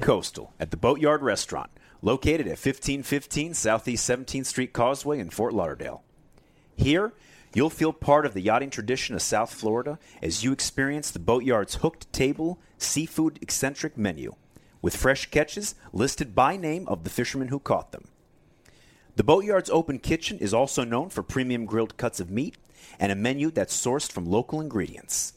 Coastal 0.00 0.54
at 0.58 0.70
the 0.70 0.76
Boatyard 0.76 1.22
Restaurant, 1.22 1.70
located 2.02 2.46
at 2.46 2.58
1515 2.58 3.54
Southeast 3.54 4.08
17th 4.08 4.46
Street 4.46 4.72
Causeway 4.72 5.18
in 5.18 5.30
Fort 5.30 5.52
Lauderdale. 5.52 6.02
Here, 6.76 7.12
you'll 7.54 7.70
feel 7.70 7.92
part 7.92 8.24
of 8.24 8.34
the 8.34 8.40
yachting 8.40 8.70
tradition 8.70 9.14
of 9.14 9.22
South 9.22 9.52
Florida 9.52 9.98
as 10.22 10.44
you 10.44 10.52
experience 10.52 11.10
the 11.10 11.18
Boatyard's 11.18 11.76
hooked 11.76 12.12
table, 12.12 12.58
seafood 12.78 13.38
eccentric 13.42 13.98
menu, 13.98 14.34
with 14.80 14.96
fresh 14.96 15.30
catches 15.30 15.74
listed 15.92 16.34
by 16.34 16.56
name 16.56 16.86
of 16.88 17.04
the 17.04 17.10
fishermen 17.10 17.48
who 17.48 17.58
caught 17.58 17.92
them. 17.92 18.04
The 19.16 19.24
Boatyard's 19.24 19.70
open 19.70 19.98
kitchen 19.98 20.38
is 20.38 20.54
also 20.54 20.84
known 20.84 21.08
for 21.08 21.24
premium 21.24 21.66
grilled 21.66 21.96
cuts 21.96 22.20
of 22.20 22.30
meat 22.30 22.56
and 23.00 23.10
a 23.10 23.16
menu 23.16 23.50
that's 23.50 23.76
sourced 23.76 24.10
from 24.10 24.26
local 24.26 24.60
ingredients. 24.60 25.32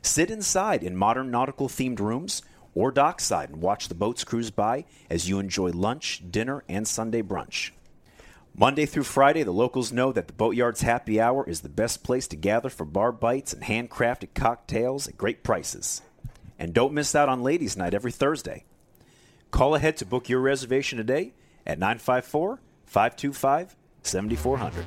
Sit 0.00 0.30
inside 0.30 0.82
in 0.82 0.96
modern 0.96 1.30
nautical 1.30 1.66
themed 1.66 1.98
rooms 1.98 2.42
or 2.74 2.90
dockside 2.90 3.50
and 3.50 3.60
watch 3.60 3.88
the 3.88 3.94
boats 3.94 4.24
cruise 4.24 4.50
by 4.50 4.84
as 5.08 5.28
you 5.28 5.38
enjoy 5.38 5.70
lunch, 5.70 6.22
dinner, 6.30 6.64
and 6.68 6.86
Sunday 6.86 7.22
brunch. 7.22 7.70
Monday 8.56 8.86
through 8.86 9.02
Friday, 9.02 9.42
the 9.42 9.52
locals 9.52 9.92
know 9.92 10.12
that 10.12 10.28
the 10.28 10.32
Boatyard's 10.32 10.82
happy 10.82 11.20
hour 11.20 11.48
is 11.48 11.62
the 11.62 11.68
best 11.68 12.04
place 12.04 12.28
to 12.28 12.36
gather 12.36 12.68
for 12.70 12.84
bar 12.84 13.10
bites 13.10 13.52
and 13.52 13.64
handcrafted 13.64 14.32
cocktails 14.34 15.08
at 15.08 15.18
great 15.18 15.42
prices. 15.42 16.02
And 16.56 16.72
don't 16.72 16.94
miss 16.94 17.16
out 17.16 17.28
on 17.28 17.42
Ladies' 17.42 17.76
Night 17.76 17.94
every 17.94 18.12
Thursday. 18.12 18.64
Call 19.50 19.74
ahead 19.74 19.96
to 19.96 20.06
book 20.06 20.28
your 20.28 20.40
reservation 20.40 20.98
today 20.98 21.34
at 21.66 21.80
954 21.80 22.60
525 22.86 23.76
7400. 24.02 24.86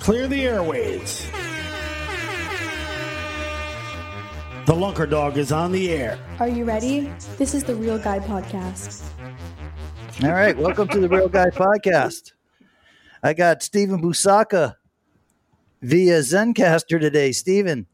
Clear 0.00 0.26
the 0.26 0.42
airways. 0.42 1.26
The 4.66 4.72
Lunker 4.72 5.08
Dog 5.08 5.38
is 5.38 5.52
on 5.52 5.70
the 5.70 5.90
air. 5.92 6.18
Are 6.40 6.48
you 6.48 6.64
ready? 6.64 7.08
This 7.38 7.54
is 7.54 7.62
the 7.62 7.76
Real 7.76 8.00
Guy 8.00 8.18
Podcast. 8.18 9.04
All 10.24 10.32
right, 10.32 10.56
welcome 10.56 10.88
to 10.88 10.98
the 10.98 11.08
Real 11.08 11.28
Guy 11.28 11.50
Podcast. 11.50 12.32
I 13.22 13.32
got 13.32 13.62
Stephen 13.62 14.02
Busaka 14.02 14.74
via 15.82 16.18
Zencastr 16.18 17.00
today. 17.00 17.30
Stephen, 17.30 17.86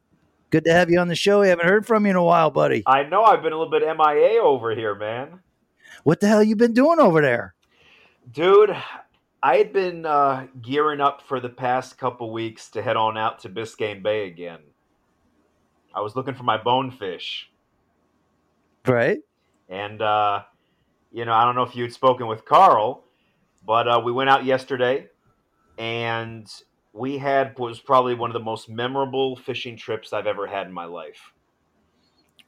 good 0.48 0.64
to 0.64 0.72
have 0.72 0.88
you 0.88 0.98
on 0.98 1.08
the 1.08 1.14
show. 1.14 1.42
We 1.42 1.48
haven't 1.48 1.66
heard 1.66 1.86
from 1.86 2.06
you 2.06 2.10
in 2.12 2.16
a 2.16 2.24
while, 2.24 2.50
buddy. 2.50 2.82
I 2.86 3.02
know 3.02 3.22
I've 3.22 3.42
been 3.42 3.52
a 3.52 3.58
little 3.58 3.70
bit 3.70 3.82
MIA 3.82 4.40
over 4.42 4.74
here, 4.74 4.94
man. 4.94 5.40
What 6.04 6.20
the 6.20 6.28
hell 6.28 6.42
you 6.42 6.56
been 6.56 6.72
doing 6.72 7.00
over 7.00 7.20
there? 7.20 7.54
Dude, 8.32 8.74
I 9.42 9.56
had 9.56 9.74
been 9.74 10.06
uh, 10.06 10.46
gearing 10.62 11.02
up 11.02 11.20
for 11.20 11.38
the 11.38 11.50
past 11.50 11.98
couple 11.98 12.32
weeks 12.32 12.70
to 12.70 12.80
head 12.80 12.96
on 12.96 13.18
out 13.18 13.40
to 13.40 13.50
Biscayne 13.50 14.02
Bay 14.02 14.26
again. 14.26 14.60
I 15.94 16.00
was 16.00 16.16
looking 16.16 16.34
for 16.34 16.44
my 16.44 16.56
bonefish. 16.56 17.50
Right. 18.86 19.18
And, 19.68 20.02
uh, 20.02 20.42
you 21.12 21.24
know, 21.24 21.32
I 21.32 21.44
don't 21.44 21.54
know 21.54 21.62
if 21.62 21.76
you 21.76 21.82
had 21.82 21.92
spoken 21.92 22.26
with 22.26 22.44
Carl, 22.44 23.04
but 23.66 23.88
uh, 23.88 24.00
we 24.04 24.12
went 24.12 24.30
out 24.30 24.44
yesterday 24.44 25.08
and 25.78 26.50
we 26.92 27.16
had 27.16 27.58
was 27.58 27.80
probably 27.80 28.14
one 28.14 28.30
of 28.30 28.34
the 28.34 28.40
most 28.40 28.68
memorable 28.68 29.36
fishing 29.36 29.76
trips 29.76 30.12
I've 30.12 30.26
ever 30.26 30.46
had 30.46 30.66
in 30.66 30.72
my 30.72 30.84
life. 30.84 31.32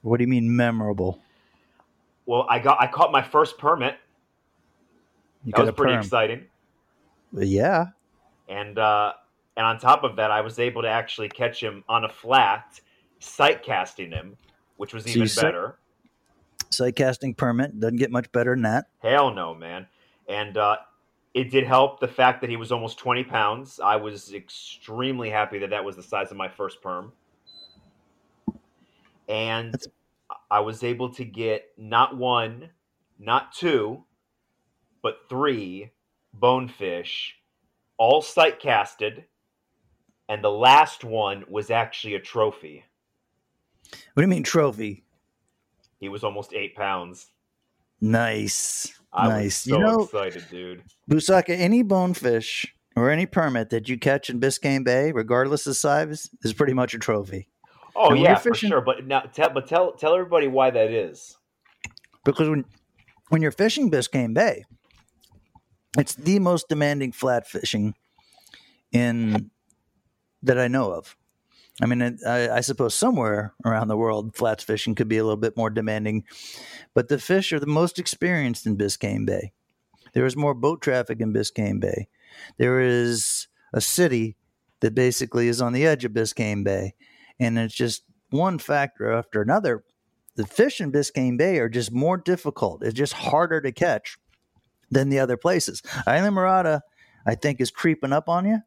What 0.02 0.18
do 0.18 0.24
you 0.24 0.28
mean 0.28 0.54
memorable? 0.54 1.18
Well, 2.26 2.46
I 2.48 2.58
got 2.58 2.80
I 2.80 2.86
caught 2.86 3.12
my 3.12 3.22
first 3.22 3.58
permit. 3.58 3.96
You 5.44 5.52
that 5.56 5.64
was 5.64 5.74
pretty 5.74 5.94
perm. 5.94 6.02
exciting. 6.02 6.44
Yeah. 7.32 7.86
And 8.48 8.78
uh, 8.78 9.12
and 9.56 9.66
on 9.66 9.78
top 9.78 10.04
of 10.04 10.16
that, 10.16 10.30
I 10.30 10.40
was 10.40 10.58
able 10.58 10.82
to 10.82 10.88
actually 10.88 11.28
catch 11.28 11.62
him 11.62 11.84
on 11.88 12.04
a 12.04 12.08
flat 12.08 12.80
sight 13.24 13.62
casting 13.62 14.10
him, 14.10 14.36
which 14.76 14.92
was 14.92 15.06
even 15.06 15.28
better. 15.40 15.78
Sight 16.70 16.96
casting 16.96 17.34
permit 17.34 17.78
doesn't 17.78 17.96
get 17.96 18.10
much 18.10 18.30
better 18.32 18.54
than 18.54 18.62
that. 18.62 18.86
Hell 19.00 19.32
no, 19.32 19.54
man. 19.54 19.86
And 20.28 20.56
uh, 20.56 20.76
it 21.34 21.50
did 21.50 21.64
help 21.64 22.00
the 22.00 22.08
fact 22.08 22.40
that 22.40 22.50
he 22.50 22.56
was 22.56 22.72
almost 22.72 22.98
20 22.98 23.24
pounds. 23.24 23.80
I 23.82 23.96
was 23.96 24.32
extremely 24.32 25.30
happy 25.30 25.58
that 25.58 25.70
that 25.70 25.84
was 25.84 25.96
the 25.96 26.02
size 26.02 26.30
of 26.30 26.36
my 26.36 26.48
first 26.48 26.80
perm. 26.80 27.12
And 29.28 29.72
That's... 29.72 29.88
I 30.50 30.60
was 30.60 30.84
able 30.84 31.10
to 31.14 31.24
get 31.24 31.66
not 31.76 32.16
one, 32.16 32.70
not 33.18 33.52
two, 33.52 34.04
but 35.02 35.28
three 35.28 35.90
bonefish, 36.32 37.36
all 37.98 38.22
sight 38.22 38.60
casted. 38.60 39.24
And 40.28 40.42
the 40.42 40.50
last 40.50 41.04
one 41.04 41.44
was 41.48 41.70
actually 41.70 42.14
a 42.14 42.20
trophy. 42.20 42.84
What 43.90 44.16
do 44.16 44.22
you 44.22 44.28
mean 44.28 44.42
trophy? 44.42 45.04
He 46.00 46.08
was 46.08 46.24
almost 46.24 46.52
eight 46.52 46.74
pounds. 46.74 47.28
Nice. 48.00 48.92
I 49.12 49.28
nice. 49.28 49.56
so 49.56 49.76
you 49.76 49.82
know, 49.82 50.02
excited, 50.02 50.44
dude. 50.50 50.82
Busaka, 51.10 51.50
any 51.50 51.82
bonefish 51.82 52.66
or 52.96 53.10
any 53.10 53.26
permit 53.26 53.70
that 53.70 53.88
you 53.88 53.98
catch 53.98 54.28
in 54.28 54.40
Biscayne 54.40 54.84
Bay, 54.84 55.12
regardless 55.12 55.66
of 55.66 55.76
size, 55.76 56.28
is 56.42 56.52
pretty 56.52 56.74
much 56.74 56.94
a 56.94 56.98
trophy. 56.98 57.48
Oh 57.96 58.10
and 58.10 58.20
yeah, 58.20 58.34
fishing, 58.34 58.70
for 58.70 58.74
sure. 58.76 58.80
But 58.80 59.06
now, 59.06 59.20
tell, 59.20 59.50
but 59.50 59.68
tell 59.68 59.92
tell 59.92 60.14
everybody 60.14 60.48
why 60.48 60.70
that 60.70 60.90
is. 60.90 61.36
Because 62.24 62.48
when 62.48 62.64
when 63.28 63.40
you're 63.40 63.52
fishing 63.52 63.90
Biscayne 63.90 64.34
Bay, 64.34 64.64
it's 65.96 66.14
the 66.14 66.38
most 66.40 66.68
demanding 66.68 67.12
flat 67.12 67.46
fishing 67.46 67.94
in 68.92 69.50
that 70.42 70.58
I 70.58 70.68
know 70.68 70.92
of. 70.92 71.16
I 71.82 71.86
mean, 71.86 72.18
I, 72.26 72.48
I, 72.50 72.60
suppose 72.60 72.94
somewhere 72.94 73.52
around 73.64 73.88
the 73.88 73.96
world, 73.96 74.36
flats 74.36 74.62
fishing 74.62 74.94
could 74.94 75.08
be 75.08 75.18
a 75.18 75.24
little 75.24 75.36
bit 75.36 75.56
more 75.56 75.70
demanding, 75.70 76.24
but 76.94 77.08
the 77.08 77.18
fish 77.18 77.52
are 77.52 77.58
the 77.58 77.66
most 77.66 77.98
experienced 77.98 78.64
in 78.64 78.76
Biscayne 78.76 79.26
Bay. 79.26 79.52
There 80.12 80.24
is 80.24 80.36
more 80.36 80.54
boat 80.54 80.80
traffic 80.82 81.20
in 81.20 81.32
Biscayne 81.32 81.80
Bay. 81.80 82.06
There 82.58 82.78
is 82.80 83.48
a 83.72 83.80
city 83.80 84.36
that 84.80 84.94
basically 84.94 85.48
is 85.48 85.60
on 85.60 85.72
the 85.72 85.84
edge 85.84 86.04
of 86.04 86.12
Biscayne 86.12 86.62
Bay, 86.62 86.94
and 87.40 87.58
it's 87.58 87.74
just 87.74 88.04
one 88.30 88.58
factor 88.58 89.10
after 89.10 89.42
another. 89.42 89.82
The 90.36 90.46
fish 90.46 90.80
in 90.80 90.92
Biscayne 90.92 91.36
Bay 91.36 91.58
are 91.58 91.68
just 91.68 91.90
more 91.90 92.16
difficult. 92.16 92.84
It's 92.84 92.94
just 92.94 93.14
harder 93.14 93.60
to 93.60 93.72
catch 93.72 94.16
than 94.92 95.08
the 95.08 95.18
other 95.18 95.36
places. 95.36 95.82
Islamorada, 96.06 96.82
I 97.26 97.34
think, 97.34 97.60
is 97.60 97.72
creeping 97.72 98.12
up 98.12 98.28
on 98.28 98.44
you 98.44 98.60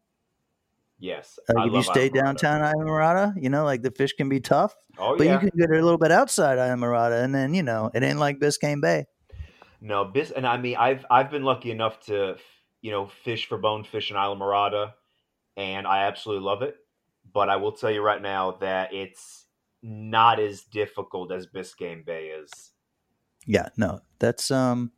Yes. 1.00 1.38
Like 1.54 1.68
if 1.68 1.74
you 1.74 1.84
stay 1.84 2.10
downtown 2.10 2.62
Islamorada, 2.62 3.34
you 3.42 3.50
know, 3.50 3.64
like 3.64 3.84
the 3.84 3.92
fish 3.92 4.14
can 4.14 4.30
be 4.30 4.40
tough. 4.40 4.76
Oh, 4.98 5.16
but 5.16 5.28
yeah. 5.28 5.34
you 5.34 5.40
can 5.40 5.58
get 5.58 5.70
a 5.70 5.74
little 5.74 5.98
bit 5.98 6.12
outside 6.12 6.58
Islamorada, 6.58 7.24
and 7.24 7.34
then 7.36 7.54
you 7.54 7.64
know 7.64 7.92
it 7.94 8.04
ain't 8.04 8.20
like 8.20 8.40
Biscayne 8.40 8.82
Bay. 8.82 9.06
No, 9.80 10.06
bis 10.06 10.32
and 10.32 10.48
I 10.48 10.58
mean 10.58 10.76
I've 10.76 11.06
I've 11.12 11.30
been 11.30 11.44
lucky 11.44 11.70
enough 11.70 12.00
to 12.06 12.38
you 12.82 12.92
know 12.92 13.08
fish 13.08 13.48
for 13.48 13.60
bonefish 13.60 14.10
in 14.10 14.18
Islamorada, 14.18 14.94
and 15.56 15.86
I 15.86 16.04
absolutely 16.04 16.46
love 16.46 16.64
it. 16.64 16.76
But 17.32 17.50
I 17.50 17.58
will 17.58 17.74
tell 17.74 17.92
you 17.92 18.02
right 18.02 18.22
now 18.22 18.58
that 18.62 18.94
it's 18.94 19.46
not 19.84 20.40
as 20.40 20.64
difficult 20.64 21.32
as 21.32 21.46
Biscayne 21.46 22.06
Bay 22.06 22.28
is. 22.28 22.72
Yeah, 23.46 23.70
no, 23.78 24.02
that's 24.18 24.50
um, 24.50 24.92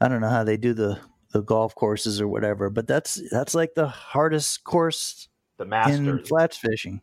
I 0.00 0.06
don't 0.06 0.20
know 0.20 0.30
how 0.30 0.44
they 0.44 0.56
do 0.56 0.74
the 0.74 1.00
the 1.32 1.42
golf 1.42 1.74
courses 1.74 2.20
or 2.20 2.28
whatever. 2.28 2.70
But 2.70 2.86
that's 2.86 3.20
that's 3.30 3.54
like 3.54 3.74
the 3.74 3.88
hardest 3.88 4.64
course 4.64 5.28
the 5.58 5.64
Masters 5.64 5.98
in 5.98 6.24
flats 6.24 6.56
fishing. 6.56 7.00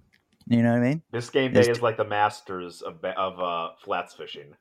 You 0.48 0.64
know 0.64 0.72
what 0.72 0.80
I 0.80 0.90
mean? 0.90 1.04
Biscayne 1.14 1.54
Bay 1.54 1.70
is 1.70 1.82
like 1.82 1.98
the 1.98 2.06
Masters 2.06 2.82
of 2.82 3.04
of 3.04 3.40
uh, 3.40 3.70
flats 3.84 4.14
fishing. 4.14 4.54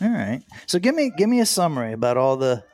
All 0.00 0.08
right. 0.08 0.42
So 0.66 0.78
give 0.78 0.94
me 0.94 1.12
give 1.16 1.28
me 1.28 1.40
a 1.40 1.46
summary 1.46 1.92
about 1.92 2.16
all 2.16 2.36
the 2.36 2.64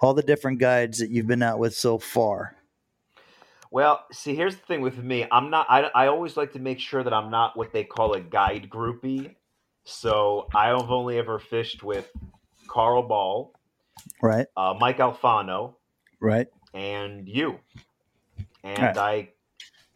all 0.00 0.14
the 0.14 0.22
different 0.22 0.58
guides 0.58 0.98
that 0.98 1.10
you've 1.10 1.26
been 1.26 1.42
out 1.42 1.58
with 1.58 1.74
so 1.74 1.98
far. 1.98 2.54
Well, 3.70 4.06
see, 4.12 4.34
here's 4.34 4.56
the 4.56 4.62
thing 4.62 4.80
with 4.80 5.02
me. 5.02 5.26
I'm 5.30 5.50
not. 5.50 5.66
I, 5.68 5.82
I 5.94 6.06
always 6.06 6.36
like 6.36 6.52
to 6.52 6.58
make 6.58 6.80
sure 6.80 7.02
that 7.02 7.12
I'm 7.12 7.30
not 7.30 7.56
what 7.56 7.72
they 7.72 7.84
call 7.84 8.14
a 8.14 8.20
guide 8.20 8.68
groupie. 8.70 9.34
So 9.84 10.48
I 10.54 10.68
have 10.68 10.90
only 10.90 11.18
ever 11.18 11.38
fished 11.38 11.82
with 11.82 12.10
Carl 12.66 13.02
Ball, 13.02 13.52
right? 14.22 14.46
Uh, 14.56 14.74
Mike 14.78 14.98
Alfano, 14.98 15.74
right? 16.20 16.46
And 16.74 17.28
you. 17.28 17.58
And 18.64 18.78
right. 18.78 18.98
I 18.98 19.28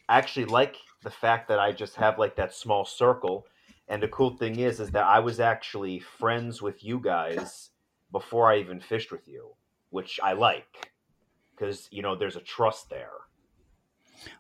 actually 0.09 0.47
like 0.47 0.77
the 1.03 1.11
fact 1.11 1.49
that 1.49 1.59
I 1.59 1.73
just 1.73 1.97
have 1.97 2.19
like 2.19 2.37
that 2.37 2.55
small 2.55 2.85
circle. 2.85 3.47
And 3.89 4.03
the 4.03 4.09
cool 4.09 4.37
thing 4.37 4.59
is, 4.59 4.81
is 4.81 4.91
that 4.93 5.05
I 5.05 5.19
was 5.19 5.41
actually 5.41 5.99
friends 5.99 6.63
with 6.63 6.85
you 6.85 7.01
guys 7.01 7.71
before 8.11 8.51
I 8.51 8.59
even 8.59 8.81
fished 8.81 9.11
with 9.11 9.27
you, 9.27 9.51
which 9.91 10.21
I 10.23 10.33
like 10.33 10.93
because 11.63 11.89
you 11.91 12.03
know 12.03 12.17
there's 12.17 12.37
a 12.37 12.41
trust 12.41 12.91
there. 12.91 13.11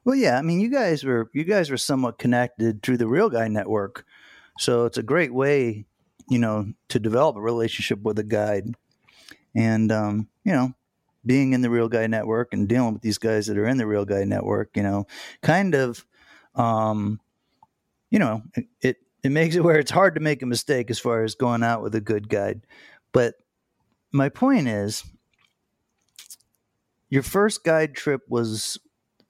Well, 0.04 0.14
yeah, 0.14 0.38
I 0.38 0.42
mean, 0.42 0.60
you 0.60 0.70
guys 0.70 1.04
were 1.04 1.30
you 1.32 1.44
guys 1.44 1.70
were 1.70 1.76
somewhat 1.76 2.18
connected 2.18 2.82
through 2.82 2.98
the 2.98 3.08
Real 3.08 3.30
Guy 3.30 3.48
Network, 3.48 4.04
so 4.58 4.84
it's 4.84 4.98
a 4.98 5.02
great 5.02 5.32
way, 5.32 5.86
you 6.28 6.38
know, 6.38 6.72
to 6.88 6.98
develop 6.98 7.36
a 7.36 7.40
relationship 7.40 8.02
with 8.02 8.18
a 8.18 8.24
guide 8.24 8.74
and 9.54 9.90
um, 9.92 10.28
you 10.44 10.52
know 10.52 10.74
being 11.24 11.52
in 11.52 11.62
the 11.62 11.70
real 11.70 11.88
guy 11.88 12.06
network 12.06 12.52
and 12.52 12.68
dealing 12.68 12.94
with 12.94 13.02
these 13.02 13.18
guys 13.18 13.46
that 13.46 13.56
are 13.56 13.66
in 13.66 13.76
the 13.76 13.86
real 13.86 14.04
guy 14.04 14.24
network 14.24 14.70
you 14.76 14.82
know 14.82 15.06
kind 15.42 15.74
of 15.74 16.04
um, 16.54 17.20
you 18.10 18.18
know 18.18 18.42
it, 18.54 18.66
it 18.80 18.96
it 19.22 19.30
makes 19.30 19.54
it 19.54 19.62
where 19.62 19.78
it's 19.78 19.90
hard 19.90 20.14
to 20.14 20.20
make 20.20 20.42
a 20.42 20.46
mistake 20.46 20.90
as 20.90 20.98
far 20.98 21.22
as 21.22 21.34
going 21.34 21.62
out 21.62 21.82
with 21.82 21.94
a 21.94 22.00
good 22.00 22.28
guide. 22.28 22.66
But 23.12 23.34
my 24.10 24.28
point 24.28 24.68
is, 24.68 25.04
your 27.08 27.22
first 27.22 27.62
guide 27.62 27.94
trip 27.94 28.22
was 28.28 28.78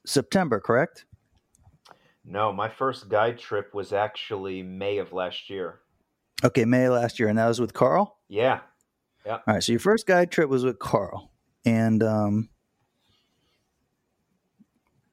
September, 0.06 0.60
correct? 0.60 1.04
No, 2.24 2.52
my 2.52 2.68
first 2.68 3.08
guide 3.08 3.38
trip 3.38 3.74
was 3.74 3.92
actually 3.92 4.62
May 4.62 4.98
of 4.98 5.12
last 5.12 5.50
year. 5.50 5.80
Okay, 6.44 6.64
May 6.64 6.88
last 6.88 7.18
year, 7.18 7.28
and 7.28 7.38
that 7.38 7.48
was 7.48 7.60
with 7.60 7.74
Carl. 7.74 8.18
Yeah. 8.28 8.60
All 9.26 9.40
right, 9.46 9.62
so 9.62 9.72
your 9.72 9.80
first 9.80 10.06
guide 10.06 10.30
trip 10.30 10.48
was 10.48 10.64
with 10.64 10.78
Carl, 10.78 11.30
and 11.64 12.02
um, 12.02 12.48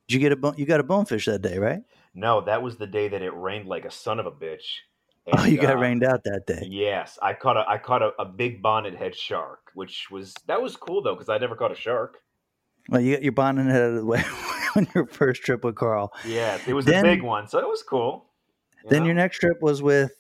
did 0.08 0.16
you 0.16 0.20
get 0.20 0.32
a 0.32 0.36
bone? 0.36 0.56
You 0.58 0.66
got 0.66 0.80
a 0.80 0.84
bonefish 0.84 1.26
that 1.26 1.42
day, 1.42 1.58
right? 1.60 1.82
No, 2.16 2.42
that 2.42 2.62
was 2.62 2.78
the 2.78 2.88
day 2.88 3.08
that 3.08 3.22
it 3.22 3.30
rained 3.36 3.68
like 3.68 3.86
a 3.86 3.92
son 3.92 4.20
of 4.20 4.26
a 4.26 4.32
bitch. 4.32 4.64
oh, 5.38 5.46
you 5.46 5.60
got 5.62 5.76
uh, 5.76 5.80
rained 5.80 6.04
out 6.04 6.24
that 6.24 6.48
day. 6.48 6.66
Yes, 6.68 7.20
I 7.22 7.34
caught 7.34 7.56
a 7.58 7.64
I 7.70 7.78
caught 7.78 8.02
a, 8.02 8.12
a 8.20 8.26
big 8.26 8.64
bonnet 8.64 8.96
head 8.96 9.16
shark, 9.16 9.70
which 9.76 10.08
was 10.10 10.34
that 10.48 10.60
was 10.60 10.76
cool 10.76 11.04
though 11.04 11.14
because 11.14 11.30
I 11.30 11.38
never 11.38 11.56
caught 11.56 11.72
a 11.72 11.76
shark. 11.76 12.18
Well, 12.90 13.02
you 13.02 13.14
got 13.14 13.22
your 13.24 13.34
bonnet 13.34 13.68
head 13.72 13.84
out 13.84 13.90
of 13.92 13.96
the 13.98 14.06
way 14.06 14.24
on 14.76 14.88
your 14.96 15.06
first 15.06 15.44
trip 15.44 15.64
with 15.64 15.76
Carl. 15.76 16.12
Yes, 16.26 16.62
it 16.68 16.74
was 16.74 16.86
Then- 16.86 17.06
a 17.06 17.10
big 17.10 17.22
one, 17.22 17.48
so 17.48 17.60
it 17.60 17.68
was 17.68 17.84
cool. 17.84 18.26
you 18.84 18.90
Then 18.90 19.02
know? 19.02 19.06
your 19.08 19.16
next 19.16 19.38
trip 19.38 19.62
was 19.62 19.84
with 19.84 20.12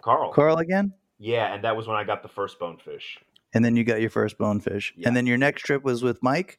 Carl. 0.00 0.32
Carl 0.32 0.56
again, 0.56 0.94
Yeah, 1.18 1.54
and 1.54 1.64
that 1.64 1.76
was 1.76 1.86
when 1.86 1.96
I 1.96 2.04
got 2.04 2.22
the 2.22 2.28
first 2.28 2.58
bonefish. 2.58 3.18
and 3.54 3.64
then 3.64 3.76
you 3.76 3.84
got 3.84 4.00
your 4.00 4.10
first 4.10 4.36
bonefish, 4.36 4.92
Yeah. 4.96 5.06
and 5.08 5.16
then 5.16 5.26
your 5.26 5.38
next 5.38 5.62
trip 5.62 5.84
was 5.84 6.02
with 6.02 6.22
Mike. 6.22 6.58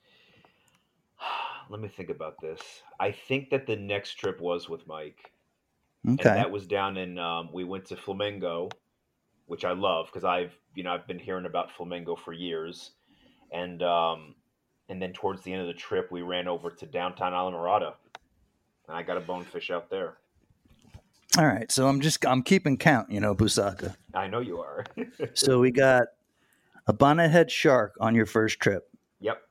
Let 1.69 1.81
me 1.81 1.88
think 1.88 2.10
about 2.10 2.40
this. 2.42 2.62
I 3.00 3.12
think 3.12 3.50
that 3.50 3.66
the 3.68 3.75
next 3.75 4.13
trip 4.16 4.40
was 4.40 4.69
with 4.69 4.86
Mike. 4.88 5.31
Okay. 6.07 6.30
and 6.30 6.38
that 6.38 6.52
was 6.52 6.68
down 6.68 6.98
in 6.98 7.18
um, 7.18 7.50
we 7.52 7.63
went 7.63 7.86
to 7.86 7.96
flamingo 7.96 8.69
which 9.48 9.66
i 9.66 9.72
love 9.72 10.06
because 10.06 10.24
i've 10.24 10.54
you 10.75 10.84
know 10.84 10.92
i've 10.94 11.08
been 11.08 11.18
hearing 11.18 11.48
about 11.48 11.72
flamingo 11.72 12.16
for 12.16 12.31
years 12.31 12.92
and 13.51 13.81
um, 13.81 14.36
and 14.88 15.01
then 15.01 15.13
towards 15.13 15.42
the 15.42 15.51
end 15.51 15.62
of 15.62 15.68
the 15.68 15.74
trip 15.74 16.12
we 16.12 16.22
ran 16.22 16.48
over 16.48 16.69
to 16.69 16.86
downtown 16.86 17.34
Islamorada, 17.34 17.94
and 18.88 18.96
i 18.96 19.01
got 19.01 19.18
a 19.18 19.19
bonefish 19.19 19.72
out 19.72 19.90
there 19.90 20.18
All 21.38 21.46
right, 21.46 21.70
so 21.72 21.88
I'm 21.88 22.00
just 22.02 22.26
I'm 22.26 22.44
keeping 22.44 22.78
count, 22.78 23.12
you 23.12 23.20
know, 23.20 23.36
Busaka. 23.36 23.96
i 24.14 24.28
know 24.28 24.40
you 24.40 24.60
are 24.62 24.86
So 25.34 25.60
we 25.60 25.72
got 25.72 26.08
a 26.88 26.94
bonnethead 26.94 27.50
shark 27.50 27.96
on 28.00 28.16
your 28.16 28.26
first 28.26 28.60
trip. 28.60 28.88
yep 29.20 29.42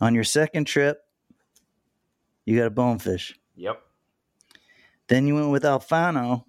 On 0.00 0.14
your 0.14 0.24
second 0.24 0.66
trip, 0.66 1.00
you 2.44 2.58
got 2.58 2.66
a 2.66 2.70
bonefish. 2.70 3.38
yep 3.56 3.80
Then 5.08 5.26
you 5.26 5.34
went 5.36 5.50
with 5.50 5.62
Alfano 5.62 6.44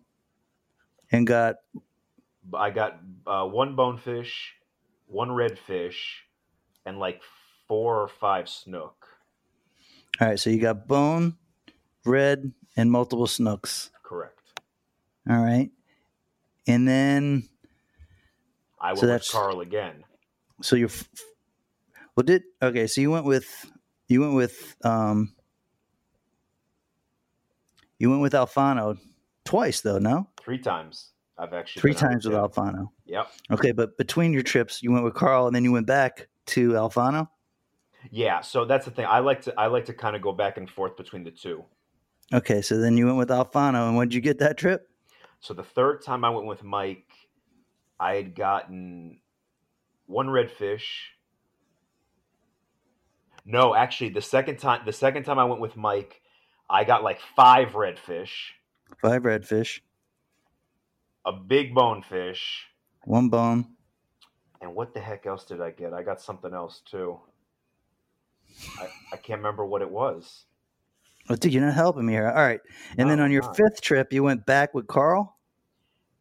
and 1.12 1.26
got 1.26 1.56
i 2.54 2.70
got 2.70 3.00
uh, 3.28 3.46
one 3.46 3.76
bonefish 3.76 4.56
one 5.08 5.30
redfish 5.30 5.98
and 6.86 7.00
like 7.00 7.22
four 7.68 8.02
or 8.02 8.08
five 8.08 8.50
snook 8.50 9.08
all 10.20 10.28
right. 10.28 10.40
So 10.40 10.50
you 10.50 10.60
got 10.60 10.86
bone, 10.88 11.38
red, 12.06 12.52
and 12.80 12.92
multiple 12.92 13.28
snooks. 13.28 13.92
correct 14.04 14.40
All 15.30 15.38
right, 15.42 15.70
and 16.68 16.88
then 16.88 17.44
i 18.82 18.88
went 18.94 19.00
So 19.00 19.02
with 19.02 19.10
that's- 19.10 19.32
carl 19.32 19.60
again 19.62 20.04
so 20.62 20.76
you're 20.76 20.90
well 22.16 22.24
did 22.24 22.44
okay. 22.62 22.88
So 22.88 23.00
you 23.02 23.12
went 23.12 23.26
with 23.26 23.48
you 24.08 24.22
went 24.22 24.34
with 24.36 24.76
um 24.84 25.34
you 27.98 28.10
went 28.10 28.22
with 28.22 28.34
Alfano 28.34 28.98
twice 29.46 29.82
though, 29.82 30.00
no? 30.00 30.28
three 30.42 30.58
times 30.58 31.12
i've 31.38 31.54
actually 31.54 31.82
Three 31.82 31.94
times 31.94 32.26
with. 32.28 32.36
Alfano. 32.36 32.90
yep 33.06 33.28
Okay, 33.52 33.72
but 33.72 33.98
between 33.98 34.34
your 34.34 34.44
trips, 34.44 34.82
you 34.84 34.92
went 34.92 35.04
with 35.06 35.14
Carl 35.14 35.48
and 35.48 35.56
then 35.56 35.64
you 35.64 35.72
went 35.72 35.88
back 35.88 36.28
to 36.48 36.72
Alfano. 36.72 37.30
Yeah, 38.12 38.42
so 38.42 38.64
that's 38.66 38.86
the 38.86 38.92
thing. 38.92 39.06
I 39.06 39.20
like 39.20 39.42
to 39.44 39.54
I 39.60 39.68
like 39.68 39.86
to 39.86 39.94
kind 39.94 40.16
of 40.16 40.22
go 40.22 40.32
back 40.32 40.58
and 40.58 40.70
forth 40.70 40.96
between 40.98 41.24
the 41.24 41.32
two. 41.32 41.64
Okay, 42.32 42.62
so 42.62 42.78
then 42.78 42.96
you 42.96 43.06
went 43.06 43.18
with 43.18 43.30
Alfano, 43.30 43.90
and 43.90 44.00
did 44.10 44.14
you 44.14 44.22
get 44.22 44.40
that 44.40 44.58
trip? 44.58 44.88
So 45.40 45.54
the 45.54 45.64
third 45.64 46.04
time 46.04 46.24
I 46.24 46.30
went 46.30 46.46
with 46.46 46.64
Mike, 46.64 47.10
I 48.00 48.16
had 48.16 48.36
gotten 48.36 49.20
one 50.06 50.28
redfish. 50.28 50.84
No, 53.46 53.74
actually, 53.74 54.10
the 54.10 54.22
second 54.22 54.58
time 54.58 54.82
the 54.86 54.94
second 54.94 55.24
time 55.24 55.40
I 55.40 55.46
went 55.46 55.62
with 55.62 55.76
Mike, 55.76 56.22
I 56.70 56.84
got 56.84 57.04
like 57.04 57.20
five 57.36 57.70
redfish, 57.70 58.30
Five 59.02 59.24
redfish, 59.24 59.80
a 61.26 61.32
big 61.32 61.74
bonefish, 61.74 62.68
one 63.06 63.30
bone. 63.30 63.66
and 64.62 64.76
what 64.76 64.94
the 64.94 65.00
heck 65.00 65.26
else 65.26 65.46
did 65.46 65.62
I 65.62 65.72
get? 65.72 65.94
I 65.94 66.04
got 66.04 66.22
something 66.22 66.54
else 66.54 66.82
too. 66.82 67.20
I, 68.80 68.88
I 69.14 69.18
can't 69.18 69.40
remember 69.40 69.66
what 69.66 69.82
it 69.82 69.90
was. 69.90 70.46
Oh, 71.30 71.36
dude, 71.36 71.54
you're 71.54 71.64
not 71.64 71.76
helping 71.76 72.08
me 72.08 72.14
here. 72.14 72.28
All 72.28 72.44
right, 72.44 72.60
and 72.98 73.10
then 73.10 73.20
on 73.20 73.32
your 73.32 73.44
not. 73.44 73.56
fifth 73.56 73.82
trip, 73.82 74.12
you 74.12 74.24
went 74.24 74.46
back 74.46 74.74
with 74.74 74.88
Carl. 74.88 75.38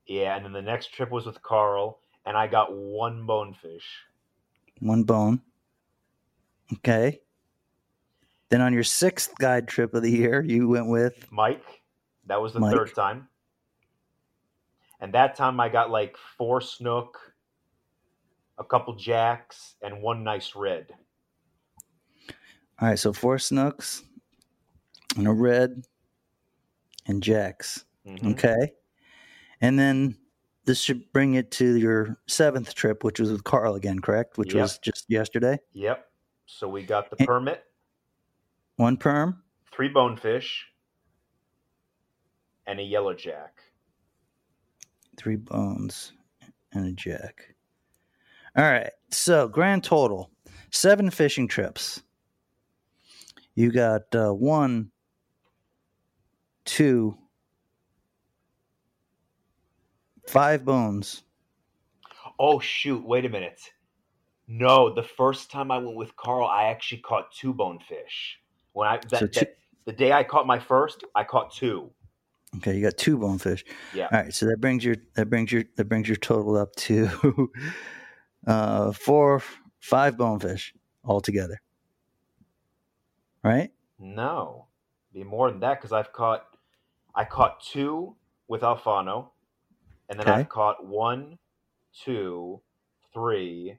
Yeah, 0.06 0.36
and 0.36 0.44
then 0.44 0.52
the 0.52 0.62
next 0.62 0.92
trip 0.92 1.10
was 1.10 1.24
with 1.24 1.42
Carl, 1.42 2.00
and 2.26 2.36
I 2.36 2.46
got 2.46 2.74
one 2.74 3.24
bonefish. 3.26 3.84
One 4.80 5.04
bone. 5.04 5.40
Okay. 6.74 7.20
Then 8.50 8.60
on 8.60 8.72
your 8.72 8.84
sixth 8.84 9.32
guide 9.38 9.68
trip 9.68 9.94
of 9.94 10.02
the 10.02 10.10
year, 10.10 10.42
you 10.42 10.68
went 10.68 10.88
with 10.88 11.26
Mike. 11.30 11.82
That 12.26 12.40
was 12.40 12.52
the 12.52 12.60
Mike. 12.60 12.74
third 12.74 12.94
time. 12.94 13.28
And 15.00 15.12
that 15.14 15.36
time 15.36 15.60
I 15.60 15.68
got 15.68 15.90
like 15.90 16.16
four 16.36 16.60
snook, 16.60 17.18
a 18.58 18.64
couple 18.64 18.94
jacks, 18.94 19.74
and 19.82 20.02
one 20.02 20.24
nice 20.24 20.54
red. 20.54 20.86
all 22.80 22.88
right. 22.88 22.98
So 22.98 23.12
four 23.12 23.38
snooks 23.38 24.02
and 25.18 25.26
a 25.26 25.32
red 25.32 25.84
and 27.06 27.22
jacks. 27.22 27.84
Mhm. 28.06 28.32
Okay. 28.32 28.72
And 29.60 29.78
then 29.78 30.16
this 30.64 30.80
should 30.80 31.12
bring 31.12 31.34
it 31.34 31.50
to 31.52 31.74
your 31.76 32.18
seventh 32.26 32.74
trip, 32.74 33.02
which 33.04 33.18
was 33.18 33.30
with 33.32 33.44
Carl 33.44 33.74
again, 33.74 33.98
correct? 33.98 34.38
Which 34.38 34.54
Yep. 34.54 34.62
was 34.62 34.78
just 34.78 35.06
yesterday. 35.08 35.58
Yep. 35.72 36.10
So 36.46 36.68
we 36.68 36.84
got 36.84 37.10
the 37.10 37.16
And- 37.18 37.26
permit, 37.26 37.64
One 38.76 38.96
perm. 38.96 39.42
three 39.72 39.88
bonefish, 39.88 40.72
and 42.66 42.78
a 42.80 42.82
yellow 42.82 43.14
jack. 43.14 43.62
three 45.16 45.34
bones, 45.36 46.12
and 46.70 46.86
a 46.86 46.92
jack. 46.92 47.56
All 48.56 48.62
right. 48.62 48.92
So 49.10 49.48
grand 49.48 49.82
total 49.82 50.30
seven 50.70 51.10
fishing 51.10 51.48
trips. 51.48 52.04
You 53.56 53.72
got 53.72 54.14
uh, 54.14 54.30
one, 54.32 54.92
two, 56.68 57.16
five 60.26 60.64
bones. 60.64 61.22
Oh 62.38 62.60
shoot! 62.60 63.04
Wait 63.04 63.24
a 63.24 63.28
minute. 63.28 63.60
No, 64.46 64.94
the 64.94 65.02
first 65.02 65.50
time 65.50 65.70
I 65.70 65.78
went 65.78 65.96
with 65.96 66.14
Carl, 66.16 66.46
I 66.46 66.64
actually 66.64 67.00
caught 67.00 67.32
two 67.32 67.52
bonefish. 67.52 68.38
When 68.72 68.88
I 68.88 68.98
that, 69.10 69.18
So 69.20 69.26
two- 69.26 69.40
that- 69.40 69.56
the 69.86 69.92
day 69.92 70.12
I 70.12 70.22
caught 70.22 70.46
my 70.46 70.58
first, 70.58 71.02
I 71.14 71.24
caught 71.24 71.50
two. 71.52 71.90
Okay, 72.58 72.76
you 72.76 72.82
got 72.82 72.96
two 72.98 73.16
bonefish. 73.18 73.64
Yeah. 73.94 74.08
All 74.12 74.20
right, 74.22 74.32
so 74.32 74.46
that 74.46 74.58
brings 74.60 74.84
your 74.84 74.96
that 75.14 75.26
brings 75.30 75.50
your 75.50 75.64
that 75.76 75.86
brings 75.86 76.08
your 76.08 76.16
total 76.16 76.56
up 76.56 76.74
to 76.76 77.50
uh 78.46 78.92
four 78.92 79.42
five 79.80 80.16
bonefish 80.18 80.74
altogether. 81.04 81.60
Right? 83.42 83.70
No, 83.98 84.66
be 85.12 85.24
more 85.24 85.50
than 85.50 85.60
that 85.60 85.78
because 85.78 85.92
I've 85.92 86.12
caught, 86.12 86.44
I 87.14 87.24
caught 87.24 87.60
two 87.60 88.14
with 88.48 88.62
Alfano, 88.62 89.30
and 90.08 90.18
then 90.18 90.28
Okay. 90.28 90.40
I've 90.40 90.48
caught 90.48 90.84
one, 90.86 91.38
two, 91.92 92.60
three, 93.12 93.78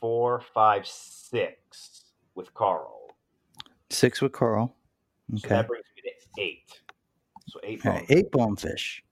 four, 0.00 0.42
five, 0.54 0.86
six 0.86 2.04
with 2.34 2.52
Carl. 2.54 3.16
Six 3.90 4.20
with 4.22 4.32
Carl. 4.32 4.74
So 5.36 5.46
Okay. 5.46 5.56
that 5.56 5.68
brings 5.68 5.84
me 5.96 6.02
to 6.02 6.42
eight. 6.42 6.80
So 7.46 7.60
eight. 7.62 7.84
Right, 7.84 8.06
eight 8.08 8.30
bonefish. 8.30 9.02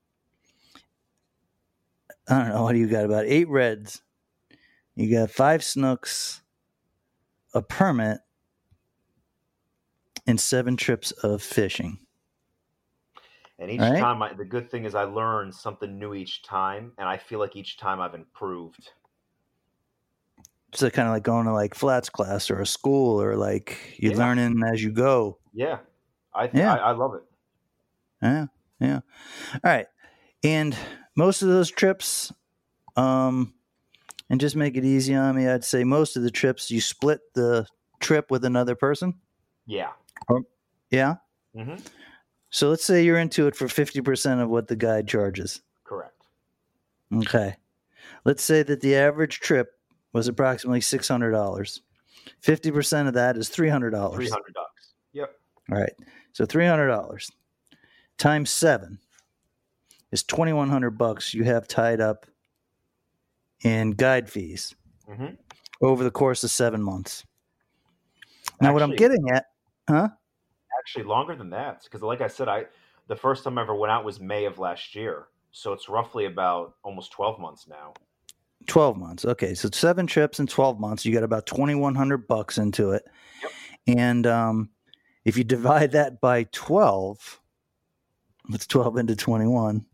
I 2.29 2.39
don't 2.39 2.49
know. 2.49 2.63
What 2.63 2.73
do 2.73 2.79
you 2.79 2.87
got? 2.87 3.05
About 3.05 3.25
eight 3.25 3.49
reds. 3.49 4.01
You 4.95 5.11
got 5.17 5.31
five 5.31 5.63
snooks, 5.63 6.41
a 7.53 7.61
permit, 7.61 8.19
and 10.27 10.39
seven 10.39 10.77
trips 10.77 11.11
of 11.11 11.41
fishing. 11.41 11.99
And 13.59 13.69
each 13.69 13.81
right. 13.81 13.99
time, 13.99 14.21
I, 14.21 14.33
the 14.33 14.45
good 14.45 14.71
thing 14.71 14.85
is 14.85 14.95
I 14.95 15.03
learn 15.03 15.51
something 15.51 15.99
new 15.99 16.13
each 16.13 16.43
time, 16.43 16.93
and 16.97 17.07
I 17.07 17.17
feel 17.17 17.39
like 17.39 17.55
each 17.55 17.77
time 17.77 17.99
I've 17.99 18.15
improved. 18.15 18.91
So 20.73 20.89
kind 20.89 21.07
of 21.07 21.13
like 21.13 21.23
going 21.23 21.45
to 21.45 21.53
like 21.53 21.73
flats 21.75 22.09
class 22.09 22.49
or 22.49 22.61
a 22.61 22.65
school 22.65 23.21
or 23.21 23.35
like 23.35 23.95
you're 23.97 24.13
Yeah. 24.13 24.19
learning 24.19 24.61
as 24.71 24.83
you 24.83 24.91
go. 24.91 25.39
Yeah, 25.53 25.79
I 26.33 26.49
Yeah. 26.53 26.75
I, 26.75 26.77
I 26.77 26.91
love 26.91 27.15
it. 27.15 27.23
Yeah. 28.21 28.45
Yeah. 28.79 28.99
All 29.53 29.59
right. 29.63 29.87
And 30.43 30.77
most 31.17 31.41
of 31.41 31.49
those 31.49 31.69
trips, 31.69 32.31
um, 32.95 33.53
and 34.29 34.39
just 34.39 34.55
make 34.55 34.77
it 34.77 34.85
easy 34.85 35.15
on 35.15 35.35
me, 35.35 35.47
I'd 35.47 35.65
say 35.65 35.83
most 35.83 36.15
of 36.15 36.23
the 36.23 36.31
trips 36.31 36.69
you 36.71 36.79
split 36.81 37.19
the 37.33 37.65
trip 37.99 38.29
with 38.31 38.45
another 38.45 38.75
person. 38.75 39.15
Yeah. 39.65 39.91
Yeah. 40.91 41.15
hmm 41.55 41.75
So 42.51 42.69
let's 42.69 42.83
say 42.83 43.03
you're 43.03 43.19
into 43.19 43.47
it 43.47 43.55
for 43.55 43.67
50% 43.67 44.41
of 44.41 44.49
what 44.49 44.67
the 44.67 44.75
guide 44.75 45.07
charges. 45.07 45.61
Correct. 45.83 46.23
Okay. 47.13 47.55
Let's 48.25 48.43
say 48.43 48.63
that 48.63 48.81
the 48.81 48.95
average 48.95 49.39
trip 49.39 49.73
was 50.13 50.27
approximately 50.27 50.79
$600. 50.79 51.79
50% 52.43 53.07
of 53.07 53.13
that 53.13 53.37
is 53.37 53.49
$300. 53.49 54.13
Three 54.15 54.29
hundred 54.29 54.53
bucks. 54.53 54.93
Yep. 55.13 55.31
All 55.71 55.77
right. 55.77 55.93
So 56.33 56.45
$300 56.45 57.31
times 58.17 58.49
7 58.49 58.99
is 60.11 60.23
2100 60.23 60.91
bucks 60.91 61.33
you 61.33 61.43
have 61.43 61.67
tied 61.67 62.01
up 62.01 62.25
in 63.63 63.91
guide 63.91 64.29
fees 64.29 64.75
hmm 65.07 65.27
over 65.81 66.03
the 66.03 66.11
course 66.11 66.43
of 66.43 66.51
7 66.51 66.81
months. 66.81 67.23
Now 68.61 68.73
what 68.73 68.83
I'm 68.83 68.95
getting 68.95 69.29
at, 69.29 69.45
huh? 69.87 70.09
Actually, 70.79 71.03
longer 71.03 71.35
than 71.35 71.49
that, 71.51 71.83
because 71.83 72.01
like 72.01 72.21
I 72.21 72.27
said, 72.27 72.47
I 72.47 72.65
the 73.07 73.15
first 73.15 73.43
time 73.43 73.57
I 73.57 73.61
ever 73.61 73.75
went 73.75 73.91
out 73.91 74.05
was 74.05 74.19
May 74.19 74.45
of 74.45 74.57
last 74.59 74.95
year, 74.95 75.27
so 75.51 75.73
it's 75.73 75.89
roughly 75.89 76.25
about 76.25 76.75
almost 76.83 77.11
twelve 77.11 77.39
months 77.39 77.67
now. 77.67 77.93
12 78.67 78.97
months. 78.97 79.25
Okay, 79.25 79.53
so 79.53 79.69
seven 79.71 80.05
trips 80.05 80.39
in 80.39 80.45
12 80.45 80.79
months, 80.79 81.05
you 81.05 81.13
got 81.13 81.23
about 81.23 81.45
2100 81.45 82.27
bucks 82.27 82.57
into 82.57 82.91
it. 82.91 83.03
Yep. 83.41 83.51
And 83.97 84.27
um, 84.27 84.69
if 85.25 85.37
you 85.37 85.43
divide 85.43 85.93
that 85.93 86.21
by 86.21 86.43
12, 86.51 87.39
what's 88.47 88.67
12 88.67 88.97
into 88.97 89.15
21? 89.15 89.85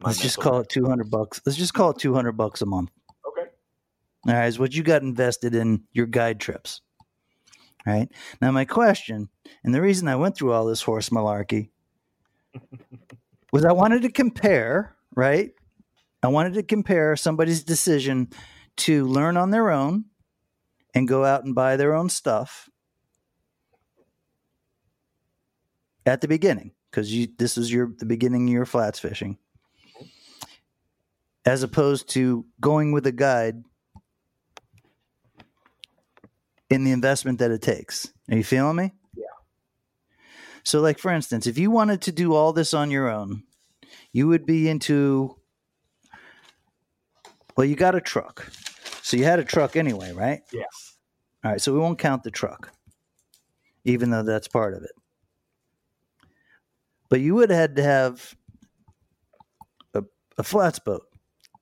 My 0.00 0.08
Let's 0.08 0.20
just 0.20 0.38
call 0.38 0.60
it 0.60 0.68
200 0.68 1.10
bucks. 1.10 1.40
Let's 1.46 1.58
just 1.58 1.72
call 1.72 1.90
it 1.90 1.98
200 1.98 2.32
bucks 2.32 2.60
a 2.60 2.66
month. 2.66 2.90
Okay. 3.26 3.48
All 4.28 4.34
right, 4.34 4.46
is 4.46 4.58
what 4.58 4.74
you 4.74 4.82
got 4.82 5.02
invested 5.02 5.54
in 5.54 5.84
your 5.92 6.06
guide 6.06 6.38
trips. 6.38 6.82
Right. 7.86 8.08
Now, 8.42 8.50
my 8.50 8.64
question, 8.64 9.28
and 9.62 9.72
the 9.72 9.80
reason 9.80 10.08
I 10.08 10.16
went 10.16 10.36
through 10.36 10.52
all 10.52 10.66
this 10.66 10.82
horse 10.82 11.10
malarkey 11.10 11.70
was 13.52 13.64
I 13.64 13.72
wanted 13.72 14.02
to 14.02 14.10
compare, 14.10 14.96
right? 15.14 15.52
I 16.22 16.28
wanted 16.28 16.54
to 16.54 16.64
compare 16.64 17.14
somebody's 17.14 17.62
decision 17.62 18.28
to 18.78 19.04
learn 19.04 19.36
on 19.36 19.50
their 19.50 19.70
own 19.70 20.06
and 20.94 21.06
go 21.06 21.24
out 21.24 21.44
and 21.44 21.54
buy 21.54 21.76
their 21.76 21.94
own 21.94 22.08
stuff 22.08 22.68
at 26.04 26.20
the 26.20 26.28
beginning 26.28 26.72
because 26.90 27.12
you 27.12 27.28
this 27.38 27.58
is 27.58 27.72
your 27.72 27.92
the 27.98 28.06
beginning 28.06 28.48
of 28.48 28.52
your 28.52 28.64
flats 28.64 28.98
fishing 28.98 29.38
as 31.44 31.62
opposed 31.62 32.08
to 32.08 32.46
going 32.60 32.92
with 32.92 33.06
a 33.06 33.12
guide 33.12 33.62
in 36.70 36.84
the 36.84 36.92
investment 36.92 37.38
that 37.38 37.50
it 37.50 37.62
takes. 37.62 38.12
Are 38.30 38.36
you 38.36 38.44
feeling 38.44 38.76
me? 38.76 38.92
Yeah. 39.16 39.24
So, 40.64 40.80
like 40.80 40.98
for 40.98 41.12
instance, 41.12 41.46
if 41.46 41.58
you 41.58 41.70
wanted 41.70 42.02
to 42.02 42.12
do 42.12 42.34
all 42.34 42.52
this 42.52 42.74
on 42.74 42.90
your 42.90 43.08
own, 43.08 43.44
you 44.12 44.28
would 44.28 44.46
be 44.46 44.68
into. 44.68 45.36
Well, 47.56 47.64
you 47.64 47.76
got 47.76 47.94
a 47.94 48.00
truck, 48.00 48.50
so 49.02 49.16
you 49.16 49.24
had 49.24 49.38
a 49.38 49.44
truck 49.44 49.76
anyway, 49.76 50.12
right? 50.12 50.42
Yes. 50.52 50.96
All 51.42 51.52
right, 51.52 51.60
so 51.60 51.72
we 51.72 51.78
won't 51.78 51.98
count 51.98 52.22
the 52.22 52.30
truck, 52.30 52.72
even 53.84 54.10
though 54.10 54.24
that's 54.24 54.48
part 54.48 54.74
of 54.74 54.82
it. 54.82 54.90
But 57.08 57.20
you 57.20 57.34
would 57.36 57.50
have 57.50 57.58
had 57.58 57.76
to 57.76 57.82
have 57.82 58.34
a, 59.94 60.02
a 60.36 60.42
flats 60.42 60.80
boat, 60.80 61.06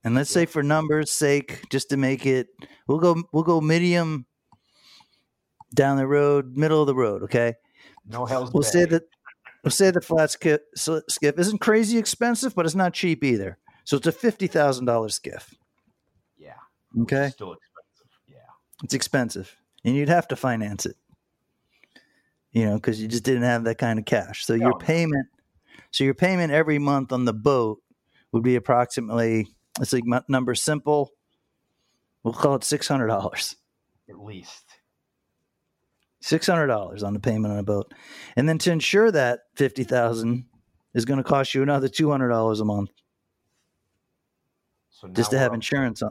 and 0.03 0.15
let's 0.15 0.31
say 0.31 0.45
for 0.45 0.63
numbers' 0.63 1.11
sake, 1.11 1.61
just 1.69 1.89
to 1.91 1.97
make 1.97 2.25
it, 2.25 2.47
we'll 2.87 2.99
go 2.99 3.23
we'll 3.31 3.43
go 3.43 3.61
medium 3.61 4.25
down 5.73 5.97
the 5.97 6.07
road, 6.07 6.55
middle 6.55 6.81
of 6.81 6.87
the 6.87 6.95
road. 6.95 7.23
Okay, 7.23 7.55
No 8.07 8.25
hell's 8.25 8.53
we'll 8.53 8.63
say 8.63 8.85
that 8.85 9.03
we'll 9.63 9.71
say 9.71 9.91
the 9.91 10.01
flat 10.01 10.31
skip, 10.31 10.65
skiff 10.75 11.39
isn't 11.39 11.59
crazy 11.59 11.97
expensive, 11.97 12.55
but 12.55 12.65
it's 12.65 12.75
not 12.75 12.93
cheap 12.93 13.23
either. 13.23 13.57
So 13.83 13.97
it's 13.97 14.07
a 14.07 14.11
fifty 14.11 14.47
thousand 14.47 14.85
dollars 14.85 15.15
skiff. 15.15 15.53
Yeah. 16.37 16.53
Okay, 17.01 17.29
Still 17.29 17.53
expensive. 17.53 18.07
Yeah. 18.27 18.37
it's 18.83 18.93
expensive, 18.93 19.55
and 19.83 19.95
you'd 19.95 20.09
have 20.09 20.27
to 20.29 20.35
finance 20.35 20.85
it. 20.85 20.95
You 22.51 22.65
know, 22.65 22.75
because 22.75 23.01
you 23.01 23.07
just 23.07 23.23
didn't 23.23 23.43
have 23.43 23.65
that 23.65 23.77
kind 23.77 23.99
of 23.99 24.05
cash. 24.05 24.45
So 24.45 24.53
your 24.53 24.67
oh, 24.73 24.77
no. 24.77 24.85
payment, 24.85 25.27
so 25.91 26.03
your 26.03 26.13
payment 26.13 26.53
every 26.53 26.79
month 26.79 27.11
on 27.11 27.25
the 27.25 27.33
boat 27.33 27.81
would 28.31 28.43
be 28.43 28.55
approximately 28.55 29.47
let's 29.79 29.91
say 29.91 30.01
mu- 30.03 30.19
number 30.27 30.55
simple. 30.55 31.11
We'll 32.23 32.33
call 32.33 32.55
it 32.55 32.63
six 32.63 32.87
hundred 32.87 33.07
dollars. 33.07 33.55
At 34.09 34.19
least. 34.19 34.64
Six 36.25 36.47
hundred 36.47 36.65
dollars 36.67 37.03
on 37.03 37.13
the 37.13 37.19
payment 37.19 37.53
on 37.53 37.59
a 37.59 37.63
boat, 37.63 37.93
and 38.35 38.49
then 38.49 38.57
to 38.57 38.71
insure 38.71 39.11
that 39.11 39.41
fifty 39.55 39.83
thousand 39.83 40.45
is 40.95 41.05
going 41.05 41.17
to 41.17 41.23
cost 41.23 41.53
you 41.53 41.61
another 41.61 41.87
two 41.87 42.09
hundred 42.09 42.29
dollars 42.29 42.61
a 42.61 42.65
month 42.65 42.89
So 44.89 45.07
just 45.09 45.29
to 45.29 45.37
have 45.37 45.53
insurance 45.53 46.01
on, 46.01 46.09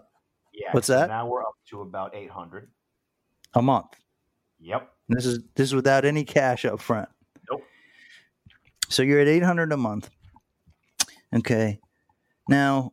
Yeah. 0.52 0.68
What's 0.70 0.86
so 0.86 0.92
that? 0.92 1.08
Now 1.08 1.26
we're 1.26 1.42
up 1.42 1.56
to 1.70 1.80
about 1.80 2.14
eight 2.14 2.30
hundred. 2.30 2.70
a 3.54 3.60
month. 3.60 3.88
Yep. 4.60 4.88
This 5.08 5.26
is 5.26 5.40
this 5.56 5.70
is 5.70 5.74
without 5.74 6.04
any 6.04 6.22
cash 6.22 6.64
up 6.64 6.80
front. 6.80 7.08
Nope. 7.50 7.64
So 8.88 9.02
you're 9.02 9.18
at 9.18 9.26
eight 9.26 9.42
hundred 9.42 9.72
a 9.72 9.76
month. 9.76 10.10
Okay. 11.34 11.80
Now, 12.48 12.92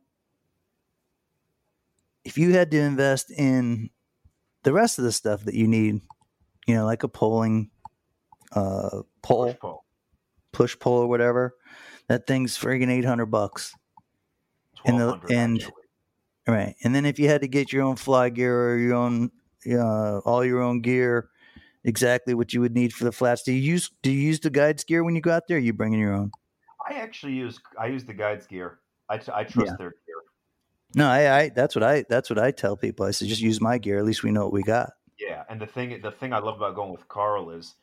if 2.24 2.36
you 2.36 2.52
had 2.52 2.72
to 2.72 2.80
invest 2.80 3.30
in 3.30 3.90
the 4.64 4.72
rest 4.72 4.98
of 4.98 5.04
the 5.04 5.12
stuff 5.12 5.44
that 5.44 5.54
you 5.54 5.68
need, 5.68 6.00
you 6.66 6.74
know, 6.74 6.84
like 6.84 7.02
a 7.02 7.08
polling 7.08 7.70
uh 8.52 9.02
pole, 9.22 9.46
Push 9.46 9.58
pull. 9.60 9.84
push 10.52 10.78
pole 10.78 10.98
or 10.98 11.06
whatever, 11.06 11.54
that 12.08 12.26
thing's 12.26 12.56
friggin' 12.58 12.90
eight 12.90 13.04
hundred 13.04 13.26
bucks. 13.26 13.74
And 14.84 14.98
the- 15.00 15.06
1200 15.12 15.36
and- 15.38 15.72
Right. 16.46 16.74
And 16.82 16.92
then 16.92 17.06
if 17.06 17.20
you 17.20 17.28
had 17.28 17.42
to 17.42 17.48
get 17.48 17.72
your 17.72 17.84
own 17.84 17.94
fly 17.94 18.28
gear 18.28 18.70
or 18.72 18.76
your 18.78 18.94
own 18.94 19.30
uh, 19.70 20.18
all 20.18 20.44
your 20.44 20.60
own 20.60 20.80
gear, 20.80 21.28
exactly 21.84 22.34
what 22.34 22.52
you 22.52 22.60
would 22.60 22.74
need 22.74 22.92
for 22.92 23.04
the 23.04 23.12
flats. 23.12 23.44
Do 23.44 23.52
you 23.52 23.60
use 23.60 23.90
do 24.02 24.10
you 24.10 24.18
use 24.20 24.40
the 24.40 24.50
guides 24.50 24.82
gear 24.82 25.04
when 25.04 25.14
you 25.14 25.20
go 25.20 25.30
out 25.30 25.44
there? 25.46 25.58
Or 25.58 25.60
you 25.60 25.72
bring 25.72 25.92
in 25.92 26.00
your 26.00 26.12
own? 26.14 26.32
I 26.90 26.94
actually 26.94 27.34
use 27.34 27.60
I 27.80 27.86
use 27.86 28.04
the 28.04 28.12
guides 28.12 28.48
gear. 28.48 28.80
I, 29.08 29.18
t- 29.18 29.30
I 29.32 29.44
trust 29.44 29.70
Yeah. 29.70 29.76
their 29.78 29.90
gear. 29.90 30.16
No, 30.96 31.06
I, 31.08 31.38
I 31.42 31.48
that's 31.50 31.76
what 31.76 31.84
I 31.84 32.04
that's 32.08 32.28
what 32.28 32.40
I 32.40 32.50
tell 32.50 32.76
people. 32.76 33.06
I 33.06 33.12
say 33.12 33.26
just 33.28 33.40
use 33.40 33.60
my 33.60 33.78
gear. 33.78 33.98
At 33.98 34.04
least 34.04 34.24
we 34.24 34.32
know 34.32 34.42
what 34.42 34.52
we 34.52 34.64
got. 34.64 34.90
And 35.52 35.60
the 35.60 35.66
thing 35.66 36.00
the 36.02 36.10
thing 36.10 36.32
I 36.32 36.38
love 36.38 36.56
about 36.56 36.74
going 36.74 36.92
with 36.92 37.06
Carl 37.08 37.50
is 37.50 37.74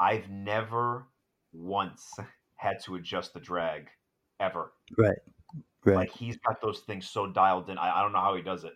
I've 0.00 0.30
never 0.30 1.04
once 1.52 2.10
had 2.56 2.82
to 2.84 2.94
adjust 2.94 3.34
the 3.34 3.40
drag 3.40 3.88
ever. 4.40 4.72
Right. 4.96 5.18
Right. 5.84 5.96
Like 5.96 6.10
he's 6.10 6.38
got 6.38 6.62
those 6.62 6.80
things 6.80 7.06
so 7.06 7.26
dialed 7.26 7.68
in. 7.68 7.76
I, 7.76 7.98
I 7.98 8.02
don't 8.02 8.14
know 8.14 8.20
how 8.20 8.34
he 8.34 8.40
does 8.40 8.64
it. 8.64 8.72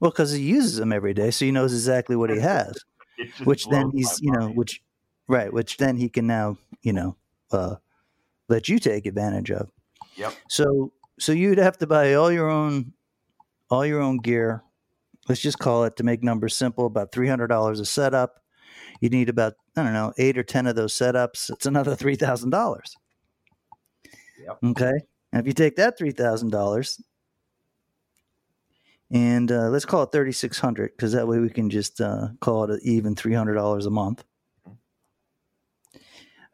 well, 0.00 0.10
because 0.10 0.32
he 0.32 0.42
uses 0.42 0.76
them 0.76 0.92
every 0.92 1.14
day, 1.14 1.30
so 1.30 1.46
he 1.46 1.50
knows 1.50 1.72
exactly 1.72 2.14
what 2.14 2.28
he 2.28 2.38
has. 2.40 2.78
Which 3.44 3.66
then 3.68 3.90
he's 3.94 4.20
you 4.20 4.32
know 4.32 4.48
which 4.48 4.82
right 5.26 5.50
which 5.50 5.78
then 5.78 5.96
he 5.96 6.10
can 6.10 6.26
now 6.26 6.58
you 6.82 6.92
know 6.92 7.16
uh, 7.52 7.76
let 8.50 8.68
you 8.68 8.78
take 8.78 9.06
advantage 9.06 9.50
of. 9.50 9.70
Yep. 10.16 10.34
So 10.50 10.92
so 11.18 11.32
you'd 11.32 11.56
have 11.56 11.78
to 11.78 11.86
buy 11.86 12.12
all 12.12 12.30
your 12.30 12.50
own 12.50 12.92
all 13.70 13.86
your 13.86 14.02
own 14.02 14.18
gear. 14.18 14.62
Let's 15.28 15.40
just 15.40 15.58
call 15.58 15.84
it 15.84 15.96
to 15.96 16.04
make 16.04 16.22
numbers 16.22 16.54
simple 16.54 16.86
about 16.86 17.12
three 17.12 17.28
hundred 17.28 17.48
dollars 17.48 17.80
a 17.80 17.86
setup. 17.86 18.40
You 19.00 19.08
need 19.08 19.28
about 19.28 19.54
I 19.76 19.82
don't 19.82 19.92
know 19.92 20.12
eight 20.18 20.38
or 20.38 20.42
ten 20.42 20.66
of 20.66 20.76
those 20.76 20.94
setups. 20.94 21.50
It's 21.50 21.66
another 21.66 21.94
three 21.94 22.16
thousand 22.16 22.50
dollars. 22.50 22.96
Yep. 24.38 24.58
Okay, 24.64 24.92
and 25.32 25.40
if 25.40 25.46
you 25.46 25.52
take 25.52 25.76
that 25.76 25.98
three 25.98 26.12
thousand 26.12 26.50
dollars 26.50 27.00
and 29.10 29.52
uh, 29.52 29.68
let's 29.68 29.84
call 29.84 30.02
it 30.02 30.12
thirty 30.12 30.32
six 30.32 30.58
hundred 30.58 30.90
because 30.96 31.12
that 31.12 31.28
way 31.28 31.38
we 31.38 31.50
can 31.50 31.70
just 31.70 32.00
uh, 32.00 32.28
call 32.40 32.64
it 32.64 32.70
an 32.70 32.80
even 32.82 33.14
three 33.14 33.34
hundred 33.34 33.54
dollars 33.54 33.86
a 33.86 33.90
month. 33.90 34.24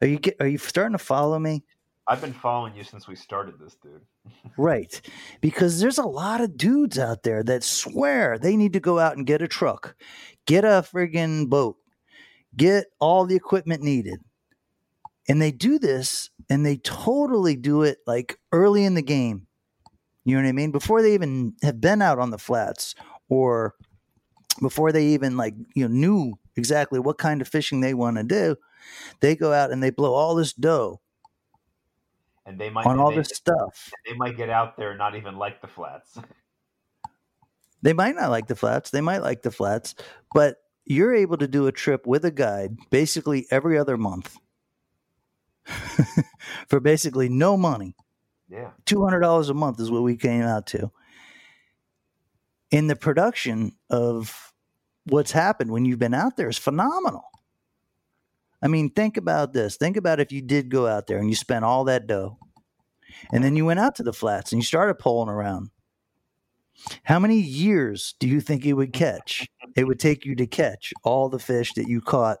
Are 0.01 0.07
you 0.07 0.19
are 0.39 0.47
you 0.47 0.57
starting 0.57 0.97
to 0.97 1.03
follow 1.03 1.39
me? 1.39 1.63
I've 2.07 2.21
been 2.21 2.33
following 2.33 2.75
you 2.75 2.83
since 2.83 3.07
we 3.07 3.15
started 3.15 3.59
this, 3.59 3.75
dude. 3.81 4.01
Right. 4.57 5.01
Because 5.41 5.79
there's 5.79 5.97
a 5.97 6.05
lot 6.05 6.41
of 6.41 6.57
dudes 6.57 6.99
out 6.99 7.23
there 7.23 7.43
that 7.43 7.63
swear 7.63 8.37
they 8.37 8.55
need 8.55 8.73
to 8.73 8.79
go 8.79 8.99
out 8.99 9.17
and 9.17 9.25
get 9.25 9.41
a 9.41 9.47
truck, 9.47 9.95
get 10.45 10.63
a 10.63 10.85
friggin' 10.85 11.49
boat, 11.49 11.77
get 12.55 12.87
all 12.99 13.25
the 13.25 13.35
equipment 13.35 13.81
needed. 13.81 14.19
And 15.27 15.41
they 15.41 15.51
do 15.51 15.79
this 15.79 16.29
and 16.49 16.65
they 16.65 16.77
totally 16.77 17.55
do 17.55 17.81
it 17.81 17.99
like 18.05 18.37
early 18.51 18.83
in 18.85 18.93
the 18.93 19.01
game. 19.01 19.47
You 20.23 20.35
know 20.35 20.43
what 20.43 20.49
I 20.49 20.53
mean? 20.53 20.71
Before 20.71 21.01
they 21.01 21.13
even 21.13 21.53
have 21.63 21.81
been 21.81 22.01
out 22.01 22.19
on 22.19 22.29
the 22.29 22.37
flats 22.37 22.93
or 23.29 23.73
before 24.61 24.91
they 24.91 25.07
even 25.07 25.35
like, 25.35 25.55
you 25.73 25.87
know, 25.87 25.93
knew 25.93 26.33
exactly 26.55 26.99
what 26.99 27.17
kind 27.17 27.41
of 27.41 27.47
fishing 27.47 27.81
they 27.81 27.93
want 27.93 28.17
to 28.17 28.23
do, 28.23 28.55
they 29.21 29.35
go 29.35 29.51
out 29.51 29.71
and 29.71 29.81
they 29.81 29.89
blow 29.89 30.13
all 30.13 30.35
this 30.35 30.53
dough 30.53 31.01
and 32.45 32.59
they 32.59 32.69
might 32.69 32.85
on 32.85 32.99
all 32.99 33.09
they, 33.09 33.17
this 33.17 33.29
stuff. 33.29 33.91
They 34.07 34.15
might 34.15 34.37
get 34.37 34.49
out 34.49 34.77
there 34.77 34.91
and 34.91 34.97
not 34.97 35.15
even 35.15 35.37
like 35.37 35.61
the 35.61 35.67
flats. 35.67 36.17
They 37.83 37.91
might 37.91 38.15
not 38.15 38.29
like 38.29 38.47
the 38.47 38.55
flats. 38.55 38.91
They 38.91 39.01
might 39.01 39.21
like 39.21 39.41
the 39.41 39.51
flats, 39.51 39.93
but 40.33 40.55
you're 40.85 41.13
able 41.13 41.35
to 41.35 41.49
do 41.49 41.67
a 41.67 41.71
trip 41.73 42.07
with 42.07 42.23
a 42.23 42.31
guide 42.31 42.77
basically 42.89 43.45
every 43.51 43.77
other 43.77 43.97
month 43.97 44.37
for 46.69 46.79
basically 46.79 47.27
no 47.27 47.57
money. 47.57 47.97
Yeah. 48.49 48.71
$200 48.85 49.49
a 49.49 49.53
month 49.53 49.81
is 49.81 49.91
what 49.91 50.03
we 50.03 50.15
came 50.15 50.43
out 50.43 50.65
to. 50.67 50.91
In 52.71 52.87
the 52.87 52.95
production 52.95 53.73
of 53.89 54.53
what's 55.05 55.31
happened 55.31 55.71
when 55.71 55.83
you've 55.83 55.99
been 55.99 56.13
out 56.13 56.37
there 56.37 56.47
is 56.47 56.57
phenomenal. 56.57 57.25
I 58.63 58.67
mean, 58.67 58.89
think 58.89 59.17
about 59.17 59.51
this. 59.51 59.75
Think 59.75 59.97
about 59.97 60.21
if 60.21 60.31
you 60.31 60.41
did 60.41 60.69
go 60.69 60.87
out 60.87 61.07
there 61.07 61.17
and 61.17 61.29
you 61.29 61.35
spent 61.35 61.65
all 61.65 61.83
that 61.83 62.07
dough 62.07 62.39
and 63.33 63.43
then 63.43 63.57
you 63.57 63.65
went 63.65 63.81
out 63.81 63.95
to 63.95 64.03
the 64.03 64.13
flats 64.13 64.53
and 64.53 64.61
you 64.61 64.65
started 64.65 64.95
pulling 64.95 65.27
around. 65.29 65.69
How 67.03 67.19
many 67.19 67.39
years 67.39 68.15
do 68.19 68.27
you 68.27 68.39
think 68.39 68.65
it 68.65 68.73
would 68.73 68.93
catch? 68.93 69.47
It 69.75 69.83
would 69.83 69.99
take 69.99 70.25
you 70.25 70.35
to 70.35 70.47
catch 70.47 70.93
all 71.03 71.27
the 71.27 71.39
fish 71.39 71.73
that 71.73 71.87
you 71.89 71.99
caught 71.99 72.37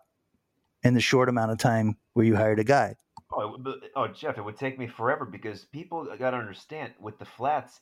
in 0.83 0.93
the 0.93 1.01
short 1.01 1.27
amount 1.27 1.51
of 1.51 1.57
time 1.57 1.97
where 2.13 2.25
you 2.25 2.35
hired 2.35 2.59
a 2.59 2.63
guide. 2.63 2.95
Oh, 3.31 3.57
would- 3.57 3.89
oh, 3.95 4.07
Jeff, 4.07 4.37
it 4.37 4.43
would 4.43 4.57
take 4.57 4.79
me 4.79 4.87
forever 4.87 5.25
because 5.25 5.65
people 5.65 6.05
got 6.17 6.31
to 6.31 6.37
understand 6.37 6.93
with 6.99 7.19
the 7.19 7.25
flats, 7.25 7.81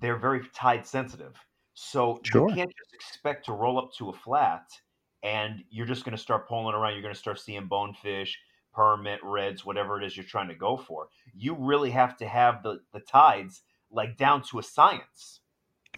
they're 0.00 0.18
very 0.18 0.40
tide 0.54 0.86
sensitive. 0.86 1.36
So 1.74 2.20
Sure. 2.24 2.48
you 2.48 2.54
can't 2.54 2.72
just 2.76 2.94
expect 2.94 3.44
to 3.46 3.52
roll 3.52 3.78
up 3.78 3.92
to 3.98 4.08
a 4.08 4.12
flat 4.12 4.70
and 5.24 5.64
you're 5.70 5.86
just 5.86 6.04
going 6.04 6.16
to 6.16 6.22
start 6.22 6.46
pulling 6.46 6.74
around. 6.74 6.92
You're 6.92 7.02
going 7.02 7.14
to 7.14 7.18
start 7.18 7.40
seeing 7.40 7.66
bonefish, 7.66 8.38
permit, 8.74 9.20
reds, 9.24 9.64
whatever 9.64 10.00
it 10.00 10.06
is 10.06 10.16
you're 10.16 10.26
trying 10.26 10.48
to 10.48 10.54
go 10.54 10.76
for. 10.76 11.08
You 11.34 11.56
really 11.58 11.90
have 11.90 12.16
to 12.18 12.28
have 12.28 12.62
the, 12.62 12.80
the 12.92 13.00
tides 13.00 13.62
like 13.90 14.18
down 14.18 14.42
to 14.50 14.58
a 14.58 14.62
science. 14.62 15.40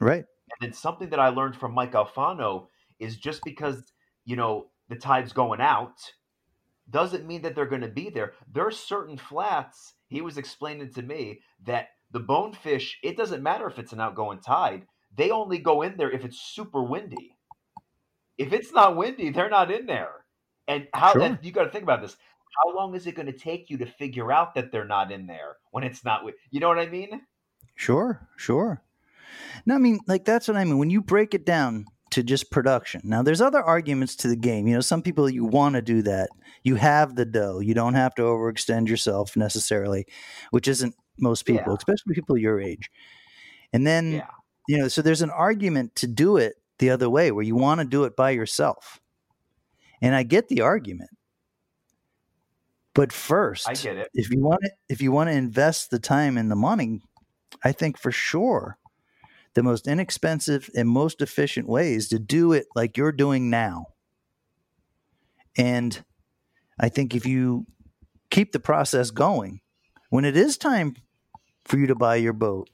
Right. 0.00 0.24
And 0.60 0.60
then 0.60 0.72
something 0.72 1.10
that 1.10 1.18
I 1.18 1.28
learned 1.28 1.56
from 1.56 1.74
Mike 1.74 1.92
Alfano 1.92 2.68
is 3.00 3.16
just 3.16 3.40
because, 3.44 3.82
you 4.24 4.36
know, 4.36 4.68
the 4.88 4.96
tide's 4.96 5.32
going 5.32 5.60
out 5.60 5.98
doesn't 6.88 7.26
mean 7.26 7.42
that 7.42 7.56
they're 7.56 7.66
going 7.66 7.82
to 7.82 7.88
be 7.88 8.10
there. 8.10 8.34
There 8.52 8.66
are 8.66 8.70
certain 8.70 9.18
flats, 9.18 9.94
he 10.06 10.20
was 10.20 10.38
explaining 10.38 10.92
to 10.92 11.02
me, 11.02 11.40
that 11.64 11.88
the 12.12 12.20
bonefish, 12.20 13.00
it 13.02 13.16
doesn't 13.16 13.42
matter 13.42 13.66
if 13.66 13.80
it's 13.80 13.92
an 13.92 14.00
outgoing 14.00 14.38
tide. 14.38 14.86
They 15.16 15.30
only 15.30 15.58
go 15.58 15.82
in 15.82 15.96
there 15.96 16.12
if 16.12 16.24
it's 16.24 16.40
super 16.40 16.84
windy. 16.84 17.35
If 18.38 18.52
it's 18.52 18.72
not 18.72 18.96
windy, 18.96 19.30
they're 19.30 19.50
not 19.50 19.70
in 19.70 19.86
there. 19.86 20.24
And 20.68 20.88
how 20.94 21.12
Sure. 21.12 21.22
and 21.22 21.38
you 21.42 21.52
got 21.52 21.64
to 21.64 21.70
think 21.70 21.84
about 21.84 22.02
this. 22.02 22.16
How 22.62 22.74
long 22.74 22.94
is 22.94 23.06
it 23.06 23.14
going 23.14 23.26
to 23.26 23.32
take 23.38 23.68
you 23.70 23.76
to 23.78 23.86
figure 23.86 24.32
out 24.32 24.54
that 24.54 24.72
they're 24.72 24.86
not 24.86 25.12
in 25.12 25.26
there 25.26 25.56
when 25.70 25.84
it's 25.84 26.04
not? 26.04 26.22
You 26.50 26.60
know 26.60 26.68
what 26.68 26.78
I 26.78 26.86
mean? 26.86 27.20
Sure, 27.74 28.26
sure. 28.36 28.82
No, 29.66 29.74
I 29.74 29.78
mean, 29.78 30.00
like 30.06 30.24
that's 30.24 30.48
what 30.48 30.56
I 30.56 30.64
mean. 30.64 30.78
When 30.78 30.90
you 30.90 31.02
break 31.02 31.34
it 31.34 31.44
down 31.44 31.86
to 32.10 32.22
just 32.22 32.50
production, 32.50 33.02
now 33.04 33.22
there's 33.22 33.40
other 33.42 33.62
arguments 33.62 34.16
to 34.16 34.28
the 34.28 34.36
game. 34.36 34.66
You 34.66 34.74
know, 34.74 34.80
some 34.80 35.02
people 35.02 35.28
you 35.28 35.44
want 35.44 35.74
to 35.74 35.82
do 35.82 36.02
that. 36.02 36.30
You 36.62 36.76
have 36.76 37.14
the 37.14 37.26
dough. 37.26 37.58
You 37.60 37.74
don't 37.74 37.94
have 37.94 38.14
to 38.16 38.22
overextend 38.22 38.88
yourself 38.88 39.36
necessarily, 39.36 40.06
which 40.50 40.68
isn't 40.68 40.94
most 41.18 41.44
people, 41.44 41.72
Yeah. 41.72 41.76
especially 41.78 42.14
people 42.14 42.38
your 42.38 42.60
age. 42.60 42.90
And 43.72 43.86
then, 43.86 44.12
Yeah. 44.12 44.26
you 44.68 44.78
know, 44.78 44.88
so 44.88 45.02
there's 45.02 45.22
an 45.22 45.30
argument 45.30 45.94
to 45.96 46.06
do 46.06 46.36
it 46.38 46.54
the 46.78 46.90
other 46.90 47.08
way, 47.10 47.30
where 47.32 47.44
you 47.44 47.56
want 47.56 47.80
to 47.80 47.86
do 47.86 48.04
it 48.04 48.16
by 48.16 48.30
yourself. 48.30 49.00
And 50.02 50.14
I 50.14 50.22
get 50.24 50.48
the 50.48 50.60
argument, 50.60 51.10
but 52.94 53.12
first, 53.12 53.68
I 53.68 53.74
get 53.74 53.96
it. 53.96 54.08
if 54.14 54.30
you 54.30 54.40
want 54.40 54.60
to 54.62 54.70
if 54.88 55.00
you 55.02 55.12
want 55.12 55.28
to 55.30 55.34
invest 55.34 55.90
the 55.90 55.98
time 55.98 56.36
and 56.38 56.50
the 56.50 56.56
money 56.56 57.00
i 57.64 57.72
think 57.72 57.98
for 57.98 58.10
sure 58.12 58.78
the 59.54 59.62
most 59.62 59.86
inexpensive 59.86 60.68
and 60.74 60.88
most 60.88 61.22
efficient 61.22 61.68
way 61.68 61.94
is 61.94 62.08
to 62.08 62.18
do 62.18 62.52
it 62.52 62.66
like 62.74 62.96
you're 62.96 63.12
doing 63.12 63.50
now 63.50 63.86
and 65.56 66.04
i 66.78 66.88
think 66.88 67.14
if 67.14 67.26
you 67.26 67.66
keep 68.30 68.52
the 68.52 68.60
process 68.60 69.10
going 69.10 69.60
when 70.10 70.24
it 70.24 70.36
is 70.36 70.56
time 70.58 70.94
for 71.64 71.78
you 71.78 71.86
to 71.86 71.94
buy 71.94 72.16
your 72.16 72.32
boat 72.32 72.68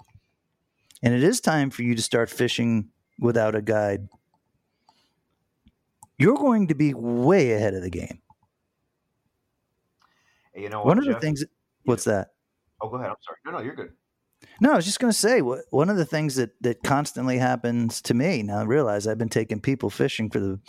and 1.03 1.15
it 1.15 1.23
is 1.23 1.41
time 1.41 1.71
for 1.71 1.83
you 1.83 1.95
to 1.95 2.03
start 2.03 2.31
fishing 2.31 2.89
without 3.19 3.55
a 3.55 3.63
guide 3.63 4.09
you're 6.19 6.37
going 6.37 6.69
to 6.69 6.75
be 6.75 6.95
way 6.95 7.53
ahead 7.53 7.75
of 7.75 7.83
the 7.83 7.91
game 7.91 8.21
You 10.55 10.69
know 10.69 10.79
what, 10.79 10.87
one 10.87 10.99
of 10.99 11.05
the 11.05 11.21
things 11.21 11.45
what's 11.85 12.05
that 12.05 12.29
Oh, 12.83 12.89
go 12.89 12.97
ahead. 12.97 13.11
I'm 13.11 13.17
sorry. 13.23 13.39
No, 13.47 13.53
no, 13.53 13.61
you're 13.61 13.77
good. 13.77 13.93
No, 14.61 14.73
I 14.73 14.77
was 14.77 14.85
just 14.85 14.99
going 14.99 15.13
to 15.13 15.19
say 15.19 15.39
one 15.41 15.89
of 15.89 15.97
the 15.97 16.05
things 16.05 16.35
that 16.35 16.51
that 16.63 16.83
constantly 16.83 17.39
happens 17.39 18.03
to 18.03 18.15
me. 18.15 18.43
Now 18.43 18.59
I 18.59 18.65
realize 18.65 19.07
I've 19.07 19.19
been 19.19 19.29
taking 19.29 19.61
people 19.61 19.89
fishing 19.89 20.29
for 20.31 20.41
the 20.41 20.61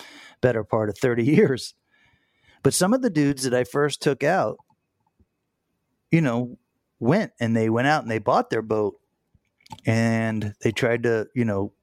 better 0.42 0.64
part 0.64 0.90
of 0.90 0.98
thirty 0.98 1.24
years, 1.36 1.74
but 2.62 2.74
some 2.74 2.94
of 2.94 3.02
the 3.02 3.10
dudes 3.10 3.44
that 3.44 3.54
I 3.54 3.64
first 3.64 4.02
took 4.02 4.24
out, 4.24 4.58
you 6.12 6.22
know, 6.22 6.60
went 7.00 7.32
and 7.40 7.58
they 7.58 7.70
went 7.70 7.88
out 7.88 8.04
and 8.04 8.12
they 8.12 8.20
bought 8.20 8.52
their 8.52 8.62
boat, 8.62 9.00
and 9.88 10.54
they 10.62 10.72
tried 10.72 11.04
to, 11.04 11.28
you 11.34 11.46
know, 11.46 11.74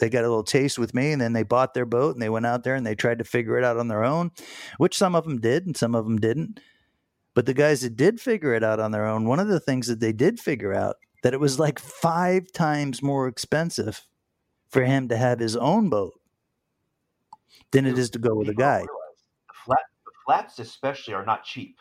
they 0.00 0.10
got 0.10 0.24
a 0.24 0.28
little 0.28 0.42
taste 0.42 0.78
with 0.78 0.94
me, 0.94 1.12
and 1.12 1.20
then 1.20 1.32
they 1.32 1.42
bought 1.42 1.74
their 1.74 1.86
boat 1.86 2.14
and 2.14 2.22
they 2.22 2.28
went 2.28 2.46
out 2.46 2.64
there 2.64 2.74
and 2.74 2.86
they 2.86 2.94
tried 2.94 3.18
to 3.18 3.24
figure 3.24 3.56
it 3.56 3.64
out 3.64 3.76
on 3.76 3.88
their 3.88 4.04
own, 4.04 4.32
which 4.78 4.96
some 4.96 5.14
of 5.14 5.24
them 5.24 5.40
did 5.40 5.66
and 5.66 5.76
some 5.76 5.94
of 5.94 6.04
them 6.04 6.18
didn't. 6.18 6.60
But 7.34 7.46
the 7.46 7.54
guys 7.54 7.82
that 7.82 7.96
did 7.96 8.20
figure 8.20 8.54
it 8.54 8.64
out 8.64 8.80
on 8.80 8.90
their 8.90 9.06
own, 9.06 9.24
one 9.26 9.38
of 9.38 9.48
the 9.48 9.60
things 9.60 9.86
that 9.86 10.00
they 10.00 10.12
did 10.12 10.40
figure 10.40 10.74
out 10.74 10.96
that 11.22 11.34
it 11.34 11.40
was 11.40 11.58
like 11.60 11.78
five 11.78 12.50
times 12.52 13.02
more 13.02 13.28
expensive 13.28 14.06
for 14.68 14.82
him 14.82 15.08
to 15.08 15.16
have 15.16 15.38
his 15.38 15.56
own 15.56 15.88
boat 15.88 16.14
than 17.70 17.86
it 17.86 17.98
is 17.98 18.10
to 18.10 18.18
go 18.18 18.34
with 18.34 18.48
a 18.48 18.54
guide. 18.54 18.86
The, 18.86 19.54
flat, 19.64 19.78
the 20.04 20.12
flats, 20.26 20.58
especially, 20.58 21.14
are 21.14 21.24
not 21.24 21.44
cheap. 21.44 21.78